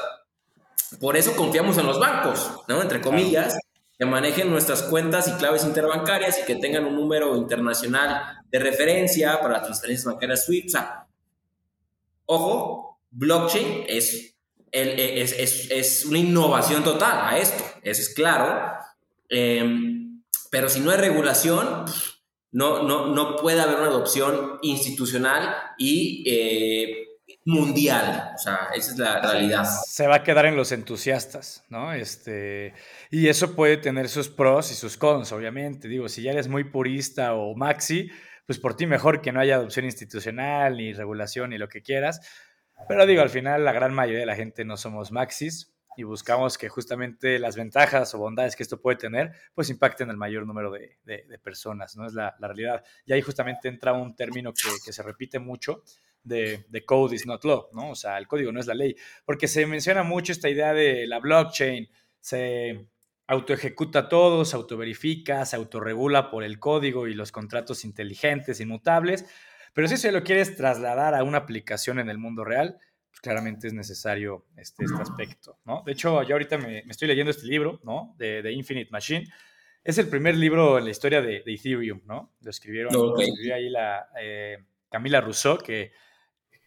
por 1.00 1.16
eso 1.16 1.36
confiamos 1.36 1.78
en 1.78 1.86
los 1.86 2.00
bancos, 2.00 2.64
¿no? 2.68 2.82
Entre 2.82 3.02
comillas, 3.02 3.56
que 4.00 4.06
manejen 4.08 4.50
nuestras 4.50 4.82
cuentas 4.82 5.28
y 5.28 5.34
claves 5.34 5.64
interbancarias 5.64 6.40
y 6.40 6.46
que 6.46 6.56
tengan 6.56 6.86
un 6.86 6.96
número 6.96 7.38
internacional 7.38 8.40
de 8.50 8.58
referencia 8.58 9.40
para 9.42 9.58
las 9.58 9.64
transferencias 9.66 10.12
bancarias 10.12 10.46
SWIFT. 10.46 10.70
O 10.70 10.72
sea, 10.72 11.08
ojo, 12.26 13.00
blockchain 13.12 13.86
es, 13.88 14.36
es, 14.72 15.34
es, 15.34 15.70
es 15.70 16.04
una 16.04 16.18
innovación 16.18 16.84
total 16.84 17.28
a 17.28 17.38
esto, 17.38 17.64
eso 17.84 18.02
es 18.02 18.10
claro. 18.12 18.74
Eh, 19.30 20.01
pero 20.52 20.70
si 20.70 20.82
no 20.82 20.92
hay 20.92 20.98
regulación, 20.98 21.86
no, 22.52 22.84
no, 22.84 23.08
no 23.08 23.38
puede 23.38 23.62
haber 23.62 23.78
una 23.78 23.88
adopción 23.88 24.60
institucional 24.62 25.56
y 25.78 26.24
eh, 26.28 27.08
mundial. 27.46 28.34
O 28.36 28.38
sea, 28.38 28.68
esa 28.76 28.92
es 28.92 28.98
la 28.98 29.22
realidad. 29.22 29.64
Se 29.64 30.08
va 30.08 30.18
a 30.18 30.24
quedar 30.24 30.46
en 30.46 30.58
los 30.58 30.74
entusiastas, 30.74 31.64
¿no? 31.70 31.94
Este, 31.94 32.74
y 33.10 33.30
eso 33.30 33.56
puede 33.56 33.78
tener 33.78 34.10
sus 34.10 34.28
pros 34.28 34.72
y 34.72 34.76
sus 34.76 34.98
cons, 34.98 35.32
obviamente. 35.32 35.88
Digo, 35.88 36.10
si 36.10 36.22
ya 36.22 36.32
eres 36.32 36.50
muy 36.50 36.66
purista 36.66 37.34
o 37.34 37.56
maxi, 37.56 38.12
pues 38.46 38.60
por 38.60 38.76
ti 38.76 38.86
mejor 38.86 39.22
que 39.22 39.32
no 39.32 39.40
haya 39.40 39.56
adopción 39.56 39.86
institucional, 39.86 40.76
ni 40.76 40.92
regulación, 40.92 41.52
ni 41.52 41.58
lo 41.58 41.70
que 41.70 41.82
quieras. 41.82 42.20
Pero 42.90 43.06
digo, 43.06 43.22
al 43.22 43.30
final 43.30 43.64
la 43.64 43.72
gran 43.72 43.94
mayoría 43.94 44.20
de 44.20 44.26
la 44.26 44.36
gente 44.36 44.66
no 44.66 44.76
somos 44.76 45.14
maxis. 45.14 45.71
Y 45.98 46.04
buscamos 46.04 46.58
que 46.58 46.70
justamente 46.70 47.38
las 47.40 47.56
ventajas 47.56 48.14
o 48.16 48.18
bondades 48.18 48.56
que 48.56 48.64
esto 48.64 48.80
puede 48.80 48.98
tener, 48.98 49.34
pues 49.54 49.70
impacten 49.70 50.10
el 50.10 50.18
mayor 50.18 50.48
número 50.48 50.72
de, 50.72 51.40
personas, 51.44 51.96
¿no? 51.98 52.06
Es 52.06 52.14
la, 52.14 52.36
realidad. 52.40 52.84
Y 53.06 53.14
ahí 53.14 53.22
justamente 53.22 53.68
entra 53.68 53.94
un 53.94 54.16
término 54.16 54.54
que, 54.54 54.94
se 54.94 55.04
repite 55.04 55.40
mucho, 55.40 55.84
de, 56.24 56.66
de, 56.70 56.86
code 56.86 57.16
is 57.16 57.26
not 57.26 57.44
law, 57.44 57.68
¿no? 57.74 57.92
O 57.92 57.96
sea, 57.96 58.18
el 58.18 58.28
código 58.28 58.52
no 58.52 58.60
es 58.60 58.68
la 58.68 58.76
ley, 58.76 58.96
porque 59.26 59.48
se 59.48 59.66
menciona 59.66 60.04
mucho 60.04 60.32
esta 60.32 60.50
idea 60.50 60.74
de 60.74 61.08
la 61.08 61.20
blockchain, 61.20 61.90
se 62.20 62.88
autoejecuta 63.28 64.10
todo, 64.10 64.46
se 64.46 64.56
autoverifica, 64.56 65.46
se 65.46 65.56
autorregula 65.56 66.30
por 66.30 66.44
el 66.44 66.60
código 66.60 67.08
y 67.08 67.14
los 67.14 67.32
contratos 67.32 67.86
inteligentes, 67.86 68.60
inmutables, 68.60 69.26
pero 69.74 69.88
si 69.88 69.98
se 69.98 70.12
lo 70.12 70.24
quieres 70.24 70.56
trasladar 70.56 71.16
a 71.16 71.24
una 71.24 71.40
aplicación 71.40 72.00
en 72.00 72.10
el 72.10 72.18
mundo 72.18 72.44
real, 72.44 72.78
pues 73.12 73.22
claramente 73.22 73.68
es 73.68 73.74
necesario 73.74 74.48
este, 74.56 74.86
este 74.86 75.02
aspecto, 75.02 75.60
¿no? 75.66 75.84
De 75.86 75.92
hecho, 75.92 76.24
yo 76.24 76.34
ahorita 76.34 76.58
me, 76.58 76.80
estoy 76.80 77.10
leyendo 77.10 77.30
este 77.30 77.46
libro, 77.46 77.80
¿no? 77.84 78.16
De, 78.18 78.42
de, 78.42 78.52
Infinite 78.52 78.90
Machine. 78.90 79.28
Es 79.84 79.98
el 79.98 80.08
primer 80.08 80.36
libro 80.36 80.78
en 80.78 80.86
la 80.86 80.92
historia 80.92 81.22
de, 81.22 81.44
Ethereum, 81.46 82.02
¿no? 82.06 82.34
Lo 82.42 82.50
escribieron, 82.50 82.94
lo 82.94 83.20
escribió 83.20 83.56
ahí 83.56 83.70
la 83.70 84.08
eh, 84.20 84.58
Camila 84.90 85.22
Rousseau, 85.22 85.58
que 85.58 85.92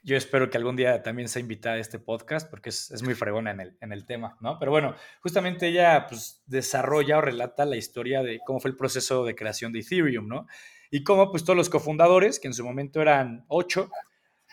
yo 0.04 0.18
espero 0.18 0.50
que 0.50 0.58
algún 0.58 0.76
día 0.76 1.02
también 1.02 1.28
sea 1.28 1.40
invitada 1.40 1.76
a 1.76 1.78
este 1.78 1.98
podcast 1.98 2.50
porque 2.50 2.68
es, 2.68 3.02
muy 3.02 3.14
fregona 3.14 3.52
en 3.52 3.60
el, 3.60 3.78
en 3.80 3.92
el 3.92 4.04
tema, 4.04 4.36
¿no? 4.40 4.58
Pero 4.58 4.70
bueno, 4.70 4.94
justamente 5.22 5.68
ella 5.68 6.06
pues 6.06 6.42
desarrolla 6.46 7.18
o 7.18 7.20
relata 7.22 7.64
la 7.64 7.76
historia 7.76 8.22
de 8.22 8.38
cómo 8.44 8.60
fue 8.60 8.70
el 8.70 8.76
proceso 8.76 9.24
de 9.24 9.34
creación 9.34 9.72
de 9.72 9.80
Ethereum, 9.80 10.28
¿no? 10.28 10.46
Y 10.90 11.02
cómo 11.04 11.30
pues 11.30 11.44
todos 11.44 11.56
los 11.56 11.70
cofundadores, 11.70 12.38
que 12.38 12.48
en 12.48 12.54
su 12.54 12.64
momento 12.64 13.00
eran 13.00 13.46
ocho, 13.48 13.90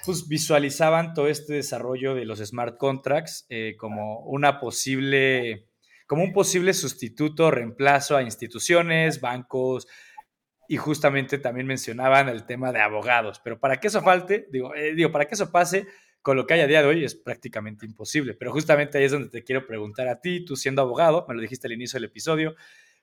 pues 0.05 0.27
visualizaban 0.27 1.13
todo 1.13 1.27
este 1.27 1.53
desarrollo 1.53 2.15
de 2.15 2.25
los 2.25 2.39
smart 2.39 2.77
contracts 2.77 3.45
eh, 3.49 3.75
como 3.77 4.21
una 4.21 4.59
posible, 4.59 5.67
como 6.07 6.23
un 6.23 6.33
posible 6.33 6.73
sustituto, 6.73 7.51
reemplazo 7.51 8.17
a 8.17 8.23
instituciones, 8.23 9.21
bancos, 9.21 9.87
y 10.67 10.77
justamente 10.77 11.37
también 11.37 11.67
mencionaban 11.67 12.29
el 12.29 12.45
tema 12.45 12.71
de 12.71 12.79
abogados. 12.79 13.41
Pero 13.43 13.59
para 13.59 13.77
que 13.77 13.87
eso 13.87 14.01
falte, 14.01 14.47
digo, 14.51 14.73
eh, 14.73 14.95
digo, 14.95 15.11
para 15.11 15.25
que 15.25 15.35
eso 15.35 15.51
pase, 15.51 15.85
con 16.21 16.37
lo 16.37 16.45
que 16.45 16.53
hay 16.53 16.61
a 16.61 16.67
día 16.67 16.81
de 16.81 16.87
hoy 16.87 17.03
es 17.03 17.15
prácticamente 17.15 17.85
imposible. 17.85 18.35
Pero 18.35 18.51
justamente 18.51 18.97
ahí 18.97 19.05
es 19.05 19.11
donde 19.11 19.29
te 19.29 19.43
quiero 19.43 19.65
preguntar 19.65 20.07
a 20.07 20.21
ti, 20.21 20.45
tú 20.45 20.55
siendo 20.55 20.81
abogado, 20.81 21.25
me 21.27 21.35
lo 21.35 21.41
dijiste 21.41 21.67
al 21.67 21.73
inicio 21.73 21.97
del 21.97 22.05
episodio, 22.05 22.55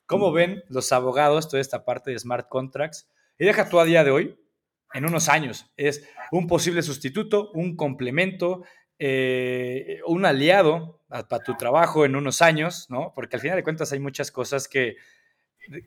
¿cómo 0.06 0.32
ven 0.32 0.62
los 0.68 0.92
abogados 0.92 1.48
toda 1.48 1.60
esta 1.60 1.84
parte 1.84 2.10
de 2.10 2.18
smart 2.18 2.48
contracts? 2.48 3.08
Y 3.38 3.44
deja 3.44 3.68
tú 3.68 3.80
a 3.80 3.84
día 3.84 4.02
de 4.02 4.10
hoy, 4.12 4.38
en 4.94 5.04
unos 5.04 5.28
años, 5.28 5.70
es 5.76 6.08
un 6.30 6.46
posible 6.46 6.82
sustituto, 6.82 7.50
un 7.52 7.76
complemento, 7.76 8.64
eh, 8.98 10.00
un 10.06 10.24
aliado 10.24 11.02
para 11.08 11.42
tu 11.42 11.56
trabajo 11.56 12.04
en 12.04 12.16
unos 12.16 12.42
años, 12.42 12.86
¿no? 12.90 13.12
Porque 13.14 13.36
al 13.36 13.42
final 13.42 13.56
de 13.56 13.62
cuentas 13.62 13.92
hay 13.92 14.00
muchas 14.00 14.30
cosas 14.30 14.68
que 14.68 14.96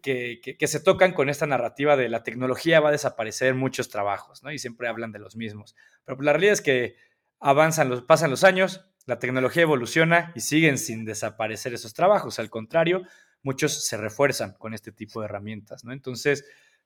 que, 0.02 0.68
se 0.68 0.80
tocan 0.80 1.14
con 1.14 1.30
esta 1.30 1.48
narrativa 1.48 1.98
de 1.98 2.10
la 2.10 2.24
tecnología 2.24 2.80
va 2.80 2.90
a 2.90 2.92
desaparecer 2.92 3.56
muchos 3.56 3.90
trabajos, 3.90 4.44
¿no? 4.44 4.52
Y 4.52 4.60
siempre 4.60 4.88
hablan 4.88 5.12
de 5.12 5.20
los 5.20 5.36
mismos. 5.36 5.76
Pero 6.06 6.18
pues, 6.18 6.26
la 6.26 6.34
realidad 6.34 6.54
es 6.54 6.62
que 6.62 6.96
avanzan 7.40 7.90
los, 7.90 8.04
pasan 8.04 8.30
los 8.30 8.44
años, 8.44 8.86
la 9.06 9.20
tecnología 9.20 9.64
evoluciona 9.64 10.32
y 10.36 10.42
siguen 10.42 10.78
sin 10.78 11.06
desaparecer 11.06 11.74
esos 11.74 11.94
trabajos. 11.94 12.40
Al 12.40 12.50
contrario, 12.50 13.02
muchos 13.42 13.86
se 13.86 13.98
refuerzan 13.98 14.54
con 14.54 14.74
este 14.74 14.92
tipo 14.92 15.22
de 15.22 15.26
herramientas, 15.26 15.84
¿no? 15.84 15.94
Entonces, 15.94 16.46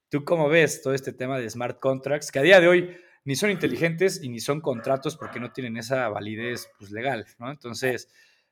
¿tú 0.09 0.23
cómo 0.23 0.49
ves 0.49 0.81
todo 0.81 0.93
este 0.93 1.13
tema 1.13 1.39
de 1.39 1.49
smart 1.49 1.79
contracts 1.79 2.31
que 2.31 2.39
a 2.39 2.43
día 2.43 2.59
de 2.59 2.67
hoy 2.67 2.97
ni 3.25 3.35
son 3.35 3.49
inteligentes 3.49 4.21
y 4.23 4.29
ni 4.29 4.39
son 4.39 4.61
contratos 4.61 5.17
porque 5.17 5.39
no 5.39 5.51
tienen 5.51 5.77
esa 5.77 6.07
validez 6.09 6.69
pues, 6.77 6.91
legal, 6.91 7.25
¿no? 7.39 7.49
Entonces, 7.49 8.07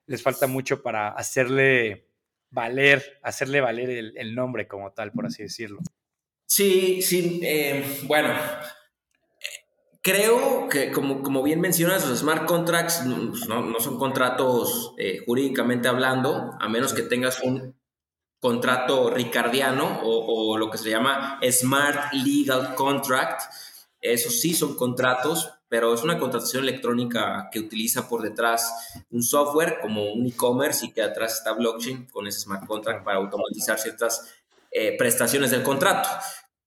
les 0.07 0.21
falta 0.21 0.47
mucho 0.47 0.81
para 0.81 1.09
hacerle 1.09 2.07
valer, 2.49 3.19
hacerle 3.21 3.61
valer 3.61 3.89
el, 4.15 4.35
nombre 4.35 4.67
como 4.67 4.91
tal, 4.91 5.11
por 5.11 5.27
así 5.27 5.43
decirlo. 5.43 5.79
Sí, 6.45 7.01
sí, 7.01 7.39
eh, 7.43 7.99
bueno, 8.03 8.29
creo 10.01 10.67
que 10.69 10.91
como, 10.91 11.21
como, 11.21 11.41
bien 11.41 11.61
mencionas, 11.61 12.07
los 12.07 12.19
smart 12.19 12.45
contracts 12.45 13.05
no, 13.05 13.79
son 13.79 13.97
contratos 13.97 14.93
eh, 14.97 15.19
jurídicamente 15.25 15.87
hablando, 15.87 16.51
a 16.59 16.67
menos 16.67 16.93
que 16.93 17.03
tengas 17.03 17.41
un 17.41 17.75
contrato 18.43 19.09
ricardiano 19.09 20.01
o, 20.03 20.57
lo 20.57 20.69
que 20.69 20.77
se 20.77 20.89
llama 20.89 21.39
smart 21.49 22.11
legal 22.11 22.75
contract. 22.75 23.41
Esos 24.01 24.41
sí 24.41 24.53
son 24.53 24.75
contratos, 24.75 25.49
pero 25.69 25.93
es 25.93 26.03
una 26.03 26.19
contratación 26.19 26.63
electrónica 26.63 27.47
que 27.53 27.59
utiliza 27.59 28.09
por 28.09 28.21
detrás 28.21 29.01
un 29.11 29.23
software 29.23 29.79
como 29.81 30.11
un 30.11 30.27
e-commerce 30.27 30.85
y 30.85 30.91
que 30.91 31.01
atrás 31.01 31.37
está 31.37 31.53
blockchain 31.53 32.07
con 32.07 32.27
ese 32.27 32.41
smart 32.41 32.67
contract 32.67 33.05
para 33.05 33.19
automatizar 33.19 33.79
ciertas 33.79 34.29
eh, 34.71 34.97
prestaciones 34.97 35.49
del 35.49 35.63
contrato. 35.63 36.09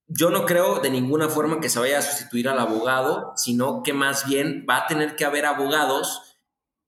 Yo 0.06 0.30
no 0.30 0.46
creo 0.46 0.78
de 0.78 0.88
ninguna 0.88 1.28
forma 1.28 1.60
que 1.60 1.68
se 1.68 1.78
vaya 1.78 1.98
a 1.98 2.02
sustituir 2.02 2.48
al 2.48 2.58
abogado, 2.58 3.34
sino 3.36 3.82
que 3.82 3.92
más 3.92 4.26
bien 4.26 4.64
va 4.66 4.78
a 4.78 4.86
tener 4.86 5.14
que 5.14 5.26
haber 5.26 5.44
abogados 5.44 6.22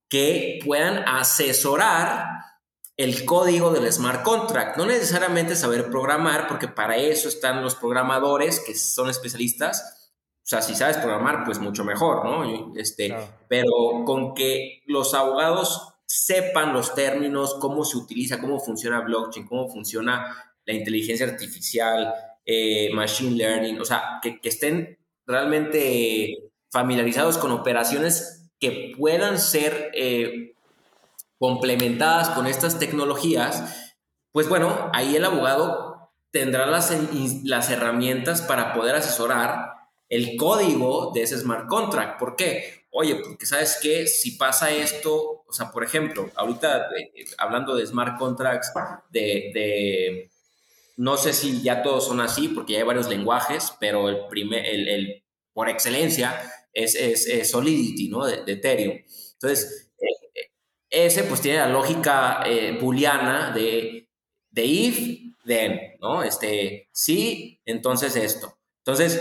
que 0.09 0.61
puedan 0.65 1.07
asesorar 1.07 2.25
el 2.99 3.25
código 3.25 3.71
del 3.71 3.91
smart 3.91 4.23
contract. 4.25 4.77
No 4.77 4.85
necesariamente 4.85 5.57
saber 5.57 5.89
programar, 5.89 6.49
porque 6.49 6.69
para 6.69 6.97
eso 6.97 7.29
están 7.29 7.63
los 7.63 7.77
programadores 7.77 8.61
que 8.61 8.75
son 8.75 9.09
especialistas, 9.09 10.13
o 10.43 10.51
sea, 10.51 10.63
si 10.63 10.75
sabes 10.75 10.97
programar, 10.97 11.45
pues 11.45 11.59
mucho 11.59 11.85
mejor, 11.85 12.25
¿no? 12.25 12.75
Este, 12.75 13.15
Pero 13.49 13.71
con 14.05 14.35
que 14.35 14.83
los 14.87 15.15
abogados 15.15 15.95
sepan 16.07 16.73
los 16.73 16.95
términos, 16.95 17.57
cómo 17.61 17.85
se 17.85 17.99
utiliza, 17.99 18.41
cómo 18.41 18.59
funciona 18.59 19.01
blockchain, 19.01 19.47
cómo 19.47 19.69
funciona 19.69 20.55
la 20.65 20.73
inteligencia 20.73 21.27
artificial, 21.27 22.15
eh, 22.47 22.89
machine 22.95 23.37
learning, 23.37 23.79
o 23.79 23.85
sea, 23.85 24.21
que, 24.23 24.41
estén 24.43 24.99
realmente 25.27 26.35
familiarizados 26.71 27.37
con 27.37 27.53
operaciones 27.53 28.51
que 28.59 28.95
puedan 28.97 29.39
ser 29.39 29.91
eh, 29.95 30.48
complementadas 31.39 32.31
con 32.31 32.47
estas 32.47 32.79
tecnologías, 32.79 33.95
pues 34.33 34.49
bueno, 34.49 34.91
ahí 34.93 35.17
el 35.17 35.25
abogado 35.25 36.11
tendrá 36.31 36.67
las, 36.67 36.93
las 37.45 37.71
herramientas 37.71 38.43
para 38.43 38.75
poder 38.75 38.97
asesorar 38.97 39.79
el 40.09 40.37
código 40.37 41.13
de 41.15 41.23
ese 41.23 41.39
smart 41.39 41.67
contract. 41.69 42.19
¿Por 42.19 42.37
qué? 42.37 42.87
Oye, 42.91 43.17
porque 43.17 43.47
sabes 43.47 43.79
que 43.83 44.07
si 44.07 44.33
pasa 44.33 44.71
esto, 44.71 45.45
o 45.47 45.53
sea, 45.53 45.71
por 45.71 45.85
ejemplo, 45.85 46.31
ahorita 46.35 46.89
eh, 46.97 47.25
hablando 47.37 47.77
de 47.77 47.87
smart 47.87 48.19
contracts, 48.19 48.73
de, 49.11 50.31
no 50.97 51.17
sé 51.17 51.33
si 51.33 51.63
ya 51.63 51.83
todos 51.83 52.07
son 52.07 52.21
así, 52.21 52.49
porque 52.49 52.73
ya 52.73 52.79
hay 52.81 52.85
varios 52.85 53.09
lenguajes, 53.09 53.75
pero 53.79 54.09
el 54.09 54.27
primer, 54.29 54.65
el, 54.65 55.23
por 55.53 55.69
excelencia 55.69 56.41
es, 56.73 56.95
es, 56.95 57.51
Solidity, 57.51 58.09
¿no? 58.09 58.25
De, 58.25 58.53
Ethereum. 58.53 58.99
Entonces, 59.35 59.85
eh, 59.85 59.88
ese 60.91 61.25
pues 61.25 61.41
tiene 61.41 61.59
la 61.59 61.69
lógica 61.69 62.43
eh, 62.47 62.79
booleana 62.81 63.51
de, 63.51 64.09
de 64.51 64.65
if, 64.65 65.19
then, 65.45 65.79
¿no? 66.01 66.23
Este, 66.23 66.89
sí, 66.93 67.61
entonces 67.65 68.17
esto. 68.17 68.59
Entonces, 68.85 69.21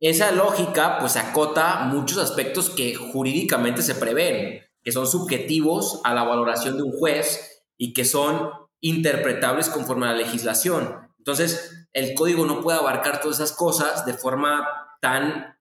esa 0.00 0.32
lógica 0.32 0.98
pues 0.98 1.16
acota 1.16 1.84
muchos 1.84 2.18
aspectos 2.18 2.70
que 2.70 2.94
jurídicamente 2.94 3.82
se 3.82 3.94
prevén, 3.94 4.62
que 4.82 4.92
son 4.92 5.06
subjetivos 5.06 6.00
a 6.04 6.14
la 6.14 6.24
valoración 6.24 6.76
de 6.76 6.82
un 6.82 6.92
juez 6.92 7.64
y 7.76 7.92
que 7.92 8.04
son 8.04 8.50
interpretables 8.80 9.68
conforme 9.68 10.06
a 10.06 10.12
la 10.12 10.18
legislación. 10.18 11.08
Entonces, 11.18 11.86
el 11.92 12.14
código 12.14 12.46
no 12.46 12.60
puede 12.60 12.78
abarcar 12.78 13.20
todas 13.20 13.38
esas 13.38 13.52
cosas 13.52 14.04
de 14.06 14.14
forma 14.14 14.66
tan, 15.00 15.56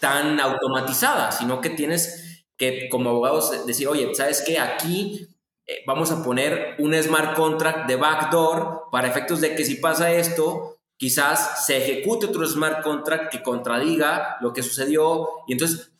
tan 0.00 0.40
automatizada, 0.40 1.32
sino 1.32 1.60
que 1.60 1.70
tienes 1.70 2.27
que 2.58 2.88
como 2.90 3.10
abogados 3.10 3.66
decir, 3.66 3.88
oye, 3.88 4.14
¿sabes 4.14 4.42
qué? 4.44 4.58
Aquí 4.58 5.28
eh, 5.66 5.82
vamos 5.86 6.10
a 6.10 6.22
poner 6.22 6.74
un 6.78 6.94
smart 6.94 7.36
contract 7.36 7.88
de 7.88 7.96
backdoor 7.96 8.88
para 8.90 9.08
efectos 9.08 9.40
de 9.40 9.54
que 9.54 9.64
si 9.64 9.76
pasa 9.76 10.12
esto, 10.12 10.78
quizás 10.96 11.64
se 11.66 11.76
ejecute 11.78 12.26
otro 12.26 12.46
smart 12.46 12.82
contract 12.82 13.30
que 13.30 13.42
contradiga 13.42 14.36
lo 14.40 14.52
que 14.52 14.62
sucedió 14.62 15.28
y 15.46 15.52
entonces, 15.52 15.92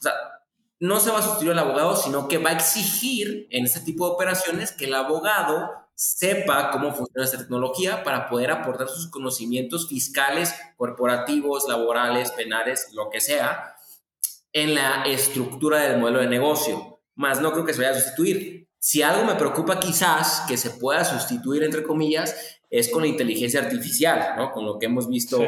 no 0.81 1.01
se 1.01 1.11
va 1.11 1.19
a 1.19 1.23
sustituir 1.23 1.53
al 1.53 1.59
abogado, 1.59 1.97
sino 1.97 2.29
que 2.29 2.39
va 2.39 2.51
a 2.51 2.53
exigir 2.53 3.49
en 3.51 3.65
este 3.65 3.81
tipo 3.81 4.07
de 4.07 4.13
operaciones 4.13 4.71
que 4.71 4.85
el 4.85 4.95
abogado 4.95 5.71
sepa 5.95 6.71
cómo 6.71 6.95
funciona 6.95 7.25
esta 7.25 7.39
tecnología 7.39 8.05
para 8.05 8.29
poder 8.29 8.53
aportar 8.53 8.89
sus 8.89 9.09
conocimientos 9.11 9.89
fiscales, 9.89 10.55
corporativos, 10.77 11.67
laborales, 11.69 12.31
penales, 12.31 12.91
lo 12.93 13.11
que 13.11 13.21
sea, 13.21 13.75
en 14.63 14.75
la 14.75 15.05
estructura 15.05 15.81
del 15.81 15.99
modelo 15.99 16.21
de 16.21 16.29
negocio. 16.29 17.01
Más 17.15 17.41
no 17.41 17.53
creo 17.53 17.65
que 17.65 17.73
se 17.73 17.81
vaya 17.83 17.93
a 17.93 18.01
sustituir. 18.01 18.69
Si 18.79 19.03
algo 19.03 19.25
me 19.25 19.35
preocupa 19.35 19.81
quizás 19.81 20.45
que 20.49 20.57
se 20.57 20.71
pueda 20.71 21.05
sustituir, 21.05 21.63
entre 21.63 21.83
comillas, 21.83 22.61
es 22.71 22.91
con 22.91 23.03
la 23.03 23.09
inteligencia 23.09 23.61
artificial, 23.61 24.35
¿no? 24.37 24.53
Con 24.53 24.67
lo 24.67 24.79
que 24.79 24.87
hemos 24.87 25.09
visto 25.09 25.39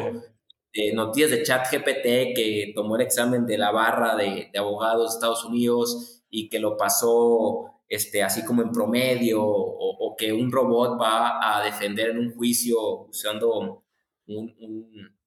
de 0.73 0.93
noticias 0.93 1.31
de 1.31 1.43
chat 1.43 1.67
GPT 1.71 2.35
que 2.35 2.71
tomó 2.75 2.95
el 2.95 3.01
examen 3.01 3.45
de 3.45 3.57
la 3.57 3.71
barra 3.71 4.15
de, 4.15 4.49
abogados 4.57 5.11
de 5.11 5.15
Estados 5.15 5.45
Unidos 5.45 6.23
y 6.29 6.49
que 6.49 6.59
lo 6.59 6.77
pasó 6.77 7.65
este, 7.87 8.23
así 8.23 8.45
como 8.45 8.61
en 8.61 8.71
promedio, 8.71 9.41
o, 9.43 10.15
que 10.17 10.31
un 10.31 10.51
robot 10.51 10.99
va 11.01 11.57
a 11.57 11.63
defender 11.63 12.11
en 12.11 12.19
un 12.19 12.35
juicio 12.35 13.07
usando 13.09 13.81
un, 14.27 14.53
un, 14.59 15.17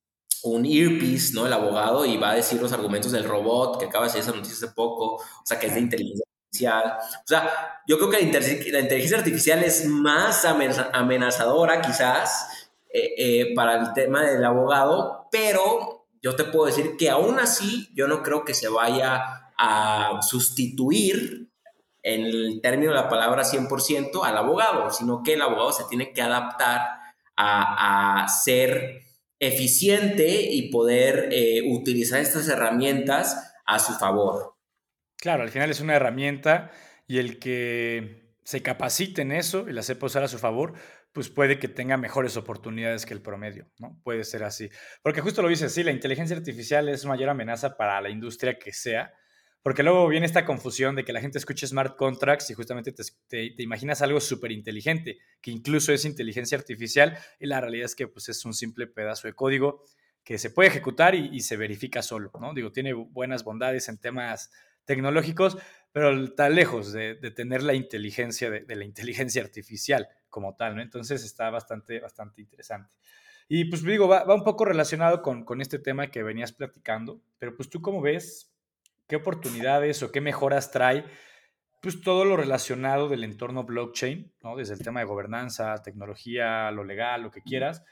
earpiece, 0.44 1.34
¿no? 1.34 1.46
El 1.46 1.52
abogado, 1.52 2.04
y 2.04 2.16
va 2.16 2.30
a 2.30 2.34
decir 2.34 2.60
los 2.60 2.72
argumentos 2.72 3.12
del 3.12 3.24
robot, 3.24 3.78
que 3.78 3.86
acaba 3.86 4.04
de 4.04 4.08
decir 4.08 4.22
esa 4.22 4.32
noticia 4.36 4.56
hace 4.56 4.74
poco, 4.74 5.14
o 5.14 5.42
sea, 5.44 5.58
que 5.58 5.66
es 5.66 5.74
de 5.74 5.80
inteligencia 5.80 6.24
artificial. 6.26 6.98
O 7.16 7.26
sea, 7.26 7.82
yo 7.86 7.98
creo 7.98 8.10
que 8.10 8.18
la, 8.18 8.80
inteligencia 8.80 9.18
artificial 9.18 9.62
es 9.64 9.86
más 9.86 10.44
amenazadora, 10.44 11.80
quizás, 11.80 12.68
eh, 12.92 13.14
eh, 13.16 13.54
para 13.54 13.80
el 13.80 13.92
tema 13.92 14.22
del 14.22 14.44
abogado, 14.44 15.28
pero 15.30 16.06
yo 16.22 16.36
te 16.36 16.44
puedo 16.44 16.66
decir 16.66 16.96
que 16.96 17.10
aún 17.10 17.38
así, 17.38 17.90
yo 17.94 18.08
no 18.08 18.22
creo 18.22 18.44
que 18.44 18.54
se 18.54 18.68
vaya 18.68 19.50
a 19.58 20.20
sustituir 20.22 21.50
en 22.02 22.20
el 22.22 22.60
término 22.62 22.92
de 22.92 22.98
la 22.98 23.08
palabra 23.08 23.44
100% 23.44 24.24
al 24.24 24.36
abogado, 24.36 24.90
sino 24.90 25.22
que 25.22 25.34
el 25.34 25.42
abogado 25.42 25.72
se 25.72 25.84
tiene 25.84 26.12
que 26.12 26.22
adaptar 26.22 27.00
a, 27.36 28.26
ser 28.28 29.03
eficiente 29.38 30.42
y 30.50 30.70
poder 30.70 31.28
eh, 31.32 31.62
utilizar 31.70 32.20
estas 32.20 32.48
herramientas 32.48 33.52
a 33.66 33.78
su 33.78 33.92
favor. 33.94 34.54
Claro, 35.18 35.42
al 35.42 35.50
final 35.50 35.70
es 35.70 35.80
una 35.80 35.94
herramienta 35.94 36.70
y 37.06 37.18
el 37.18 37.38
que 37.38 38.34
se 38.44 38.62
capacite 38.62 39.22
en 39.22 39.32
eso 39.32 39.68
y 39.68 39.72
la 39.72 39.82
sepa 39.82 40.06
usar 40.06 40.22
a 40.22 40.28
su 40.28 40.38
favor, 40.38 40.74
pues 41.12 41.30
puede 41.30 41.58
que 41.58 41.68
tenga 41.68 41.96
mejores 41.96 42.36
oportunidades 42.36 43.06
que 43.06 43.14
el 43.14 43.22
promedio, 43.22 43.70
¿no? 43.78 44.00
Puede 44.02 44.24
ser 44.24 44.44
así. 44.44 44.68
Porque 45.02 45.20
justo 45.20 45.42
lo 45.42 45.48
dice, 45.48 45.70
sí, 45.70 45.82
la 45.82 45.92
inteligencia 45.92 46.36
artificial 46.36 46.88
es 46.88 47.06
mayor 47.06 47.30
amenaza 47.30 47.76
para 47.76 48.00
la 48.00 48.10
industria 48.10 48.58
que 48.58 48.72
sea, 48.72 49.14
porque 49.64 49.82
luego 49.82 50.06
viene 50.08 50.26
esta 50.26 50.44
confusión 50.44 50.94
de 50.94 51.06
que 51.06 51.14
la 51.14 51.22
gente 51.22 51.38
escuche 51.38 51.66
smart 51.66 51.96
contracts 51.96 52.50
y 52.50 52.54
justamente 52.54 52.92
te, 52.92 53.54
imaginas 53.56 54.02
algo 54.02 54.20
súper 54.20 54.52
inteligente, 54.52 55.16
que 55.40 55.50
incluso 55.50 55.90
es 55.90 56.04
inteligencia 56.04 56.58
artificial, 56.58 57.16
y 57.40 57.46
la 57.46 57.62
realidad 57.62 57.86
es 57.86 57.94
que 57.94 58.06
pues, 58.06 58.28
es 58.28 58.44
un 58.44 58.52
simple 58.52 58.86
pedazo 58.86 59.26
de 59.26 59.32
código 59.32 59.82
que 60.22 60.36
se 60.36 60.50
puede 60.50 60.68
ejecutar 60.68 61.14
y, 61.14 61.40
se 61.40 61.56
verifica 61.56 62.02
solo, 62.02 62.30
¿no? 62.38 62.52
Digo, 62.52 62.72
tiene 62.72 62.92
buenas 62.92 63.42
bondades 63.42 63.88
en 63.88 63.96
temas 63.96 64.52
tecnológicos, 64.84 65.56
pero 65.92 66.24
está 66.24 66.50
lejos 66.50 66.92
de, 66.92 67.14
tener 67.34 67.62
la 67.62 67.72
inteligencia 67.72 68.50
de, 68.50 68.76
la 68.76 68.84
inteligencia 68.84 69.40
artificial 69.40 70.08
como 70.28 70.56
tal, 70.56 70.76
¿no? 70.76 70.82
Entonces 70.82 71.24
está 71.24 71.48
bastante, 71.48 72.00
bastante 72.00 72.42
interesante. 72.42 72.90
Y 73.48 73.64
pues 73.64 73.82
digo, 73.82 74.08
va, 74.08 74.26
un 74.34 74.44
poco 74.44 74.66
relacionado 74.66 75.22
con, 75.22 75.42
con, 75.46 75.62
este 75.62 75.78
tema 75.78 76.10
que 76.10 76.22
venías 76.22 76.52
platicando, 76.52 77.22
pero 77.38 77.56
pues 77.56 77.70
tú 77.70 77.80
cómo 77.80 78.02
ves 78.02 78.53
qué 79.06 79.16
oportunidades 79.16 80.02
o 80.02 80.12
qué 80.12 80.20
mejoras 80.20 80.70
trae 80.70 81.04
pues 81.84 82.00
todo 82.00 82.24
lo 82.24 82.38
relacionado 82.38 83.10
del 83.10 83.24
entorno 83.24 83.64
blockchain, 83.64 84.32
¿no? 84.42 84.56
Desde 84.56 84.72
el 84.72 84.82
tema 84.82 85.00
de 85.00 85.06
gobernanza, 85.06 85.82
tecnología, 85.82 86.70
lo 86.70 86.82
legal, 86.82 87.22
lo 87.22 87.30
que 87.30 87.42
quieras, 87.42 87.84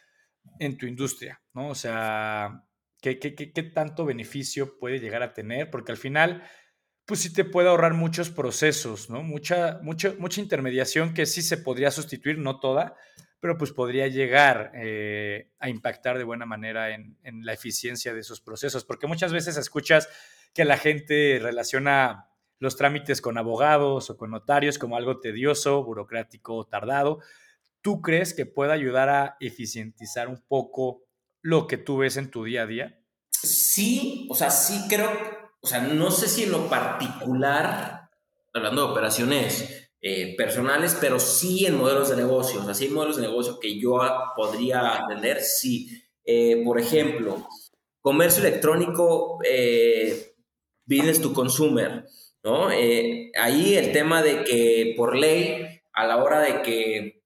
en 0.58 0.78
tu 0.78 0.86
industria, 0.86 1.42
¿no? 1.52 1.68
O 1.68 1.74
sea, 1.74 2.64
¿qué, 3.02 3.18
qué, 3.18 3.34
qué, 3.34 3.62
tanto 3.62 4.06
beneficio 4.06 4.78
puede 4.78 4.98
llegar 4.98 5.22
a 5.22 5.34
tener? 5.34 5.68
Porque 5.70 5.92
al 5.92 5.98
final, 5.98 6.42
pues 7.04 7.20
sí 7.20 7.34
te 7.34 7.44
puede 7.44 7.68
ahorrar 7.68 7.92
muchos 7.92 8.30
procesos, 8.30 9.10
¿no? 9.10 9.22
Mucha, 9.22 9.78
mucha, 9.82 10.14
mucha 10.18 10.40
intermediación 10.40 11.12
que 11.12 11.26
sí 11.26 11.42
se 11.42 11.58
podría 11.58 11.90
sustituir, 11.90 12.38
no 12.38 12.60
toda, 12.60 12.96
pero 13.40 13.58
pues 13.58 13.72
podría 13.72 14.08
llegar 14.08 14.72
eh, 14.74 15.50
a 15.58 15.68
impactar 15.68 16.16
de 16.16 16.24
buena 16.24 16.46
manera 16.46 16.94
en, 16.94 17.18
en 17.24 17.44
la 17.44 17.52
eficiencia 17.52 18.14
de 18.14 18.20
esos 18.20 18.40
procesos, 18.40 18.86
porque 18.86 19.06
muchas 19.06 19.34
veces 19.34 19.58
escuchas 19.58 20.08
que 20.55 20.64
la 20.64 20.76
gente 20.76 21.38
relaciona 21.42 22.28
los 22.59 22.76
trámites 22.76 23.20
con 23.20 23.38
abogados 23.38 24.11
o 24.11 24.16
con 24.16 24.30
notarios 24.30 24.78
como 24.78 24.96
algo 24.96 25.18
tedioso, 25.18 25.82
burocrático, 25.82 26.64
tardado. 26.66 27.18
¿Tú 27.80 28.00
crees 28.00 28.34
que 28.34 28.46
puede 28.46 28.72
ayudar 28.72 29.09
a 29.09 29.36
eficientizar 29.40 30.28
un 30.28 30.40
poco 30.46 31.03
lo 31.40 31.66
que 31.66 31.76
tú 31.76 31.98
ves 31.98 32.16
en 32.16 32.30
tu 32.30 32.44
día 32.44 32.62
a 32.62 32.66
día? 32.66 33.00
Sí, 33.30 34.28
o 34.30 34.34
sea, 34.36 34.50
sí 34.50 34.84
creo, 34.88 35.11
o 35.61 35.66
sea, 35.66 35.80
no 35.80 36.11
sé 36.12 36.28
si 36.28 36.44
en 36.44 36.53
lo 36.53 36.68
particular, 36.68 38.11
hablando 38.55 38.86
de 38.86 38.92
operaciones 38.92 39.90
eh, 40.00 40.36
personales, 40.36 40.96
pero 41.00 41.18
sí 41.18 41.66
en 41.66 41.76
modelos 41.76 42.11
de 42.11 42.16
negocio, 42.16 42.61
o 42.61 42.64
sea, 42.64 42.74
sí 42.74 42.86
en 42.86 42.94
modelos 42.94 43.16
de 43.16 43.22
negocio 43.22 43.59
que 43.59 43.80
yo 43.80 44.00
podría 44.36 45.03
atender, 45.03 45.40
sí. 45.40 45.88
Eh, 46.24 46.62
por 46.64 46.78
ejemplo, 46.78 47.48
comercio 48.00 48.46
electrónico, 48.46 49.40
eh, 49.44 50.31
business 50.86 51.20
to 51.20 51.32
consumer, 51.32 52.06
¿no? 52.42 52.70
Eh, 52.70 53.30
ahí 53.38 53.76
el 53.76 53.92
tema 53.92 54.22
de 54.22 54.44
que 54.44 54.94
por 54.96 55.16
ley, 55.16 55.80
a 55.92 56.06
la 56.06 56.22
hora 56.22 56.40
de 56.40 56.62
que, 56.62 57.22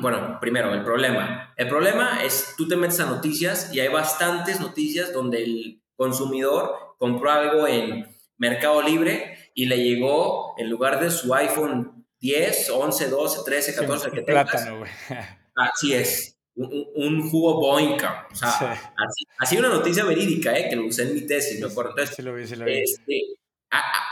bueno, 0.00 0.38
primero, 0.40 0.72
el 0.74 0.82
problema. 0.82 1.54
El 1.56 1.68
problema 1.68 2.22
es, 2.22 2.54
tú 2.56 2.68
te 2.68 2.76
metes 2.76 3.00
a 3.00 3.06
noticias 3.06 3.72
y 3.72 3.80
hay 3.80 3.88
bastantes 3.88 4.60
noticias 4.60 5.12
donde 5.12 5.42
el 5.42 5.82
consumidor 5.96 6.94
compró 6.98 7.30
algo 7.30 7.66
en 7.66 8.06
Mercado 8.36 8.82
Libre 8.82 9.50
y 9.54 9.66
le 9.66 9.82
llegó, 9.82 10.54
en 10.58 10.68
lugar 10.68 11.00
de 11.00 11.10
su 11.10 11.34
iPhone 11.34 12.06
10, 12.20 12.70
11, 12.70 13.08
12, 13.08 13.38
13, 13.44 13.74
14, 13.74 14.10
que 14.10 14.22
tengas. 14.22 14.50
Plátano, 14.50 14.78
güey. 14.78 14.90
Así 15.56 15.94
es 15.94 16.35
un, 16.56 17.28
jugo 17.28 17.60
Boinca. 17.60 18.26
O 18.32 18.34
sea, 18.34 18.94
así, 19.38 19.56
una 19.58 19.68
noticia 19.68 20.04
verídica, 20.04 20.56
¿eh? 20.56 20.68
que 20.68 20.76
lo 20.76 20.86
usé 20.86 21.02
en 21.02 21.14
mi 21.14 21.26
tesis, 21.26 21.60
me 21.60 21.66
acuerdo. 21.66 21.90
Entonces, 21.90 22.16
sí 22.16 22.22
lo 22.22 22.34
vi, 22.34 22.46
sí 22.46 22.56
lo 22.56 22.64
vi. 22.64 22.78
Este, 22.78 23.22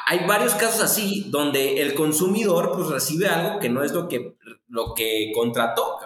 hay 0.07 0.27
varios 0.27 0.55
casos 0.55 0.83
así 0.83 1.27
donde 1.31 1.81
el 1.81 1.95
consumidor 1.95 2.73
pues 2.75 2.89
recibe 2.89 3.29
algo 3.29 3.59
que 3.59 3.69
no 3.69 3.83
es 3.83 3.93
lo 3.93 4.09
que, 4.09 4.37
lo 4.69 4.95
que 4.95 5.33
contrató. 5.35 5.99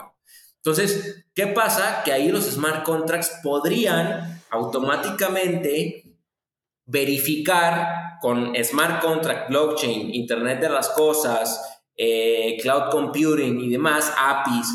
Entonces, 0.56 1.26
¿qué 1.34 1.48
pasa? 1.48 2.02
Que 2.04 2.12
ahí 2.12 2.30
los 2.30 2.44
smart 2.44 2.84
contracts 2.84 3.40
podrían 3.42 4.42
automáticamente 4.50 6.04
verificar 6.86 8.18
con 8.20 8.54
smart 8.62 9.02
contract, 9.02 9.50
blockchain, 9.50 10.14
Internet 10.14 10.60
de 10.60 10.68
las 10.68 10.88
Cosas, 10.90 11.80
eh, 11.96 12.56
cloud 12.60 12.90
computing 12.90 13.60
y 13.60 13.68
demás, 13.70 14.12
APIs, 14.16 14.68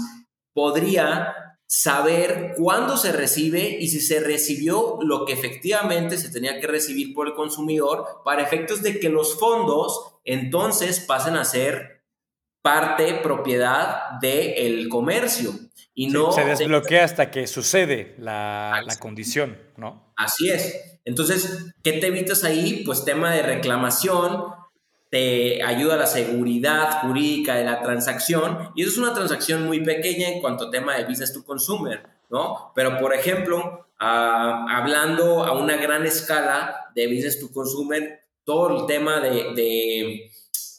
podría 0.53 1.42
saber 1.75 2.53
cuándo 2.55 2.97
se 2.97 3.11
recibe 3.11 3.77
y 3.79 3.87
si 3.87 3.99
se 3.99 4.19
recibió 4.19 4.99
lo 5.01 5.25
que 5.25 5.33
efectivamente 5.33 6.19
se 6.19 6.29
tenía 6.29 6.59
que 6.59 6.67
recibir 6.67 7.15
por 7.15 7.25
el 7.25 7.33
consumidor 7.33 8.21
para 8.23 8.43
efectos 8.43 8.83
de 8.83 8.99
que 8.99 9.09
los 9.09 9.39
fondos 9.39 10.19
entonces 10.23 10.99
pasen 10.99 11.35
a 11.35 11.45
ser 11.45 12.03
parte, 12.61 13.15
propiedad 13.15 14.19
del 14.21 14.87
comercio. 14.87 15.51
Y 15.95 16.09
no 16.09 16.31
se 16.31 16.45
desbloquea 16.45 17.05
hasta 17.05 17.31
que 17.31 17.47
sucede 17.47 18.13
la, 18.19 18.83
la 18.85 18.95
condición, 18.97 19.57
¿no? 19.75 20.13
Así 20.15 20.51
es. 20.51 20.99
Entonces, 21.05 21.73
¿qué 21.83 21.93
te 21.93 22.05
evitas 22.05 22.43
ahí? 22.43 22.83
Pues 22.85 23.03
tema 23.03 23.33
de 23.33 23.41
reclamación, 23.41 24.45
te 25.13 25.61
ayuda 25.61 25.93
a 25.93 25.97
la 25.97 26.07
seguridad 26.07 27.01
jurídica 27.01 27.53
de 27.55 27.63
la 27.63 27.83
transacción 27.83 28.71
y 28.73 28.81
eso 28.81 28.93
es 28.93 28.97
una 28.97 29.13
transacción 29.13 29.63
muy 29.63 29.83
pequeña 29.83 30.27
en 30.27 30.41
cuanto 30.41 30.65
a 30.65 30.71
tema 30.71 30.97
de 30.97 31.05
business 31.05 31.31
to 31.31 31.43
consumer, 31.43 32.01
¿no? 32.31 32.71
Pero 32.73 32.97
por 32.97 33.13
ejemplo, 33.13 33.85
ah, 33.99 34.65
hablando 34.71 35.43
a 35.43 35.51
una 35.51 35.77
gran 35.77 36.03
escala 36.07 36.89
de 36.95 37.05
business 37.05 37.39
to 37.39 37.53
consumer, 37.53 38.21
todo 38.43 38.75
el 38.75 38.87
tema 38.87 39.19
de, 39.19 39.53
de, 39.53 40.31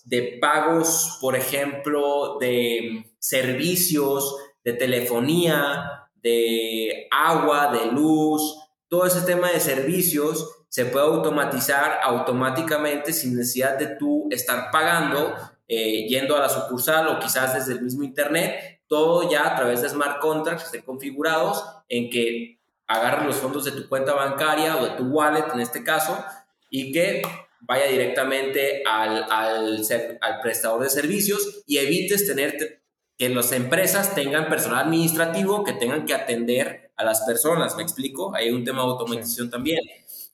de 0.07 0.39
pagos, 0.41 1.17
por 1.21 1.37
ejemplo, 1.37 2.37
de 2.41 3.15
servicios, 3.21 4.35
de 4.65 4.73
telefonía, 4.73 6.09
de 6.17 7.07
agua, 7.13 7.71
de 7.73 7.93
luz, 7.93 8.43
todo 8.89 9.07
ese 9.07 9.21
tema 9.21 9.53
de 9.53 9.61
servicios 9.61 10.64
se 10.75 10.87
puede 10.87 11.07
automatizar 11.07 12.01
automáticamente 12.03 13.13
sin 13.13 13.37
necesidad 13.37 13.79
de 13.79 13.95
tú 13.95 14.27
estar 14.33 14.73
pagando, 14.73 15.33
eh, 15.69 16.05
yendo 16.09 16.37
a 16.37 16.41
la 16.41 16.49
sucursal 16.49 17.07
o 17.07 17.21
quizás 17.21 17.55
desde 17.55 17.75
el 17.75 17.83
mismo 17.83 18.03
internet, 18.03 18.81
todo 18.89 19.31
ya 19.31 19.47
a 19.47 19.55
través 19.55 19.83
de 19.83 19.89
smart 19.89 20.19
contracts 20.19 20.65
estén 20.65 20.83
configurados 20.83 21.65
en 21.89 22.11
que 22.11 22.59
agarres 22.89 23.25
los 23.25 23.37
fondos 23.37 23.65
de 23.67 23.71
tu 23.71 23.89
cuenta 23.89 24.15
bancaria 24.15 24.77
o 24.77 24.85
de 24.85 24.91
tu 24.97 25.05
wallet 25.05 25.45
en 25.55 25.61
este 25.61 25.85
caso 25.85 26.25
y 26.71 26.91
que 26.91 27.23
vaya 27.61 27.87
directamente 27.87 28.83
al, 28.85 29.31
al, 29.31 29.81
al 30.21 30.41
prestador 30.41 30.83
de 30.83 30.91
servicios 30.91 31.63
y 31.69 31.79
evites 31.79 32.27
tener 32.27 32.83
que 33.17 33.29
las 33.29 33.53
empresas 33.53 34.13
tengan 34.17 34.49
personal 34.49 34.87
administrativo 34.87 35.63
que 35.63 35.75
tengan 35.75 36.05
que 36.05 36.15
atender 36.15 36.91
a 36.97 37.05
las 37.05 37.23
personas, 37.23 37.77
¿me 37.77 37.83
explico? 37.83 38.35
Hay 38.35 38.51
un 38.51 38.65
tema 38.65 38.83
de 38.83 38.89
automatización 38.89 39.51
también 39.51 39.79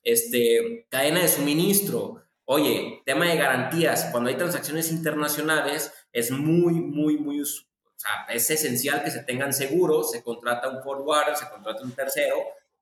este, 0.03 0.87
cadena 0.89 1.21
de 1.21 1.27
suministro. 1.27 2.23
Oye, 2.45 3.01
tema 3.05 3.27
de 3.27 3.37
garantías, 3.37 4.09
cuando 4.11 4.29
hay 4.29 4.35
transacciones 4.35 4.91
internacionales 4.91 5.93
es 6.11 6.31
muy, 6.31 6.73
muy, 6.73 7.17
muy, 7.17 7.41
o 7.41 7.45
sea, 7.45 8.25
es 8.29 8.49
esencial 8.49 9.03
que 9.03 9.11
se 9.11 9.23
tengan 9.23 9.53
seguros, 9.53 10.11
se 10.11 10.23
contrata 10.23 10.69
un 10.69 10.83
forwarder, 10.83 11.35
se 11.35 11.49
contrata 11.49 11.83
un 11.83 11.93
tercero 11.93 12.35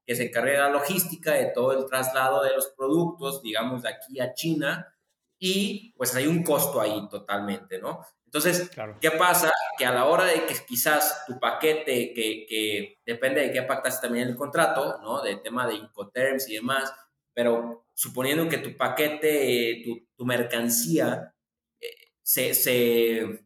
que 0.06 0.16
se 0.16 0.24
encargue 0.24 0.54
de 0.54 0.58
la 0.58 0.70
logística, 0.70 1.34
de 1.34 1.52
todo 1.54 1.74
el 1.74 1.86
traslado 1.86 2.44
de 2.44 2.56
los 2.56 2.70
productos, 2.70 3.44
digamos, 3.44 3.84
de 3.84 3.90
aquí 3.90 4.20
a 4.20 4.34
China, 4.34 4.96
y 5.38 5.94
pues 5.96 6.16
hay 6.16 6.26
un 6.26 6.42
costo 6.44 6.82
ahí 6.82 7.08
totalmente, 7.10 7.80
¿no? 7.80 8.04
Entonces, 8.26 8.70
¿qué 9.00 9.12
pasa? 9.12 9.52
Que 9.78 9.86
a 9.86 9.92
la 9.92 10.06
hora 10.06 10.26
de 10.26 10.46
que 10.46 10.56
quizás 10.68 11.26
tu 11.26 11.40
paquete, 11.40 12.14
que, 12.14 12.46
que 12.48 13.00
depende 13.06 13.42
de 13.42 13.52
qué 13.52 13.64
pactas 13.64 14.02
también 14.02 14.28
el 14.28 14.36
contrato, 14.36 15.00
¿no? 15.02 15.22
Del 15.22 15.42
tema 15.42 15.66
de 15.66 15.76
Incoterms 15.76 16.48
y 16.50 16.56
demás, 16.56 16.94
pero 17.40 17.86
suponiendo 17.94 18.50
que 18.50 18.58
tu 18.58 18.76
paquete, 18.76 19.82
tu, 20.18 20.26
mercancía 20.26 21.34
eh, 21.80 21.88
se, 22.22 22.54
se, 22.54 23.46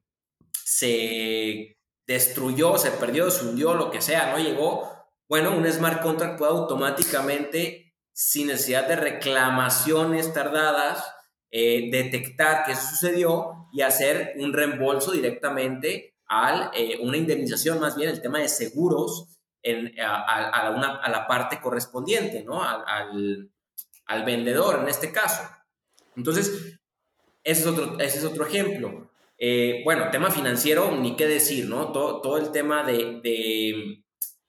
se 0.51 1.77
destruyó, 2.07 2.79
se 2.79 2.89
perdió, 2.89 3.29
se 3.29 3.45
hundió, 3.45 3.75
lo 3.75 3.91
que 3.91 4.01
sea, 4.01 4.31
no 4.31 4.39
llegó, 4.43 4.89
bueno, 5.29 5.55
un 5.55 5.71
smart 5.71 6.01
contract 6.01 6.39
puede 6.39 6.53
automáticamente, 6.53 7.93
sin 8.11 8.47
necesidad 8.47 8.87
de 8.87 8.95
reclamaciones 8.95 10.33
tardadas, 10.33 11.07
eh, 11.51 11.91
detectar 11.91 12.67
eso 12.67 12.81
sucedió 12.81 13.67
y 13.71 13.81
hacer 13.81 14.33
un 14.39 14.53
reembolso 14.53 15.11
directamente 15.11 16.15
a 16.27 16.71
eh, 16.73 16.97
una 16.99 17.17
indemnización, 17.17 17.79
más 17.79 17.95
bien 17.95 18.09
el 18.09 18.23
tema 18.23 18.39
de 18.39 18.47
seguros 18.47 19.37
en, 19.61 19.93
a, 20.01 21.09
la 21.11 21.27
parte 21.27 21.61
correspondiente, 21.61 22.43
¿no? 22.43 22.63
Al, 22.63 23.51
vendedor 24.25 24.79
en 24.81 24.89
este 24.89 25.11
caso. 25.11 25.43
Entonces, 26.15 26.79
ese 27.43 27.61
es 27.61 27.67
otro, 27.67 27.99
ese 27.99 28.19
es 28.19 28.23
otro 28.23 28.45
ejemplo. 28.45 29.09
Eh, 29.37 29.81
bueno, 29.83 30.09
tema 30.11 30.31
financiero, 30.31 30.95
ni 30.95 31.15
qué 31.15 31.27
decir, 31.27 31.67
¿no? 31.67 31.91
Todo, 31.91 32.21
todo 32.21 32.37
el 32.37 32.51
tema 32.51 32.83
de, 32.83 33.19
de, 33.21 34.03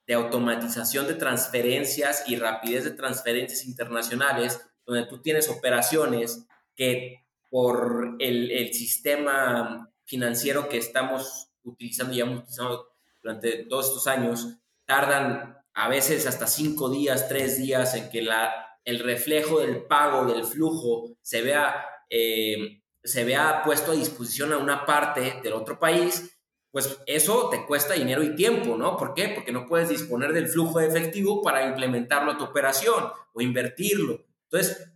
de, 0.07 0.15
automatización 0.15 1.09
de 1.09 1.15
transferencias 1.15 2.29
y 2.29 2.37
rapidez 2.37 2.85
de 2.85 2.93
transferencias 2.93 3.65
internacionales, 3.65 4.61
donde 4.87 5.07
tú 5.07 5.21
tienes 5.21 5.49
operaciones 5.49 6.47
que 6.77 7.25
por 7.51 8.17
el, 8.21 8.51
el 8.51 8.73
sistema 8.75 9.91
financiero 10.05 10.69
que 10.69 10.79
estamos 10.79 11.49
utilizando 11.65 12.13
y 12.13 12.21
hemos 12.21 12.41
utilizado 12.41 12.89
durante 13.23 13.65
todos 13.65 13.89
estos 13.89 14.07
años, 14.07 14.59
tardan 14.85 15.59
a 15.73 15.89
veces 15.89 16.27
hasta 16.27 16.47
cinco 16.47 16.91
días, 16.91 17.27
tres 17.29 17.57
días 17.57 17.95
en 17.95 18.11
que 18.11 18.23
la, 18.23 18.74
el 18.85 18.99
reflejo 18.99 19.61
del 19.61 19.85
pago, 19.85 20.27
del 20.27 20.45
flujo, 20.45 21.17
se 21.23 21.43
vea, 21.43 21.85
eh, 22.11 22.83
se 23.03 23.25
vea 23.25 23.63
puesto 23.65 23.93
a 23.93 23.95
disposición 23.95 24.53
a 24.53 24.59
una 24.59 24.85
parte 24.85 25.41
del 25.43 25.53
otro 25.53 25.79
país, 25.79 26.39
pues 26.71 26.99
eso 27.07 27.49
te 27.51 27.67
cuesta 27.67 27.95
dinero 27.95 28.23
y 28.23 28.35
tiempo, 28.35 28.77
¿no? 28.77 28.97
¿Por 28.97 29.15
qué? 29.15 29.29
Porque 29.29 29.53
no 29.53 29.67
puedes 29.67 29.89
disponer 29.89 30.33
del 30.33 30.49
flujo 30.49 30.81
de 30.81 30.89
efectivo 30.89 31.41
para 31.41 31.67
implementarlo 31.67 32.33
a 32.33 32.39
tu 32.39 32.45
operación 32.45 33.05
o 33.33 33.41
invertirlo. 33.41 34.25
Entonces, 34.51 34.95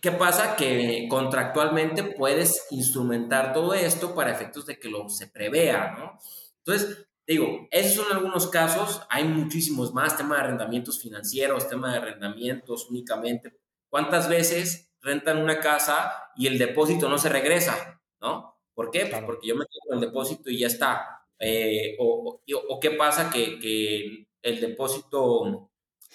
¿Qué 0.00 0.10
pasa? 0.10 0.56
Que 0.56 1.06
contractualmente 1.08 2.02
puedes 2.02 2.66
instrumentar 2.70 3.52
todo 3.52 3.74
esto 3.74 4.14
para 4.14 4.32
efectos 4.32 4.66
de 4.66 4.78
que 4.78 4.88
lo 4.88 5.08
se 5.08 5.26
prevea, 5.28 5.94
¿no? 5.98 6.18
Entonces, 6.58 7.05
digo, 7.26 7.66
esos 7.70 8.04
son 8.04 8.16
algunos 8.16 8.48
casos, 8.48 9.02
hay 9.10 9.24
muchísimos 9.24 9.92
más, 9.92 10.16
tema 10.16 10.36
de 10.36 10.42
arrendamientos 10.42 11.00
financieros, 11.00 11.68
tema 11.68 11.92
de 11.92 11.98
arrendamientos 11.98 12.88
únicamente. 12.90 13.58
¿Cuántas 13.88 14.28
veces 14.28 14.92
rentan 15.00 15.38
una 15.38 15.60
casa 15.60 16.30
y 16.36 16.46
el 16.46 16.58
depósito 16.58 17.08
no 17.08 17.18
se 17.18 17.28
regresa, 17.28 18.00
¿no? 18.20 18.56
¿Por 18.74 18.90
qué? 18.90 19.06
Pues 19.06 19.22
porque 19.24 19.48
yo 19.48 19.56
me 19.56 19.64
quedo 19.64 19.80
con 19.88 19.98
el 19.98 20.08
depósito 20.08 20.50
y 20.50 20.58
ya 20.58 20.66
está. 20.66 21.24
Eh, 21.38 21.96
o, 21.98 22.42
o, 22.68 22.80
qué 22.80 22.90
pasa 22.92 23.30
que, 23.30 23.58
que 23.58 24.28
el 24.42 24.60
depósito 24.60 25.70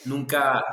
nunca 0.05 0.63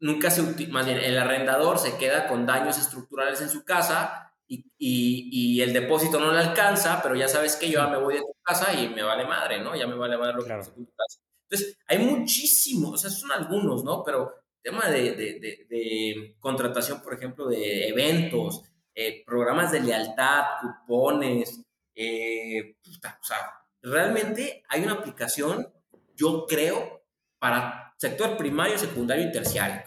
nunca 0.00 0.30
se 0.30 0.42
más 0.68 0.84
bien 0.84 0.98
el 0.98 1.16
arrendador 1.16 1.78
se 1.78 1.96
queda 1.96 2.28
con 2.28 2.44
daños 2.46 2.78
estructurales 2.78 3.40
en 3.40 3.48
su 3.48 3.64
casa 3.64 4.33
y, 4.46 4.64
y, 4.78 5.60
el 5.62 5.72
depósito 5.72 6.20
no 6.20 6.32
le 6.32 6.38
alcanza, 6.38 7.00
pero 7.02 7.14
ya 7.14 7.28
sabes 7.28 7.56
que 7.56 7.70
yo 7.70 7.80
ya 7.80 7.88
me 7.88 7.96
voy 7.96 8.14
de 8.14 8.20
tu 8.20 8.34
casa 8.42 8.72
y 8.74 8.88
me 8.88 9.02
vale 9.02 9.24
madre, 9.24 9.60
¿no? 9.60 9.74
Ya 9.74 9.86
me 9.86 9.94
vale 9.94 10.18
madre 10.18 10.34
lo 10.34 10.44
que 10.44 10.50
pasa 10.50 10.72
en 10.76 10.84
tu 10.84 10.94
casa. 10.94 11.20
Entonces, 11.48 11.78
hay 11.86 11.98
muchísimos, 11.98 12.92
o 12.94 12.98
sea, 12.98 13.10
son 13.10 13.32
algunos, 13.32 13.84
¿no? 13.84 14.02
Pero 14.04 14.32
tema 14.62 14.88
de, 14.88 15.12
de, 15.12 15.66
de, 15.68 16.36
contratación, 16.40 17.02
por 17.02 17.14
ejemplo, 17.14 17.46
de 17.46 17.88
eventos, 17.88 18.62
eh, 18.94 19.22
programas 19.24 19.72
de 19.72 19.80
lealtad, 19.80 20.44
cupones, 20.60 21.62
eh, 21.94 22.76
o 22.86 23.24
sea, 23.24 23.50
realmente 23.82 24.64
hay 24.68 24.82
una 24.82 24.94
aplicación, 24.94 25.72
yo 26.14 26.46
creo, 26.46 27.04
para 27.38 27.94
sector 27.98 28.36
primario, 28.36 28.78
secundario 28.78 29.28
y 29.28 29.32
terciario. 29.32 29.82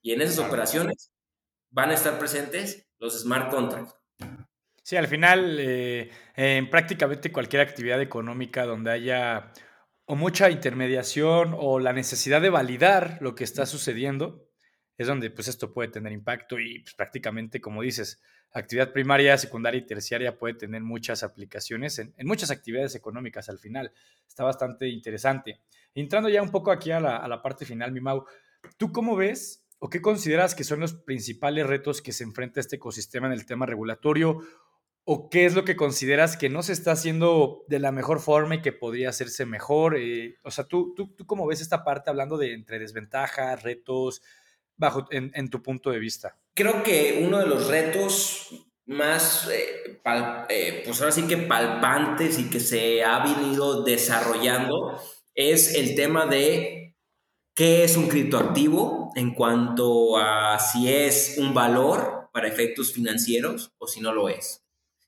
Y 0.00 0.12
en 0.12 0.22
esas 0.22 0.44
operaciones 0.44 1.12
van 1.70 1.90
a 1.90 1.94
estar 1.94 2.18
presentes 2.18 2.88
los 2.98 3.20
smart 3.20 3.50
contracts. 3.50 3.94
Sí, 4.82 4.96
al 4.96 5.06
final, 5.06 5.58
eh, 5.60 6.10
en 6.34 6.68
prácticamente 6.68 7.30
cualquier 7.30 7.62
actividad 7.62 8.00
económica 8.00 8.66
donde 8.66 8.90
haya 8.90 9.52
o 10.04 10.16
mucha 10.16 10.50
intermediación 10.50 11.54
o 11.56 11.78
la 11.78 11.92
necesidad 11.92 12.42
de 12.42 12.50
validar 12.50 13.18
lo 13.20 13.34
que 13.34 13.44
está 13.44 13.64
sucediendo, 13.66 14.48
es 14.98 15.06
donde 15.06 15.30
pues 15.30 15.48
esto 15.48 15.72
puede 15.72 15.88
tener 15.88 16.12
impacto 16.12 16.58
y 16.58 16.80
pues, 16.80 16.94
prácticamente, 16.94 17.60
como 17.60 17.82
dices, 17.82 18.20
actividad 18.52 18.92
primaria, 18.92 19.38
secundaria 19.38 19.78
y 19.78 19.86
terciaria 19.86 20.38
puede 20.38 20.54
tener 20.54 20.82
muchas 20.82 21.22
aplicaciones 21.22 21.98
en, 21.98 22.14
muchas 22.24 22.50
actividades 22.50 22.94
económicas 22.94 23.48
al 23.48 23.58
final. 23.58 23.92
Está 24.26 24.44
bastante 24.44 24.88
interesante. 24.88 25.60
Entrando 25.94 26.28
ya 26.28 26.42
un 26.42 26.50
poco 26.50 26.70
aquí 26.70 26.90
a 26.90 27.00
la, 27.00 27.42
parte 27.42 27.64
final, 27.64 27.92
mi 27.92 28.00
Mau, 28.00 28.24
¿tú 28.76 28.92
cómo 28.92 29.16
ves 29.16 29.66
o 29.78 29.88
qué 29.88 30.00
consideras 30.00 30.54
que 30.54 30.64
son 30.64 30.80
los 30.80 30.94
principales 30.94 31.66
retos 31.66 32.02
que 32.02 32.12
se 32.12 32.24
enfrenta 32.24 32.60
este 32.60 32.76
ecosistema 32.76 33.26
en 33.26 33.32
el 33.32 33.46
tema 33.46 33.66
regulatorio? 33.66 34.40
¿O 35.04 35.30
qué 35.30 35.46
es 35.46 35.54
lo 35.54 35.64
que 35.64 35.74
consideras 35.74 36.36
que 36.36 36.48
no 36.48 36.62
se 36.62 36.72
está 36.72 36.92
haciendo 36.92 37.64
de 37.66 37.80
la 37.80 37.90
mejor 37.90 38.20
forma 38.20 38.54
y 38.54 38.62
que 38.62 38.72
podría 38.72 39.08
hacerse 39.08 39.46
mejor? 39.46 39.96
Eh, 39.96 40.36
o 40.44 40.50
sea, 40.50 40.64
¿tú, 40.64 40.94
tú, 40.94 41.12
¿tú 41.16 41.26
cómo 41.26 41.46
ves 41.46 41.60
esta 41.60 41.82
parte 41.82 42.10
hablando 42.10 42.38
de 42.38 42.54
entre 42.54 42.78
desventajas, 42.78 43.62
retos, 43.62 44.22
bajo 44.76 45.06
en, 45.10 45.50
tu 45.50 45.62
punto 45.62 45.90
de 45.90 45.98
vista? 45.98 46.38
Creo 46.54 46.82
que 46.82 47.22
uno 47.24 47.38
de 47.38 47.46
los 47.46 47.68
retos 47.68 48.48
más, 48.86 49.48
eh, 49.50 50.00
eh, 50.48 50.82
pues 50.84 51.00
ahora 51.00 51.12
sí 51.12 51.26
que 51.26 51.36
palpantes 51.36 52.38
y 52.38 52.50
que 52.50 52.60
se 52.60 53.02
ha 53.02 53.24
venido 53.24 53.82
desarrollando 53.82 55.00
es 55.34 55.74
el 55.74 55.94
tema 55.94 56.26
de 56.26 56.96
qué 57.54 57.84
es 57.84 57.96
un 57.96 58.08
criptoactivo 58.08 59.12
en 59.14 59.34
cuanto 59.34 60.16
a 60.18 60.58
si 60.58 60.92
es 60.92 61.36
un 61.38 61.54
valor 61.54 62.28
para 62.32 62.48
efectos 62.48 62.92
financieros 62.92 63.72
o 63.78 63.86
si 63.86 64.00
no 64.00 64.12
lo 64.12 64.28
es. 64.28 64.61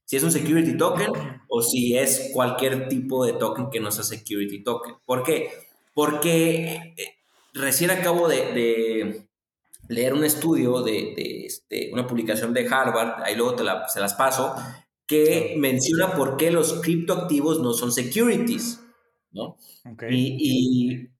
Si 0.04 0.16
es 0.16 0.22
un 0.22 0.32
security 0.32 0.76
token 0.76 1.10
o 1.48 1.62
si 1.62 1.96
es 1.96 2.30
cualquier 2.32 2.88
tipo 2.88 3.24
de 3.24 3.32
token 3.34 3.70
que 3.70 3.80
no 3.80 3.90
sea 3.90 4.04
security 4.04 4.62
token. 4.62 4.96
¿Por 5.06 5.22
qué? 5.22 5.50
Porque 5.94 6.94
eh, 6.96 7.16
recién 7.54 7.90
acabo 7.90 8.28
de 8.28 9.24
leer 9.88 10.14
un 10.14 10.24
estudio 10.24 10.82
de, 10.82 11.46
este, 11.46 11.90
una 11.92 12.06
publicación 12.06 12.52
de 12.54 12.66
Harvard, 12.66 13.22
ahí 13.22 13.36
luego 13.36 13.54
te 13.54 13.64
se 13.88 14.00
las 14.00 14.14
paso, 14.14 14.54
que 15.06 15.54
menciona 15.58 16.14
por 16.14 16.36
qué 16.36 16.50
los 16.50 16.80
criptoactivos 16.80 17.60
no 17.60 17.72
son 17.74 17.92
securities, 17.92 18.80
¿no? 19.32 19.56
Y, 20.08 20.36
y, 20.38 21.10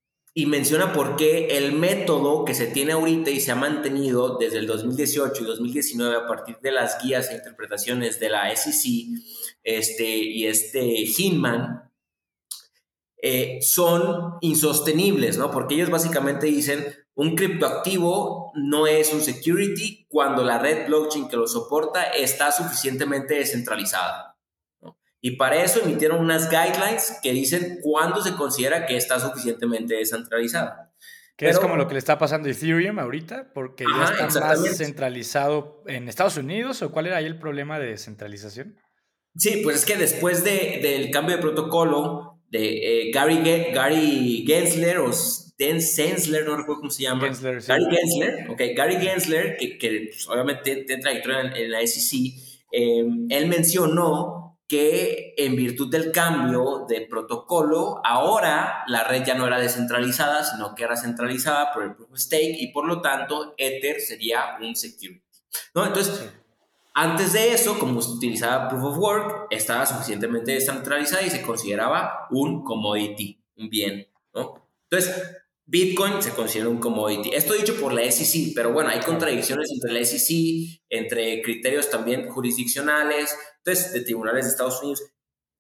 menciona 0.47 0.93
por 0.93 1.17
qué 1.17 1.57
el 1.57 1.73
método 1.73 2.45
que 2.45 2.55
se 2.55 2.67
tiene 2.67 2.93
ahorita 2.93 3.31
y 3.31 3.41
se 3.41 3.53
ha 3.53 3.55
mantenido 3.55 4.37
desde 4.37 4.59
el 4.59 4.67
2018 4.67 5.43
y 5.43 5.47
2019 5.47 6.17
a 6.17 6.27
partir 6.27 6.59
de 6.61 6.73
las 6.73 7.01
guías 7.03 7.31
e 7.31 7.37
interpretaciones 7.37 8.19
de 8.19 8.31
la 8.31 8.55
SEC 8.55 9.07
este, 9.63 10.05
y 10.05 10.47
este 10.47 10.83
Hinman, 10.83 11.91
eh, 13.23 13.61
son 13.63 14.35
insostenibles, 14.41 15.39
¿no? 15.39 15.51
Porque 15.51 15.77
ellos 15.77 15.89
básicamente 15.89 16.47
dicen, 16.47 16.85
un 17.15 17.37
criptoactivo 17.37 18.53
no 18.55 18.87
es 18.87 19.13
un 19.13 19.23
security 19.23 20.07
cuando 20.09 20.43
la 20.43 20.59
red 20.59 20.87
blockchain 20.89 21.29
que 21.29 21.37
lo 21.37 21.47
soporta 21.47 22.03
está 22.03 22.51
suficientemente 22.51 23.35
descentralizada. 23.35 24.34
Y 25.27 25.37
para 25.37 25.65
eso 25.65 25.81
emitieron 25.83 26.21
unas 26.21 26.51
guidelines 26.51 27.19
que 27.23 27.33
dicen 27.33 27.79
cuándo 27.81 28.23
se 28.23 28.35
considera 28.35 28.85
que 28.85 28.99
está 28.99 29.19
suficientemente 29.19 29.95
descentralizada. 29.95 30.93
Que 31.35 31.49
es 31.49 31.59
como 31.59 31.77
lo 31.77 31.89
que 31.89 31.95
le 31.95 31.99
está 31.99 32.19
pasando 32.19 32.47
a 32.47 32.53
Ethereum 32.53 32.99
ahorita, 32.99 33.51
porque 33.55 33.87
ya 33.87 34.27
está 34.27 34.41
más 34.41 34.77
centralizado 34.77 35.83
en 35.87 36.11
Estados 36.11 36.37
Unidos, 36.37 36.83
o 36.83 36.93
cuál 36.93 37.07
era 37.07 37.17
ahí 37.17 37.25
el 37.25 37.39
problema 37.39 37.79
de 37.79 37.87
descentralización? 37.87 38.77
Sí, 39.35 39.63
pues 39.65 39.77
es 39.77 39.87
que 39.87 39.97
después 39.97 40.45
de, 40.45 40.81
del 40.83 41.11
cambio 41.11 41.37
de 41.37 41.41
protocolo 41.41 42.43
de 42.51 43.07
eh, 43.07 43.11
Gary, 43.11 43.39
Gary 43.73 44.45
Gensler 44.47 44.99
o 44.99 45.11
Dan 45.59 45.81
Sensler, 45.81 46.45
no 46.45 46.55
recuerdo 46.59 46.81
cómo 46.81 46.91
se 46.91 47.05
llama. 47.05 47.29
Gary 47.29 47.87
Gensler, 47.91 48.51
ok, 48.51 48.61
Gary 48.77 48.97
Gensler, 48.97 49.57
que, 49.57 49.79
que 49.79 50.09
pues, 50.11 50.29
obviamente 50.29 50.85
tiene 50.85 51.01
trayectoria 51.01 51.51
en, 51.57 51.71
la 51.71 51.81
SEC, 51.87 52.35
em, 52.73 53.27
él 53.31 53.49
mencionó 53.49 54.44
que 54.67 55.35
en 55.37 55.57
virtud 55.57 55.91
del 55.91 56.11
cambio 56.11 56.87
de 56.89 57.03
protocolo, 57.03 58.01
ahora 58.05 58.85
la 58.87 59.05
red 59.05 59.25
ya 59.25 59.35
no 59.35 59.47
era 59.47 59.59
descentralizada, 59.59 60.43
sino 60.43 60.75
que 60.75 60.85
era 60.85 60.97
centralizada 60.97 61.73
por 61.73 61.85
el 61.85 61.95
proof 61.95 62.13
of 62.13 62.19
stake 62.19 62.57
y 62.59 62.73
por 62.73 62.87
lo 62.87 63.01
tanto 63.01 63.55
Ether 63.59 64.01
sería 64.01 64.57
un 64.61 64.75
security. 64.75 65.23
¿no? 65.75 65.87
Entonces, 65.87 66.33
Antes 66.97 67.33
de 67.33 67.53
eso, 67.53 67.77
como 67.81 68.01
se 68.01 68.13
utilizaba 68.13 68.69
Proof 68.69 68.85
of 68.85 68.99
Work, 68.99 69.47
estaba 69.51 69.85
suficientemente 69.85 70.53
descentralizada 70.53 71.23
y 71.23 71.31
se 71.31 71.43
consideraba 71.43 72.29
un 72.31 72.63
commodity, 72.63 73.43
un 73.57 73.69
bien, 73.69 74.07
¿no? 74.33 74.71
Entonces, 74.89 75.44
Bitcoin 75.67 76.23
se 76.23 76.33
considera 76.33 76.69
un 76.69 76.79
commodity. 76.79 77.31
Esto 77.33 77.55
dicho 77.55 77.81
por 77.81 77.95
la 77.95 78.11
SEC, 78.11 78.53
pero 78.55 78.73
bueno, 78.73 78.91
hay 78.91 79.01
contradicciones 79.01 79.71
entre 79.73 79.99
la 79.99 80.05
SEC, 80.05 80.83
entre 80.91 81.41
criterios 81.41 81.89
también 81.89 82.29
jurisdiccionales, 82.29 83.35
entonces, 83.59 83.93
de 83.95 84.03
tribunales 84.03 84.45
de 84.45 84.51
Estados 84.51 84.83
Unidos. 84.83 85.05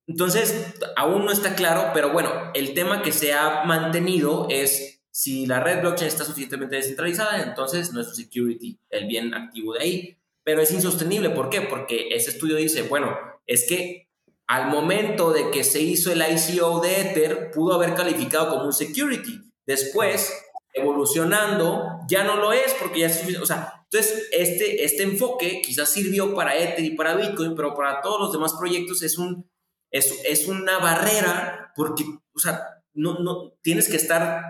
Entonces, 0.07 0.75
aún 0.97 1.25
no 1.25 1.33
está 1.33 1.55
claro, 1.55 1.91
pero 1.95 2.13
bueno, 2.13 2.31
el 2.53 2.75
tema 2.75 3.01
que 3.01 3.13
se 3.13 3.33
ha 3.33 3.65
mantenido 3.65 4.47
es 4.51 5.03
si 5.11 5.47
la 5.47 5.61
red 5.61 5.81
blockchain 5.81 6.09
está 6.09 6.25
suficientemente 6.25 6.77
descentralizada, 6.77 7.43
entonces 7.43 7.93
no 7.93 8.03
es 8.03 8.09
su 8.09 8.15
security, 8.15 8.79
el 8.91 9.07
bien 9.07 9.33
activo 9.33 9.73
de 9.73 9.81
ahí. 9.81 10.19
Pero 10.43 10.61
es 10.61 10.71
insostenible, 10.71 11.31
¿por 11.31 11.49
qué? 11.49 11.63
Porque 11.63 12.09
ese 12.11 12.31
estudio 12.31 12.57
dice, 12.57 12.83
bueno, 12.83 13.17
es 13.47 13.67
que 13.67 14.11
al 14.47 14.69
momento 14.69 15.33
de 15.33 15.51
que 15.51 15.65
se 15.65 15.81
hizo 15.81 16.13
el 16.13 16.21
ICO 16.21 16.81
de 16.81 17.01
Ether, 17.01 17.51
pudo 17.51 17.75
haber 17.75 17.95
calificado 17.95 18.51
como 18.51 18.67
un 18.67 18.75
security 18.75 19.41
Después, 19.67 20.33
evolucionando, 20.73 22.01
ya 22.09 22.25
no 22.25 22.37
lo 22.37 22.53
es 22.53 22.75
porque 22.81 23.01
ya 23.01 23.07
es 23.07 23.15
suficiente. 23.15 23.43
O 23.43 23.47
sea, 23.47 23.85
entonces 23.85 24.29
este, 24.33 24.85
este 24.85 25.05
enfoque 25.05 25.63
quizás 25.65 25.89
sirvió 25.89 26.35
para 26.35 26.57
Ether 26.57 26.85
y 26.85 26.97
para 26.97 27.15
Bitcoin, 27.15 27.55
pero 27.55 27.75
para 27.75 28.01
todos 28.01 28.21
los 28.21 28.33
demás 28.33 28.55
proyectos 28.55 29.03
es, 29.03 29.19
un, 29.19 29.49
es, 29.91 30.21
es 30.25 30.49
una 30.49 30.79
barrera 30.79 31.73
porque, 31.77 32.05
o 32.35 32.39
sea, 32.39 32.61
no, 32.93 33.21
no, 33.21 33.53
tienes 33.63 33.89
que 33.89 33.97
estar 33.97 34.43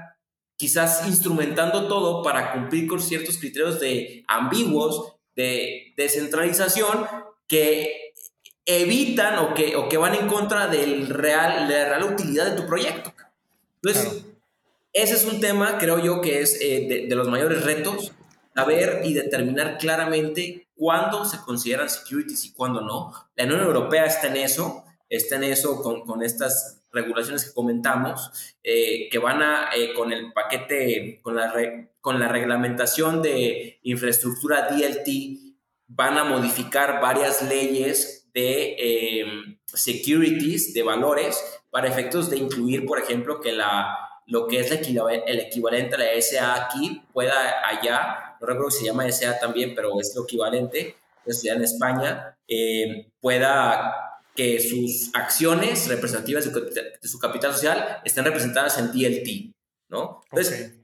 quizás 0.57 1.07
instrumentando 1.07 1.89
todo 1.89 2.23
para 2.23 2.53
cumplir 2.53 2.87
con 2.87 3.01
ciertos 3.01 3.39
criterios 3.39 3.81
de 3.81 4.25
ambiguos, 4.29 5.17
de 5.37 5.93
descentralización, 5.97 7.07
que 7.47 8.15
evitan 8.67 9.39
o 9.41 9.55
que, 9.55 9.77
o 9.77 9.89
que 9.89 9.99
van 9.99 10.15
en 10.15 10.27
contra 10.27 10.69
del 10.69 11.09
real, 11.09 11.69
de 11.69 11.75
la 11.75 11.89
real 11.91 12.05
utilidad 12.05 12.51
de 12.51 12.57
tu 12.61 12.67
proyecto. 12.67 13.12
Entonces, 13.83 14.24
ese 14.95 15.14
es 15.14 15.24
un 15.24 15.40
tema, 15.40 15.76
creo 15.78 15.99
yo, 15.99 16.20
que 16.20 16.40
es 16.40 16.57
eh, 16.61 17.07
de, 17.09 17.14
los 17.16 17.28
mayores 17.28 17.64
retos, 17.64 18.12
saber 18.55 19.03
y 19.05 19.12
determinar 19.12 19.76
claramente 19.76 20.68
cuándo 20.76 21.24
se 21.24 21.38
consideran 21.38 21.90
securities 21.90 22.45
y 22.45 22.53
cuándo 22.53 22.80
no. 22.80 23.12
La 23.34 23.45
Unión 23.45 23.61
Europea 23.62 24.07
está 24.07 24.28
en 24.28 24.36
eso, 24.36 24.84
está 25.09 25.34
en 25.34 25.45
eso 25.45 25.82
con, 25.82 26.22
estas 26.22 26.84
regulaciones 26.92 27.47
que 27.47 27.55
comentamos, 27.55 28.55
eh, 28.62 29.09
que 29.11 29.18
van 29.18 29.42
a, 29.42 29.70
eh, 29.74 29.92
con 29.95 30.12
el 30.12 30.32
paquete, 30.32 31.18
con 31.22 31.34
la, 31.34 31.53
con 32.01 32.20
la 32.20 32.28
reglamentación 32.28 33.20
de 33.20 33.80
infraestructura 33.82 34.68
DLT, 34.68 35.09
van 35.88 36.18
a 36.18 36.24
modificar 36.24 37.01
varias 37.01 37.42
leyes 37.42 38.30
de 38.32 39.26
securities, 39.66 40.72
de 40.72 40.82
valores, 40.84 41.42
para 41.70 41.88
efectos 41.88 42.30
de 42.30 42.36
incluir, 42.36 42.86
por 42.86 43.01
ejemplo, 43.01 43.40
que 43.40 43.51
la 43.51 43.99
lo 44.27 44.47
que 44.47 44.61
es 44.61 44.70
el 44.70 45.41
equivalente 45.41 45.95
a 45.95 45.99
la 45.99 46.20
SA 46.20 46.66
aquí 46.66 47.03
pueda 47.12 47.66
allá, 47.66 48.37
no 48.41 48.47
recuerdo 48.47 48.70
si 48.70 48.81
se 48.81 48.87
llama 48.87 49.11
SA 49.11 49.39
también, 49.39 49.75
pero 49.75 50.01
es 50.01 50.12
lo 50.16 50.25
equivalente, 50.25 50.97
es 51.27 51.43
ya 51.43 51.55
en 51.55 51.62
España, 51.62 52.37
eh, 52.49 53.11
pueda 53.20 53.95
que 54.35 54.61
sus 54.61 55.11
acciones 55.14 55.89
representativas 55.89 56.53
de, 56.53 57.09
su 57.09 57.18
capital 57.18 57.53
social 57.53 58.01
estén 58.05 58.25
representadas 58.25 58.79
en 58.79 58.91
DLT, 58.91 59.55
¿no? 59.89 60.22
Entonces, 60.31 60.75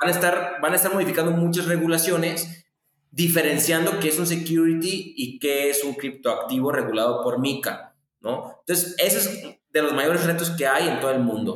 van, 0.00 0.08
a 0.08 0.12
estar, 0.12 0.60
van 0.60 0.72
a 0.72 0.76
estar 0.76 0.92
modificando 0.92 1.32
muchas 1.32 1.66
regulaciones 1.66 2.64
diferenciando 3.10 3.98
qué 3.98 4.08
es 4.08 4.18
un 4.18 4.26
security 4.26 5.14
y 5.16 5.40
qué 5.40 5.70
es 5.70 5.82
un 5.82 5.94
criptoactivo 5.94 6.70
regulado 6.70 7.24
por 7.24 7.40
MICA, 7.40 7.96
¿no? 8.20 8.60
Entonces, 8.60 8.94
ese 8.98 9.18
es 9.18 9.59
de 9.72 9.82
los 9.82 9.92
mayores 9.92 10.24
retos 10.24 10.50
que 10.50 10.66
hay 10.66 10.88
en 10.88 11.00
todo 11.00 11.10
el 11.12 11.20
mundo. 11.20 11.54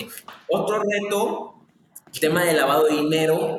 Otro 0.48 0.82
reto, 0.82 1.66
el 2.12 2.20
tema 2.20 2.44
de 2.44 2.54
lavado 2.54 2.86
de 2.86 2.96
dinero 2.96 3.58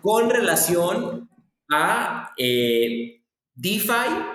con 0.00 0.30
relación 0.30 1.30
a 1.70 2.32
eh, 2.36 3.22
DeFi, 3.54 4.26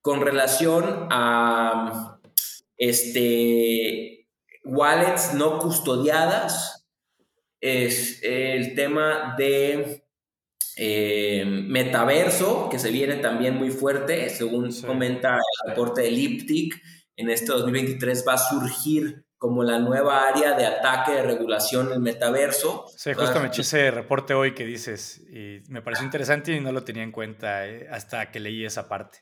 con 0.00 0.20
relación 0.20 1.08
a 1.10 2.18
este, 2.76 4.28
wallets 4.64 5.34
no 5.34 5.58
custodiadas, 5.58 6.86
es 7.60 8.22
el 8.22 8.74
tema 8.74 9.34
de 9.36 10.04
eh, 10.76 11.44
metaverso, 11.44 12.68
que 12.70 12.78
se 12.78 12.90
viene 12.90 13.16
también 13.16 13.56
muy 13.56 13.70
fuerte, 13.70 14.30
según 14.30 14.72
comenta 14.80 15.34
el 15.34 15.70
reporte 15.70 16.02
de 16.02 16.10
Liptic 16.10 16.80
en 17.20 17.30
este 17.30 17.52
2023 17.52 18.24
va 18.26 18.34
a 18.34 18.38
surgir 18.38 19.24
como 19.40 19.64
la 19.64 19.78
nueva 19.78 20.28
área 20.28 20.54
de 20.54 20.66
ataque 20.66 21.12
de 21.12 21.22
regulación 21.22 21.92
el 21.92 22.00
metaverso. 22.00 22.84
Sí, 22.94 23.14
justo 23.14 23.40
me 23.40 23.46
eché 23.46 23.62
ese 23.62 23.90
reporte 23.90 24.34
hoy 24.34 24.52
que 24.52 24.66
dices 24.66 25.22
y 25.30 25.62
me 25.68 25.80
pareció 25.80 26.04
interesante 26.04 26.54
y 26.54 26.60
no 26.60 26.72
lo 26.72 26.84
tenía 26.84 27.02
en 27.02 27.10
cuenta 27.10 27.66
eh, 27.66 27.88
hasta 27.90 28.30
que 28.30 28.38
leí 28.38 28.64
esa 28.64 28.86
parte. 28.88 29.20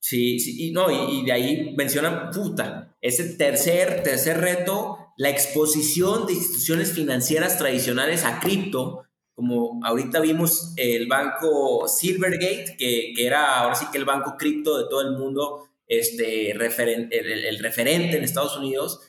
Sí, 0.00 0.38
sí, 0.38 0.68
y 0.68 0.70
no, 0.70 0.90
y, 0.90 1.24
de 1.24 1.32
ahí 1.32 1.74
mencionan, 1.76 2.30
puta, 2.30 2.96
ese 3.00 3.34
tercer, 3.34 4.04
tercer 4.04 4.40
reto, 4.40 5.12
la 5.16 5.30
exposición 5.30 6.26
de 6.26 6.34
instituciones 6.34 6.92
financieras 6.92 7.58
tradicionales 7.58 8.24
a 8.24 8.38
cripto, 8.38 9.06
como 9.34 9.80
ahorita 9.84 10.20
vimos 10.20 10.72
el 10.76 11.08
banco 11.08 11.88
Silvergate, 11.88 12.76
que, 12.78 13.12
que 13.14 13.26
era 13.26 13.58
ahora 13.58 13.74
sí 13.74 13.86
que 13.90 13.98
el 13.98 14.04
banco 14.04 14.36
cripto 14.38 14.78
de 14.78 14.84
todo 14.88 15.00
el 15.00 15.16
mundo, 15.18 15.67
este, 15.88 16.52
referente, 16.54 17.18
el, 17.18 17.58
referente 17.58 18.18
en 18.18 18.24
Estados 18.24 18.56
Unidos, 18.56 19.00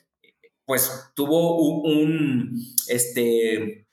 pues 0.65 1.11
tuvo 1.13 1.57
un, 1.83 2.57
este, 2.87 3.87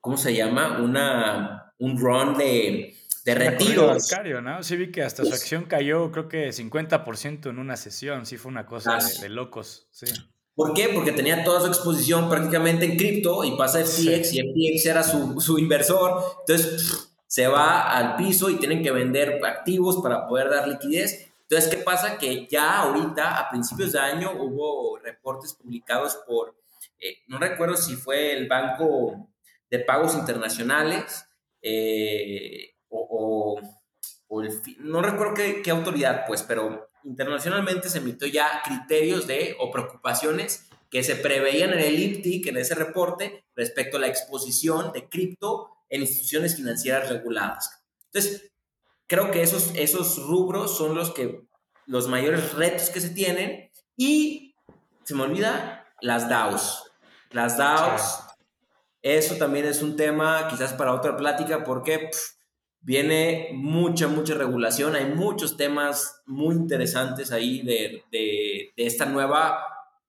¿cómo 0.00 0.16
se 0.16 0.34
llama? 0.34 0.80
Una, 0.80 1.74
un 1.78 1.98
run 1.98 2.38
de, 2.38 2.94
de 3.24 3.34
retiros. 3.34 4.10
¿no? 4.42 4.62
Sí 4.62 4.76
vi 4.76 4.92
que 4.92 5.02
hasta 5.02 5.24
su 5.24 5.32
acción 5.32 5.64
cayó 5.64 6.12
creo 6.12 6.28
que 6.28 6.50
50% 6.50 7.50
en 7.50 7.58
una 7.58 7.76
sesión, 7.76 8.24
sí 8.24 8.36
fue 8.36 8.50
una 8.50 8.66
cosa 8.66 8.98
de, 9.20 9.28
locos, 9.28 9.88
sí. 9.90 10.06
¿Por 10.54 10.74
qué? 10.74 10.90
Porque 10.92 11.12
tenía 11.12 11.44
toda 11.44 11.60
su 11.60 11.68
exposición 11.68 12.28
prácticamente 12.28 12.84
en 12.84 12.96
cripto 12.96 13.44
y 13.44 13.56
pasa 13.56 13.78
FTX 13.84 14.32
y 14.34 14.40
FTX 14.40 14.86
era 14.86 15.02
su, 15.04 15.40
su 15.40 15.56
inversor, 15.58 16.20
entonces 16.40 17.14
se 17.28 17.46
va 17.46 17.92
al 17.96 18.16
piso 18.16 18.50
y 18.50 18.56
tienen 18.56 18.82
que 18.82 18.90
vender 18.90 19.40
activos 19.44 19.98
para 20.02 20.26
poder 20.26 20.50
dar 20.50 20.66
liquidez 20.66 21.27
entonces, 21.48 21.74
¿qué 21.74 21.82
pasa? 21.82 22.18
Que 22.18 22.46
ya 22.46 22.80
ahorita, 22.80 23.38
a 23.38 23.48
principios 23.48 23.92
de 23.92 23.98
año, 23.98 24.32
hubo 24.32 24.98
reportes 24.98 25.54
publicados 25.54 26.16
por, 26.26 26.54
eh, 27.00 27.20
no 27.26 27.38
recuerdo 27.38 27.74
si 27.74 27.96
fue 27.96 28.36
el 28.36 28.46
Banco 28.46 29.30
de 29.70 29.78
Pagos 29.78 30.14
Internacionales 30.14 31.24
eh, 31.62 32.74
o, 32.90 33.58
el, 34.42 34.60
no 34.80 35.00
recuerdo 35.00 35.32
qué, 35.32 35.62
qué, 35.62 35.70
autoridad, 35.70 36.24
pues, 36.26 36.42
pero 36.42 36.90
internacionalmente 37.04 37.88
se 37.88 37.98
emitió 37.98 38.28
ya 38.28 38.60
criterios 38.62 39.26
de 39.26 39.56
o 39.58 39.70
preocupaciones 39.70 40.68
que 40.90 41.02
se 41.02 41.16
preveían 41.16 41.72
en 41.72 41.78
el 41.78 41.98
IPTIC, 41.98 42.48
en 42.48 42.58
ese 42.58 42.74
reporte, 42.74 43.46
respecto 43.56 43.96
a 43.96 44.00
la 44.00 44.08
exposición 44.08 44.92
de 44.92 45.08
cripto 45.08 45.70
en 45.88 46.02
instituciones 46.02 46.56
financieras 46.56 47.08
reguladas. 47.08 47.82
Entonces, 48.04 48.52
creo 49.08 49.32
que 49.32 49.42
esos, 49.42 49.72
esos 49.74 50.24
rubros 50.24 50.76
son 50.76 50.94
los, 50.94 51.10
que, 51.10 51.42
los 51.86 52.06
mayores 52.06 52.54
retos 52.54 52.90
que 52.90 53.00
se 53.00 53.10
tienen 53.10 53.72
y 53.96 54.54
se 55.02 55.14
me 55.14 55.22
olvida 55.22 55.86
las 56.00 56.28
DAOs. 56.28 56.84
Las 57.30 57.58
DAOs, 57.58 58.20
eso 59.02 59.36
también 59.36 59.64
es 59.64 59.82
un 59.82 59.96
tema 59.96 60.46
quizás 60.48 60.74
para 60.74 60.94
otra 60.94 61.16
plática 61.16 61.64
porque 61.64 62.10
viene 62.80 63.50
mucha, 63.54 64.06
mucha 64.06 64.34
regulación, 64.34 64.94
hay 64.94 65.06
muchos 65.06 65.56
temas 65.56 66.22
muy 66.26 66.54
interesantes 66.54 67.32
ahí 67.32 67.62
de, 67.62 68.04
de, 68.12 68.72
esta 68.76 69.06
nueva 69.06 69.64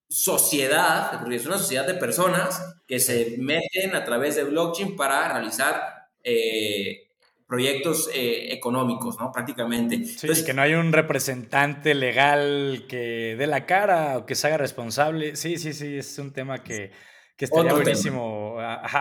sociedad, 0.08 1.20
porque 1.20 1.36
es 1.36 1.46
una 1.46 1.58
sociedad 1.58 1.88
de 1.88 1.96
personas 1.96 2.76
que 2.88 3.00
se 3.00 3.36
meten 3.38 3.96
a 3.96 4.04
través 4.04 4.36
de 4.36 4.44
blockchain 4.44 4.96
para 4.96 5.32
realizar 5.32 6.10
eh, 6.24 7.09
proyectos 7.50 8.08
eh, 8.14 8.54
económicos, 8.54 9.20
¿no? 9.20 9.32
Prácticamente. 9.32 9.96
Entonces, 9.96 10.44
que 10.44 10.54
no 10.54 10.62
hay 10.62 10.76
un 10.76 10.94
representante 10.94 11.96
legal 11.96 12.86
que 12.88 13.36
dé 13.40 13.48
la 13.48 13.66
cara 13.66 14.20
o 14.20 14.26
que 14.28 14.36
se 14.36 14.46
haga 14.46 14.58
responsable. 14.58 15.36
Sí, 15.36 15.58
sí, 15.58 15.74
sí, 15.74 15.98
es 15.98 16.20
un 16.20 16.32
tema 16.32 16.60
que, 16.60 16.92
que 17.36 17.46
estaría 17.46 17.74
buenísimo 17.74 18.58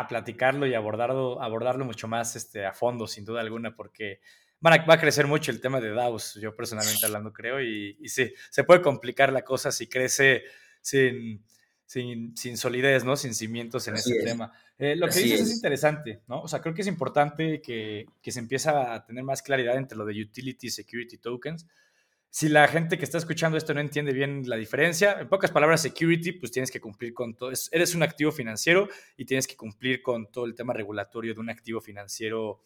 platicarlo 0.09 0.67
y 0.67 0.73
abordarlo, 0.73 1.43
abordarlo 1.43 1.85
mucho 1.85 2.09
más 2.09 2.37
este, 2.37 2.65
a 2.65 2.73
fondo, 2.73 3.07
sin 3.07 3.27
duda 3.27 3.43
alguna, 3.43 3.77
porque 3.77 4.21
va 4.65 4.95
a 4.95 4.99
crecer 4.99 5.27
mucho 5.27 5.51
el 5.51 5.61
tema 5.61 5.79
de 5.79 5.91
DAOs, 5.91 6.39
yo 6.41 6.57
personalmente 6.57 7.05
hablando 7.05 7.35
creo, 7.35 7.61
y, 7.61 7.99
y 8.01 8.09
sí, 8.09 8.33
se 8.51 8.65
puede 8.65 8.81
complicar 8.81 9.31
la 9.31 9.43
cosa 9.43 9.71
si 9.71 9.91
crece 9.91 10.45
sin 10.81 11.45
sin, 11.89 12.37
sin 12.37 12.59
solidez, 12.59 13.03
¿no? 13.03 13.17
Sin 13.17 13.35
cimientos 13.35 13.89
en 13.89 13.95
ese 13.95 14.23
tema. 14.23 14.53
Eh, 14.79 14.95
lo 14.95 15.09
que 15.09 15.21
dices 15.21 15.41
es. 15.41 15.55
interesante, 15.55 16.21
¿no? 16.29 16.43
O 16.43 16.47
sea, 16.47 16.61
creo 16.61 16.75
que 16.75 16.83
es 16.83 16.87
importante 16.87 17.63
que, 17.63 18.05
que 18.21 18.31
se 18.31 18.41
empiece 18.41 18.69
a 18.69 19.03
tener 19.07 19.25
más 19.25 19.41
claridad 19.41 19.79
entre 19.79 19.97
lo 19.97 20.05
de 20.05 20.21
utility 20.21 20.69
security 20.69 21.17
tokens. 21.17 21.67
si 22.29 22.51
la 22.51 22.69
gente 22.69 22.99
que 22.99 23.05
está 23.05 23.17
escuchando 23.17 23.57
esto 23.57 23.73
no 23.73 23.81
entiende 23.81 24.13
bien 24.13 24.43
la 24.47 24.57
diferencia, 24.57 25.19
en 25.19 25.31
pocas 25.31 25.51
palabras, 25.51 25.81
security, 25.81 26.33
pues 26.33 26.53
tienes 26.53 26.71
que 26.71 26.79
cumplir 26.79 27.15
con 27.15 27.35
todo. 27.35 27.53
Eres 27.73 27.95
un 27.95 28.03
activo 28.03 28.33
financiero 28.33 28.87
y 29.17 29.25
tienes 29.25 29.47
que 29.47 29.57
cumplir 29.57 30.03
con 30.03 30.31
todo 30.31 30.45
el 30.45 30.55
tema 30.55 30.75
regulatorio 30.75 31.33
de 31.33 31.41
un 31.41 31.49
activo 31.49 31.81
financiero 31.81 32.61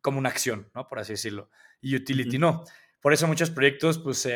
como 0.00 0.18
una 0.18 0.30
acción, 0.30 0.70
¿no? 0.74 0.88
Por 0.88 0.98
así 0.98 1.12
decirlo. 1.12 1.50
Y 1.82 1.94
utility 1.94 2.38
no. 2.38 2.64
Por 3.02 3.12
eso 3.12 3.26
muchos 3.26 3.50
proyectos 3.50 3.98
pues, 3.98 4.26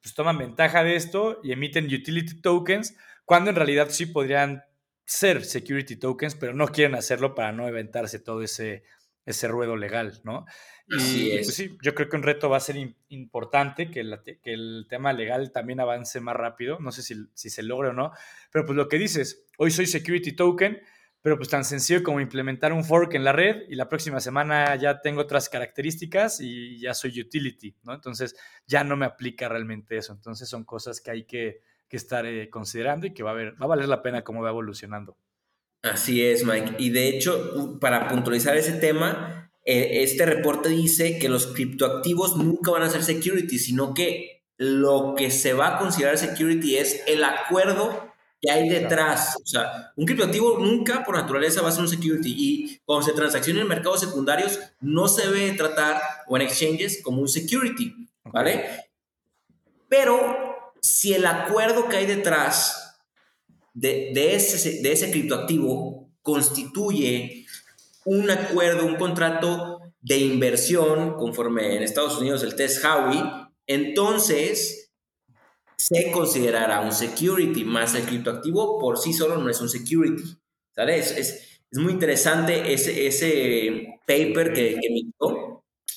pues, 0.00 0.14
toman 0.14 0.38
ventaja 0.38 0.82
de 0.82 0.96
esto 0.96 1.38
y 1.44 1.52
emiten 1.52 1.84
utility 1.84 2.40
tokens, 2.40 2.96
cuando 3.28 3.50
en 3.50 3.56
realidad 3.56 3.90
sí 3.90 4.06
podrían 4.06 4.64
ser 5.04 5.44
security 5.44 5.96
tokens, 5.96 6.34
pero 6.34 6.54
no 6.54 6.68
quieren 6.68 6.94
hacerlo 6.94 7.34
para 7.34 7.52
no 7.52 7.68
inventarse 7.68 8.18
todo 8.18 8.42
ese, 8.42 8.84
ese 9.26 9.48
ruedo 9.48 9.76
legal, 9.76 10.18
¿no? 10.24 10.46
y 10.88 11.32
pues 11.32 11.54
sí, 11.54 11.76
yo 11.82 11.94
creo 11.94 12.08
que 12.08 12.16
un 12.16 12.22
reto 12.22 12.48
va 12.48 12.56
a 12.56 12.60
ser 12.60 12.76
importante 13.10 13.90
que, 13.90 14.02
que, 14.42 14.54
el 14.54 14.86
tema 14.88 15.12
legal 15.12 15.52
también 15.52 15.78
avance 15.80 16.18
más 16.22 16.34
rápido. 16.34 16.78
No 16.80 16.90
sé 16.90 17.02
si, 17.02 17.26
si 17.34 17.50
se 17.50 17.62
logra 17.62 17.90
o 17.90 17.92
no, 17.92 18.12
pero 18.50 18.64
pues 18.64 18.74
lo 18.74 18.88
que 18.88 18.96
dices, 18.96 19.44
hoy 19.58 19.70
soy 19.70 19.84
security 19.84 20.32
token, 20.32 20.80
pero 21.20 21.36
pues 21.36 21.50
tan 21.50 21.66
sencillo 21.66 22.02
como 22.02 22.20
implementar 22.20 22.72
un 22.72 22.82
fork 22.82 23.12
en 23.12 23.24
la 23.24 23.32
red 23.32 23.64
y 23.68 23.74
la 23.74 23.90
próxima 23.90 24.20
semana 24.20 24.74
ya 24.76 25.02
tengo 25.02 25.20
otras 25.20 25.50
características 25.50 26.40
y 26.40 26.80
ya 26.80 26.94
soy 26.94 27.20
utility, 27.20 27.76
¿no? 27.82 27.92
Entonces 27.92 28.34
ya 28.66 28.84
no 28.84 28.96
me 28.96 29.04
aplica 29.04 29.50
realmente 29.50 29.98
eso. 29.98 30.14
Entonces 30.14 30.48
son 30.48 30.64
cosas 30.64 31.02
que 31.02 31.10
hay 31.10 31.24
que, 31.24 31.60
que 31.88 31.96
estar 31.96 32.26
eh, 32.26 32.50
considerando 32.50 33.06
y 33.06 33.14
que 33.14 33.22
va 33.22 33.30
a, 33.30 33.34
ver, 33.34 33.54
va 33.60 33.64
a 33.64 33.68
valer 33.68 33.88
la 33.88 34.02
pena 34.02 34.22
cómo 34.22 34.42
va 34.42 34.50
evolucionando. 34.50 35.16
Así 35.82 36.24
es, 36.24 36.44
Mike. 36.44 36.74
Y 36.78 36.90
de 36.90 37.08
hecho, 37.08 37.78
para 37.80 38.08
puntualizar 38.08 38.56
ese 38.56 38.72
tema, 38.72 39.50
eh, 39.64 40.02
este 40.02 40.26
reporte 40.26 40.68
dice 40.68 41.18
que 41.18 41.28
los 41.28 41.46
criptoactivos 41.48 42.36
nunca 42.36 42.70
van 42.70 42.82
a 42.82 42.90
ser 42.90 43.02
security, 43.02 43.58
sino 43.58 43.94
que 43.94 44.42
lo 44.56 45.14
que 45.16 45.30
se 45.30 45.52
va 45.52 45.76
a 45.76 45.78
considerar 45.78 46.18
security 46.18 46.76
es 46.76 47.02
el 47.06 47.22
acuerdo 47.22 48.12
que 48.40 48.50
hay 48.50 48.68
detrás. 48.68 49.36
O 49.42 49.46
sea, 49.46 49.92
un 49.96 50.04
criptoactivo 50.04 50.58
nunca 50.58 51.04
por 51.04 51.16
naturaleza 51.16 51.62
va 51.62 51.68
a 51.68 51.72
ser 51.72 51.82
un 51.82 51.88
security 51.88 52.34
y 52.36 52.80
cuando 52.84 53.06
se 53.06 53.12
transacciona 53.12 53.60
en 53.60 53.68
mercados 53.68 54.00
secundarios 54.00 54.58
no 54.80 55.06
se 55.06 55.28
debe 55.28 55.52
tratar 55.52 56.00
o 56.26 56.36
en 56.36 56.42
exchanges 56.42 57.02
como 57.02 57.20
un 57.20 57.28
security, 57.28 57.94
¿vale? 58.24 58.64
Pero 59.88 60.47
si 60.80 61.14
el 61.14 61.26
acuerdo 61.26 61.88
que 61.88 61.96
hay 61.96 62.06
detrás 62.06 62.98
de, 63.74 64.12
ese, 64.34 64.82
de 64.82 64.92
ese 64.92 65.10
criptoactivo 65.10 66.10
constituye 66.22 67.46
un 68.04 68.30
acuerdo, 68.30 68.86
un 68.86 68.96
contrato 68.96 69.80
de 70.00 70.18
inversión 70.18 71.14
conforme 71.16 71.76
en 71.76 71.82
Estados 71.82 72.18
Unidos 72.18 72.42
el 72.42 72.54
test 72.54 72.84
Howey, 72.84 73.20
entonces 73.66 74.92
se 75.76 76.10
considerará 76.10 76.80
un 76.80 76.92
security, 76.92 77.64
más 77.64 77.94
el 77.94 78.04
criptoactivo 78.04 78.78
por 78.80 78.98
sí 78.98 79.12
solo 79.12 79.38
no 79.38 79.48
es 79.48 79.60
un 79.60 79.68
security. 79.68 80.24
¿Sabes? 80.74 81.12
Es, 81.12 81.18
es, 81.70 81.78
muy 81.78 81.92
interesante 81.92 82.72
ese, 82.72 83.06
ese 83.06 84.00
paper 84.06 84.54
que, 84.54 84.78
que 84.80 84.88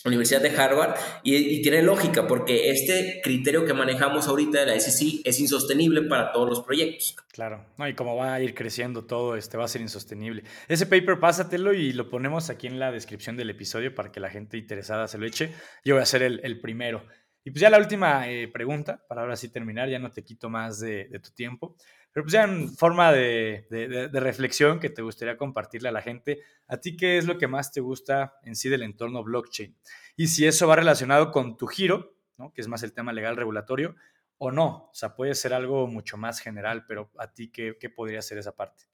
Universidad 0.06 0.42
de 0.42 0.50
Harvard 0.50 0.96
y, 1.24 1.62
tiene 1.62 1.84
lógica 1.84 2.28
porque 2.28 2.72
este 2.72 3.22
criterio 3.24 3.66
que 3.66 3.74
manejamos 3.74 4.28
ahorita 4.28 4.62
de 4.62 4.66
la 4.66 4.80
SEC 4.80 5.22
es 5.24 5.40
insostenible 5.40 6.02
para 6.04 6.32
todos 6.32 6.50
los 6.50 6.62
proyectos. 6.62 7.16
Claro, 7.32 7.66
no, 7.78 7.88
y 7.88 7.94
como 7.94 8.16
va 8.16 8.34
a 8.34 8.42
ir 8.42 8.56
creciendo 8.56 9.06
todo, 9.06 9.36
este 9.36 9.58
va 9.58 9.66
a 9.66 9.68
ser 9.68 9.82
insostenible. 9.82 10.44
Ese 10.68 10.86
paper 10.86 11.20
pásatelo 11.20 11.74
y 11.74 11.94
lo 11.94 12.10
ponemos 12.10 12.50
aquí 12.50 12.68
en 12.68 12.80
la 12.80 12.92
descripción 12.92 13.38
del 13.38 13.52
episodio 13.52 13.94
para 13.94 14.12
que 14.12 14.20
la 14.20 14.30
gente 14.30 14.58
interesada 14.58 15.08
se 15.08 15.18
lo 15.18 15.26
eche. 15.26 15.54
Yo 15.86 15.96
voy 15.96 16.02
a 16.02 16.06
ser 16.06 16.24
el, 16.24 16.42
el 16.44 16.60
primero. 16.60 17.04
Y 17.44 17.52
pues 17.52 17.62
ya 17.62 17.70
la 17.70 17.80
última 17.80 18.30
eh, 18.30 18.48
pregunta, 18.48 19.04
para 19.08 19.22
ahora 19.22 19.36
sí 19.36 19.50
terminar, 19.50 19.90
ya 19.90 19.98
no 19.98 20.12
te 20.12 20.24
quito 20.24 20.50
más 20.50 20.80
de, 20.80 21.10
tu 21.24 21.32
tiempo, 21.32 21.76
pero 22.14 22.26
pues 22.26 22.34
ya 22.34 22.44
en 22.44 22.76
forma 22.76 23.12
de, 23.12 24.10
reflexión 24.14 24.80
que 24.80 24.90
te 24.90 25.02
gustaría 25.02 25.38
compartirle 25.38 25.90
a 25.90 25.94
la 25.94 26.02
gente, 26.02 26.42
¿a 26.68 26.78
ti 26.78 26.98
qué 26.98 27.18
es 27.18 27.26
lo 27.26 27.38
que 27.38 27.48
más 27.48 27.72
te 27.72 27.80
gusta 27.80 28.36
en 28.44 28.56
sí 28.56 28.70
del 28.70 28.84
entorno 28.84 29.24
blockchain? 29.24 29.76
Y 30.18 30.28
si 30.28 30.46
eso 30.46 30.68
va 30.68 30.76
relacionado 30.76 31.32
con 31.32 31.58
tu 31.58 31.68
giro, 31.68 32.16
¿no? 32.38 32.54
que 32.54 32.62
es 32.62 32.68
más 32.68 32.84
el 32.84 32.94
tema 32.94 33.14
legal 33.14 33.38
regulatorio, 33.38 33.96
o 34.38 34.52
no, 34.52 34.90
o 34.90 34.94
sea, 34.94 35.16
puede 35.16 35.36
ser 35.36 35.54
algo 35.54 35.88
mucho 35.88 36.18
más 36.18 36.40
general, 36.40 36.86
pero 36.88 37.12
a 37.18 37.32
ti 37.32 37.52
qué, 37.52 37.76
podría 37.96 38.22
ser 38.22 38.40
esa 38.40 38.56
parte? 38.56 38.86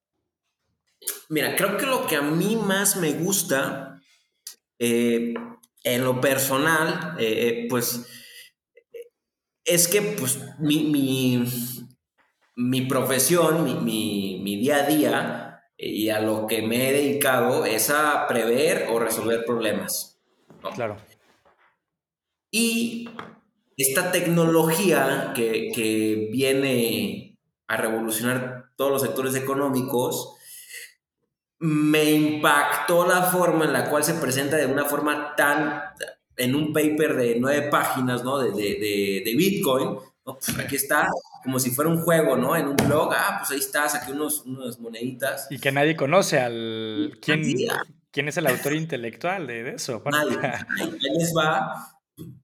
Mira, 1.30 1.56
creo 1.56 1.78
que 1.78 1.86
lo 1.86 2.06
que 2.06 2.18
a 2.18 2.22
mí 2.22 2.56
más 2.58 2.98
me 2.98 3.14
gusta, 3.14 4.02
eh, 4.78 5.34
en 5.84 6.04
lo 6.04 6.20
personal, 6.20 7.16
eh, 7.18 7.66
pues 7.70 8.06
es 9.64 9.88
que 9.88 10.02
pues 10.02 10.40
mi, 10.60 11.46
profesión, 12.88 13.64
mi, 13.86 14.40
mi, 14.42 14.58
día 14.58 14.78
a 14.78 14.88
día 14.88 15.64
y 15.78 16.10
a 16.10 16.20
lo 16.20 16.48
que 16.48 16.62
me 16.64 16.90
he 16.90 16.94
dedicado 16.94 17.66
es 17.66 17.90
a 17.90 18.28
prever 18.28 18.88
o 18.90 19.00
resolver 19.00 19.46
problemas. 19.46 20.20
Claro. 20.74 20.98
Y 22.52 23.10
esta 23.78 24.12
tecnología 24.12 25.34
que, 25.36 25.72
que, 25.74 26.30
viene 26.32 27.38
a 27.68 27.78
revolucionar 27.78 28.72
todos 28.76 28.92
los 28.92 29.02
sectores 29.02 29.36
económicos, 29.36 30.34
me 31.60 32.12
impactó 32.12 33.08
la 33.08 33.24
forma 33.24 33.66
en 33.66 33.74
la 33.74 33.90
cual 33.90 34.04
se 34.04 34.14
presenta 34.16 34.58
de 34.58 34.68
una 34.68 34.86
forma 34.86 35.36
tan, 35.36 35.82
en 36.38 36.56
un 36.56 36.72
paper 36.72 37.16
de 37.16 37.36
nueve 37.40 37.68
páginas, 37.70 38.24
¿no? 38.24 38.40
De, 38.40 38.52
de, 38.52 39.22
de, 39.26 39.36
Bitcoin, 39.36 39.98
pues 40.24 40.58
aquí 40.58 40.76
está, 40.76 41.08
como 41.48 41.60
si 41.62 41.72
fuera 41.72 41.90
un 41.90 42.02
juego, 42.02 42.36
¿no? 42.36 42.58
En 42.58 42.68
un 42.68 42.76
blog, 42.76 43.10
ah, 43.16 43.38
pues 43.40 43.52
ahí 43.52 43.60
está, 43.60 43.88
saqué 43.88 44.12
unos, 44.12 44.42
unas 44.46 44.82
moneditas. 44.82 45.48
Y 45.50 45.60
que 45.60 45.72
nadie 45.72 45.96
conoce 45.96 46.42
al... 46.42 47.18
¿Quién, 47.22 47.42
¿quién 48.12 48.28
es 48.28 48.36
el 48.36 48.48
autor 48.48 48.74
intelectual 48.74 49.48
de, 49.48 49.70
eso? 49.70 50.04
Nadie. 50.12 50.38
Ahí 50.42 50.92
les 51.18 51.34
va. 51.34 52.02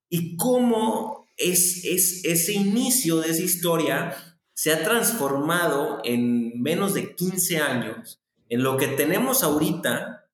Y 0.07 0.37
cómo 0.37 1.27
es, 1.35 1.83
es 1.83 2.23
ese 2.23 2.53
inicio 2.53 3.17
de 3.19 3.31
esa 3.31 3.41
historia 3.41 4.15
se 4.53 4.71
ha 4.71 4.81
transformado 4.85 5.99
en 6.05 6.61
menos 6.61 6.93
de 6.93 7.13
15 7.13 7.57
años 7.57 8.21
en 8.47 8.63
lo 8.63 8.77
que 8.77 8.87
tenemos 8.87 9.43
ahorita 9.43 10.29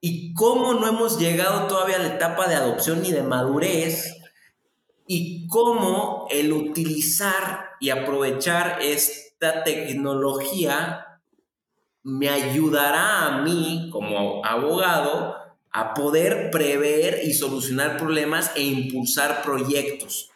y 0.00 0.34
cómo 0.34 0.74
no 0.74 0.88
hemos 0.88 1.20
llegado 1.20 1.68
todavía 1.68 1.94
a 1.94 2.00
la 2.00 2.16
etapa 2.16 2.48
de 2.48 2.56
adopción 2.56 3.02
ni 3.02 3.12
de 3.12 3.22
madurez 3.22 4.16
y 5.06 5.46
cómo 5.46 6.26
el 6.30 6.52
utilizar 6.52 7.70
y 7.80 7.90
aprovechar 7.90 8.78
esta 8.82 9.62
tecnología 9.64 11.20
me 12.02 12.28
ayudará 12.28 13.26
a 13.26 13.42
mí 13.42 13.88
como 13.92 14.44
abogado 14.44 15.36
a 15.70 15.94
poder 15.94 16.50
prever 16.50 17.20
y 17.24 17.34
solucionar 17.34 17.98
problemas 17.98 18.50
e 18.54 18.62
impulsar 18.62 19.42
proyectos 19.42 20.30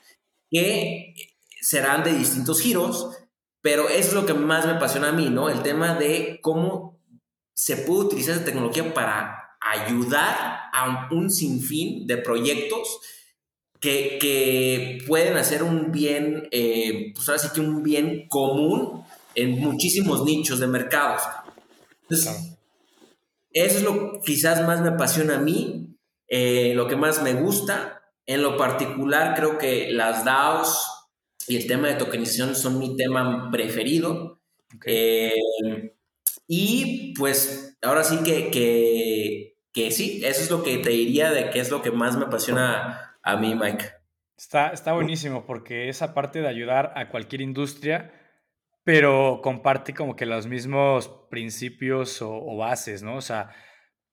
que 0.51 1.15
serán 1.61 2.03
de 2.03 2.13
distintos 2.13 2.61
giros, 2.61 3.09
pero 3.63 3.89
es 3.89 4.13
lo 4.13 4.27
que 4.27 4.35
más 4.35 4.67
me 4.67 4.73
apasiona 4.73 5.09
a 5.09 5.13
mí, 5.13 5.29
¿no? 5.31 5.49
El 5.49 5.63
tema 5.63 5.95
de 5.95 6.41
cómo 6.43 6.99
se 7.55 7.77
puede 7.77 8.07
utilizar 8.07 8.35
esa 8.35 8.45
tecnología 8.45 8.93
para 8.93 9.57
ayudar 9.61 10.71
a 10.73 11.09
un 11.13 11.31
sinfín 11.31 12.07
de 12.07 12.17
proyectos 12.17 13.01
que, 13.81 14.19
que 14.21 14.99
pueden 15.07 15.37
hacer 15.37 15.63
un 15.63 15.93
bien, 15.93 16.49
eh, 16.51 17.13
pues 17.15 17.29
ahora 17.29 17.39
sí 17.41 17.49
que 17.55 17.61
un 17.61 17.83
bien 17.83 18.29
común 18.29 19.05
en 19.35 19.53
muchísimos 19.59 20.25
nichos 20.25 20.61
de 20.61 20.67
mercados. 20.67 21.23
Entonces, 22.09 22.59
Eso 23.53 23.79
es 23.79 23.83
lo 23.85 24.13
que 24.13 24.21
quizás 24.27 24.65
más 24.67 24.81
me 24.81 24.91
apasiona 24.91 25.37
a 25.37 25.41
mí, 25.41 25.97
eh, 26.29 26.73
lo 26.75 26.87
que 26.89 26.97
más 26.97 27.23
me 27.23 27.35
gusta. 27.35 28.03
En 28.27 28.43
lo 28.43 28.57
particular, 28.57 29.35
creo 29.35 29.59
que 29.59 29.91
las 29.91 30.25
DAOs 30.25 30.87
y 31.49 31.57
el 31.57 31.67
tema 31.67 31.89
de 31.89 31.95
tokenización 31.95 32.55
son 32.55 32.79
mi 32.79 32.97
tema 32.97 33.51
preferido. 33.51 34.41
Eh, 34.87 35.33
y 36.47 37.15
pues 37.15 37.77
ahora 37.83 38.05
sí 38.05 38.19
que, 38.25 38.51
que 38.51 39.47
que 39.73 39.93
sí, 39.93 40.21
eso 40.25 40.43
es 40.43 40.51
lo 40.51 40.65
que 40.65 40.79
te 40.79 40.91
diría 40.91 41.31
de 41.31 41.51
qué 41.51 41.61
es 41.61 41.71
lo 41.71 41.81
que 41.81 41.93
más 41.93 42.17
me 42.17 42.25
apasiona 42.25 43.10
a 43.23 43.37
mí, 43.37 43.55
Mike. 43.55 43.85
Está, 44.37 44.71
está 44.71 44.93
buenísimo 44.93 45.45
porque 45.45 45.89
esa 45.89 46.15
parte 46.15 46.41
de 46.41 46.49
ayudar 46.49 46.93
a 46.97 47.11
cualquier 47.11 47.43
industria, 47.43 48.13
pero 48.85 49.41
comparte 49.43 49.93
como 49.93 50.17
que 50.17 50.25
los 50.25 50.47
mismos 50.47 51.09
principios 51.31 52.23
o, 52.23 52.57
bases, 52.57 53.03
¿no? 53.03 53.17
O 53.17 53.21
sea, 53.21 53.51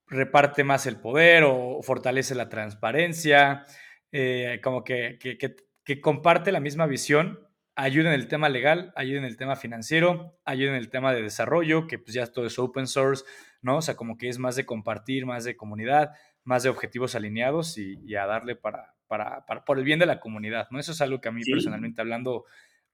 reparte 0.06 0.64
más 0.64 0.86
el 0.86 1.00
poder 1.00 1.44
o 1.46 1.82
fortalece 1.82 2.36
la 2.36 2.50
transparencia, 2.50 3.66
eh, 4.12 4.60
como 4.64 4.84
que, 4.84 5.18
que, 5.20 5.38
que, 5.38 6.02
comparte 6.02 6.52
la 6.52 6.60
misma 6.60 6.86
visión, 6.88 7.40
ayuda 7.76 8.14
en 8.14 8.20
el 8.20 8.28
tema 8.28 8.50
legal, 8.50 8.92
ayuda 8.96 9.20
en 9.20 9.26
el 9.26 9.38
tema 9.38 9.56
financiero, 9.56 10.38
ayuda 10.44 10.72
en 10.72 10.78
el 10.78 10.90
tema 10.90 11.14
de 11.14 11.22
desarrollo, 11.22 11.88
que 11.88 12.00
pues 12.00 12.14
ya 12.14 12.28
todo 12.28 12.46
es 12.46 12.60
open 12.60 12.88
source, 12.88 13.24
¿no? 13.62 13.78
O 13.78 13.82
sea, 13.82 13.96
como 13.96 14.18
que 14.18 14.28
es 14.28 14.40
más 14.40 14.56
de 14.58 14.66
compartir, 14.66 15.26
más 15.26 15.46
de 15.46 15.56
comunidad, 15.56 16.12
más 16.44 16.64
de 16.64 16.70
objetivos 16.70 17.16
alineados 17.16 17.78
y, 17.78 18.16
a 18.16 18.26
darle 18.26 18.56
para, 18.56 18.96
para, 19.08 19.46
por 19.46 19.78
el 19.78 19.84
bien 19.84 20.00
de 20.00 20.06
la 20.06 20.20
comunidad, 20.20 20.68
¿no? 20.72 20.80
Eso 20.80 20.92
es 20.92 21.02
algo 21.02 21.22
que 21.22 21.30
a 21.30 21.32
mí 21.32 21.44
personalmente 21.44 22.02
hablando 22.02 22.46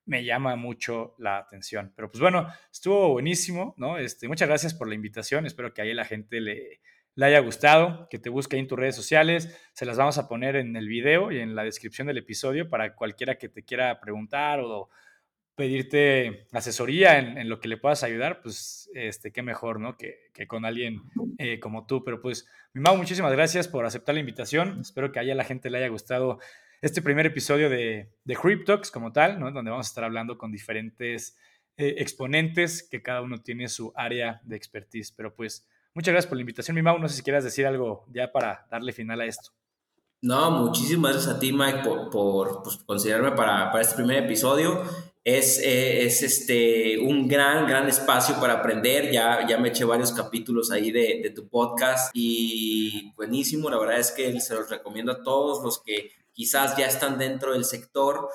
me 0.05 0.23
llama 0.23 0.55
mucho 0.55 1.15
la 1.17 1.37
atención. 1.37 1.93
Pero 1.95 2.09
pues 2.09 2.21
bueno, 2.21 2.47
estuvo 2.71 3.09
buenísimo, 3.09 3.73
¿no? 3.77 3.97
Este, 3.97 4.27
muchas 4.27 4.47
gracias 4.47 4.73
por 4.73 4.87
la 4.87 4.95
invitación, 4.95 5.45
espero 5.45 5.73
que 5.73 5.81
ahí 5.81 5.93
la 5.93 6.05
gente 6.05 6.41
le, 6.41 6.81
le 7.15 7.25
haya 7.25 7.39
gustado, 7.39 8.07
que 8.09 8.19
te 8.19 8.29
busque 8.29 8.57
en 8.57 8.67
tus 8.67 8.77
redes 8.77 8.95
sociales, 8.95 9.57
se 9.73 9.85
las 9.85 9.97
vamos 9.97 10.17
a 10.17 10.27
poner 10.27 10.55
en 10.55 10.75
el 10.75 10.87
video 10.87 11.31
y 11.31 11.39
en 11.39 11.55
la 11.55 11.63
descripción 11.63 12.07
del 12.07 12.17
episodio 12.17 12.69
para 12.69 12.95
cualquiera 12.95 13.37
que 13.37 13.49
te 13.49 13.63
quiera 13.63 13.99
preguntar 13.99 14.59
o 14.59 14.89
pedirte 15.55 16.47
asesoría 16.51 17.19
en, 17.19 17.47
lo 17.47 17.59
que 17.59 17.67
le 17.67 17.77
puedas 17.77 18.03
ayudar, 18.03 18.41
pues 18.41 18.89
este, 18.93 19.31
qué 19.31 19.41
mejor, 19.41 19.79
¿no? 19.79 19.97
Que, 19.97 20.31
con 20.47 20.65
alguien 20.65 21.03
eh, 21.37 21.59
como 21.59 21.85
tú. 21.85 22.03
Pero 22.03 22.21
pues, 22.21 22.47
mi 22.73 22.81
Mau, 22.81 22.97
muchísimas 22.97 23.31
gracias 23.31 23.67
por 23.67 23.85
aceptar 23.85 24.15
la 24.15 24.21
invitación. 24.21 24.79
Espero 24.81 25.11
que 25.11 25.19
a 25.19 25.23
la 25.23 25.43
gente 25.43 25.69
le 25.69 25.77
haya 25.77 25.89
gustado 25.89 26.39
este 26.81 27.01
primer 27.01 27.25
episodio 27.25 27.69
de, 27.69 28.11
de 28.23 28.35
Cryptox 28.35 28.91
como 28.91 29.11
tal, 29.11 29.39
¿no? 29.39 29.51
Donde 29.51 29.71
vamos 29.71 29.87
a 29.87 29.89
estar 29.89 30.03
hablando 30.03 30.37
con 30.37 30.51
diferentes 30.51 31.37
eh, 31.77 31.95
exponentes 31.97 32.87
que 32.87 33.01
cada 33.01 33.21
uno 33.21 33.41
tiene 33.41 33.67
su 33.67 33.93
área 33.95 34.41
de 34.43 34.55
expertise. 34.55 35.11
Pero 35.11 35.35
pues, 35.35 35.67
muchas 35.93 36.13
gracias 36.13 36.29
por 36.29 36.37
la 36.37 36.41
invitación, 36.41 36.75
mi 36.75 36.81
Mau. 36.81 36.97
No 36.99 37.07
sé 37.07 37.17
si 37.17 37.23
quieras 37.23 37.43
decir 37.43 37.65
algo 37.65 38.05
ya 38.11 38.31
para 38.31 38.67
darle 38.69 38.91
final 38.91 39.21
a 39.21 39.25
esto. 39.25 39.51
No, 40.21 40.51
muchísimas 40.51 41.11
gracias 41.11 41.35
a 41.35 41.39
ti, 41.39 41.51
Mike, 41.51 41.79
por, 41.83 42.09
por 42.09 42.63
pues, 42.63 42.77
considerarme 42.77 43.31
para, 43.31 43.71
para 43.71 43.81
este 43.81 43.95
primer 43.95 44.23
episodio. 44.23 44.83
Es, 45.25 45.57
eh, 45.59 46.05
es, 46.05 46.21
este, 46.21 46.99
un 46.99 47.29
gran, 47.29 47.65
gran 47.65 47.87
espacio 47.87 48.39
para 48.41 48.55
aprender. 48.55 49.09
Ya, 49.11 49.47
ya 49.47 49.57
me 49.57 49.69
eché 49.69 49.85
varios 49.85 50.11
capítulos 50.11 50.69
ahí 50.69 50.91
de, 50.91 51.31
tu 51.33 51.47
podcast 51.47 52.11
y 52.13 53.13
buenísimo. 53.15 53.69
La 53.69 53.79
verdad 53.79 53.99
es 53.99 54.11
que 54.11 54.39
se 54.41 54.53
los 54.53 54.69
recomiendo 54.69 55.13
a 55.13 55.23
todos 55.23 55.63
los 55.63 55.81
que 55.81 56.11
quizás 56.33 56.75
ya 56.75 56.87
están 56.87 57.17
dentro 57.17 57.53
del 57.53 57.63
sector, 57.63 58.27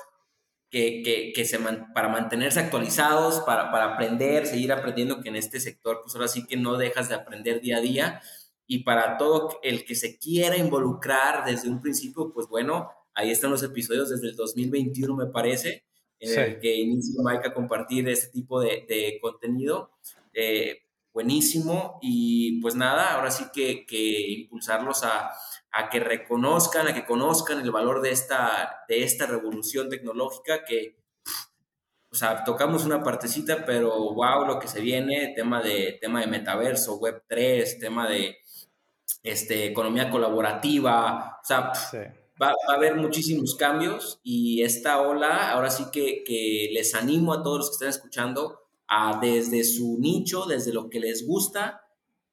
que, 0.71 1.03
que, 1.03 1.31
que 1.33 1.45
se 1.45 1.59
para 1.59 2.09
mantenerse 2.09 2.59
actualizados, 2.59 3.41
para, 3.41 3.71
para 3.71 3.93
aprender, 3.93 4.47
seguir 4.47 4.71
aprendiendo, 4.71 5.21
que 5.21 5.29
en 5.29 5.35
este 5.35 5.59
sector, 5.59 6.01
pues 6.03 6.15
ahora 6.15 6.27
sí 6.27 6.47
que 6.47 6.57
no 6.57 6.77
dejas 6.77 7.09
de 7.09 7.15
aprender 7.15 7.61
día 7.61 7.77
a 7.77 7.81
día. 7.81 8.21
Y 8.65 8.83
para 8.83 9.17
todo 9.17 9.59
el 9.63 9.85
que 9.85 9.95
se 9.95 10.17
quiera 10.17 10.57
involucrar 10.57 11.45
desde 11.45 11.69
un 11.69 11.81
principio, 11.81 12.31
pues 12.33 12.47
bueno, 12.47 12.89
ahí 13.13 13.29
están 13.31 13.51
los 13.51 13.63
episodios 13.63 14.09
desde 14.09 14.27
el 14.27 14.35
2021, 14.35 15.15
me 15.15 15.27
parece 15.27 15.88
que 16.19 16.75
inicia 16.75 17.21
Mike 17.23 17.47
a 17.47 17.53
compartir 17.53 18.07
este 18.09 18.27
tipo 18.27 18.59
de, 18.61 19.17
contenido. 19.21 19.91
Eh, 20.33 20.83
buenísimo 21.13 21.99
y 22.01 22.61
pues 22.61 22.75
nada, 22.75 23.15
ahora 23.15 23.31
sí 23.31 23.45
que, 23.53 23.85
impulsarlos 24.29 25.03
a, 25.03 25.31
que 25.91 25.99
reconozcan, 25.99 26.87
a 26.87 26.93
que 26.93 27.05
conozcan 27.05 27.59
el 27.59 27.71
valor 27.71 28.01
de 28.01 28.11
esta, 28.11 28.83
de 28.87 29.03
esta 29.03 29.25
revolución 29.25 29.89
tecnológica 29.89 30.63
que, 30.63 30.97
o 32.11 32.15
sea, 32.15 32.43
tocamos 32.43 32.85
una 32.85 33.03
partecita, 33.03 33.65
pero 33.65 34.13
wow, 34.13 34.45
lo 34.45 34.59
que 34.59 34.67
se 34.67 34.81
viene, 34.81 35.33
tema 35.35 35.61
de, 35.61 35.97
tema 36.01 36.21
de 36.21 36.27
metaverso, 36.27 36.97
web 36.97 37.23
3, 37.27 37.79
tema 37.79 38.07
de 38.07 38.37
este, 39.23 39.65
economía 39.65 40.09
colaborativa, 40.09 41.39
o 41.41 41.45
sea, 41.45 41.71
va, 42.41 42.53
a 42.67 42.73
haber 42.73 42.95
muchísimos 42.95 43.55
cambios 43.55 44.19
y 44.23 44.61
esta 44.63 45.01
ola, 45.01 45.51
ahora 45.51 45.69
sí 45.69 45.85
que, 45.91 46.23
que, 46.25 46.69
les 46.71 46.95
animo 46.95 47.33
a 47.33 47.43
todos 47.43 47.57
los 47.59 47.69
que 47.69 47.73
estén 47.73 47.89
escuchando 47.89 48.59
a 48.87 49.19
desde 49.21 49.63
su 49.63 49.97
nicho, 49.99 50.45
desde 50.45 50.73
lo 50.73 50.89
que 50.89 50.99
les 50.99 51.25
gusta, 51.25 51.81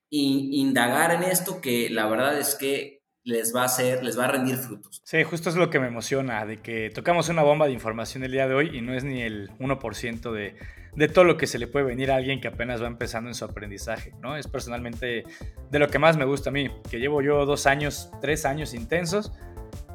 indagar 0.09 1.13
en 1.13 1.25
esto 1.25 1.61
que 1.61 1.91
la 1.91 2.07
verdad 2.07 2.39
es 2.39 2.55
que 2.55 3.03
les 3.25 3.55
va 3.55 3.63
a 3.63 3.65
hacer, 3.65 4.05
les 4.05 4.17
va 4.17 4.27
a 4.27 4.29
rendir 4.29 4.57
frutos. 4.57 5.03
Sí, 5.05 5.25
justo 5.25 5.51
es 5.51 5.57
lo 5.57 5.69
que 5.69 5.81
me 5.81 5.89
emociona, 5.89 6.47
de 6.47 6.59
que 6.59 6.91
tocamos 6.95 7.29
una 7.29 7.43
bomba 7.43 7.67
de 7.67 7.73
información 7.73 8.23
el 8.23 8.31
día 8.31 8.47
de 8.47 8.55
hoy 8.55 8.71
y 8.73 8.83
no 8.83 8.95
es 8.95 9.03
ni 9.03 9.21
el 9.21 9.51
1% 9.59 10.33
de, 10.33 10.55
de 10.95 11.09
todo 11.09 11.25
lo 11.25 11.37
que 11.37 11.49
se 11.49 11.59
le 11.59 11.67
puede 11.67 11.85
venir 11.85 12.13
a 12.13 12.17
alguien 12.17 12.41
que 12.41 12.47
apenas 12.47 12.81
va 12.81 12.87
empezando 12.87 13.29
en 13.29 13.35
su 13.35 13.45
aprendizaje, 13.45 14.13
¿no? 14.21 14.37
Es 14.37 14.47
personalmente 14.47 15.25
de 15.71 15.79
lo 15.81 15.89
que 15.89 15.99
más 15.99 16.17
me 16.17 16.25
gusta 16.25 16.51
a 16.51 16.53
mí, 16.53 16.71
que 16.89 17.01
llevo 17.01 17.21
yo 17.21 17.45
dos 17.47 17.67
años, 17.67 18.11
tres 18.21 18.45
años 18.45 18.75
intensos 18.75 19.33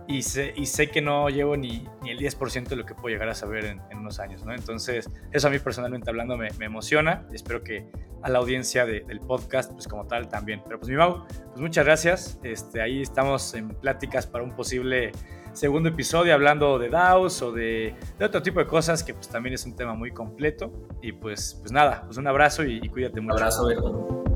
y 0.07 0.23
sé, 0.23 0.53
y 0.55 0.65
sé 0.65 0.89
que 0.89 1.01
no 1.01 1.29
llevo 1.29 1.55
ni, 1.57 1.87
ni 2.01 2.09
el 2.09 2.19
10% 2.19 2.67
de 2.67 2.75
lo 2.75 2.85
que 2.85 2.95
puedo 2.95 3.09
llegar 3.09 3.29
a 3.29 3.35
saber 3.35 3.65
en, 3.65 3.97
unos 3.97 4.19
años, 4.19 4.43
¿no? 4.45 4.53
Entonces, 4.53 5.09
eso 5.31 5.47
a 5.47 5.51
mí 5.51 5.59
personalmente 5.59 6.09
hablando 6.09 6.37
me, 6.37 6.49
me 6.57 6.65
emociona. 6.65 7.27
Espero 7.31 7.63
que 7.63 7.87
a 8.23 8.29
la 8.29 8.39
audiencia 8.39 8.85
del 8.85 9.19
podcast, 9.19 9.71
pues 9.71 9.87
como 9.87 10.05
tal, 10.05 10.29
también. 10.29 10.61
Pero 10.63 10.79
pues 10.79 10.89
mi 10.89 10.95
Mau, 10.95 11.25
pues 11.27 11.59
muchas 11.59 11.85
gracias. 11.85 12.39
Este, 12.43 12.81
ahí 12.81 13.01
estamos 13.01 13.53
en 13.53 13.69
pláticas 13.69 14.27
para 14.27 14.43
un 14.43 14.55
posible 14.55 15.11
segundo 15.53 15.89
episodio 15.89 16.33
hablando 16.33 16.79
de 16.79 16.89
DAOs 16.89 17.41
o 17.41 17.51
de, 17.51 17.93
de, 18.17 18.25
otro 18.25 18.41
tipo 18.41 18.59
de 18.59 18.67
cosas 18.67 19.03
que 19.03 19.13
pues 19.13 19.27
también 19.27 19.53
es 19.53 19.65
un 19.65 19.75
tema 19.75 19.93
muy 19.93 20.11
completo. 20.11 20.71
Y 21.01 21.13
pues, 21.13 21.57
pues 21.59 21.71
nada, 21.71 22.03
pues 22.05 22.17
un 22.17 22.27
abrazo 22.27 22.63
y, 22.63 22.87
cuídate 22.89 23.21
mucho. 23.21 23.35
Un 23.35 23.41
abrazo, 23.41 24.31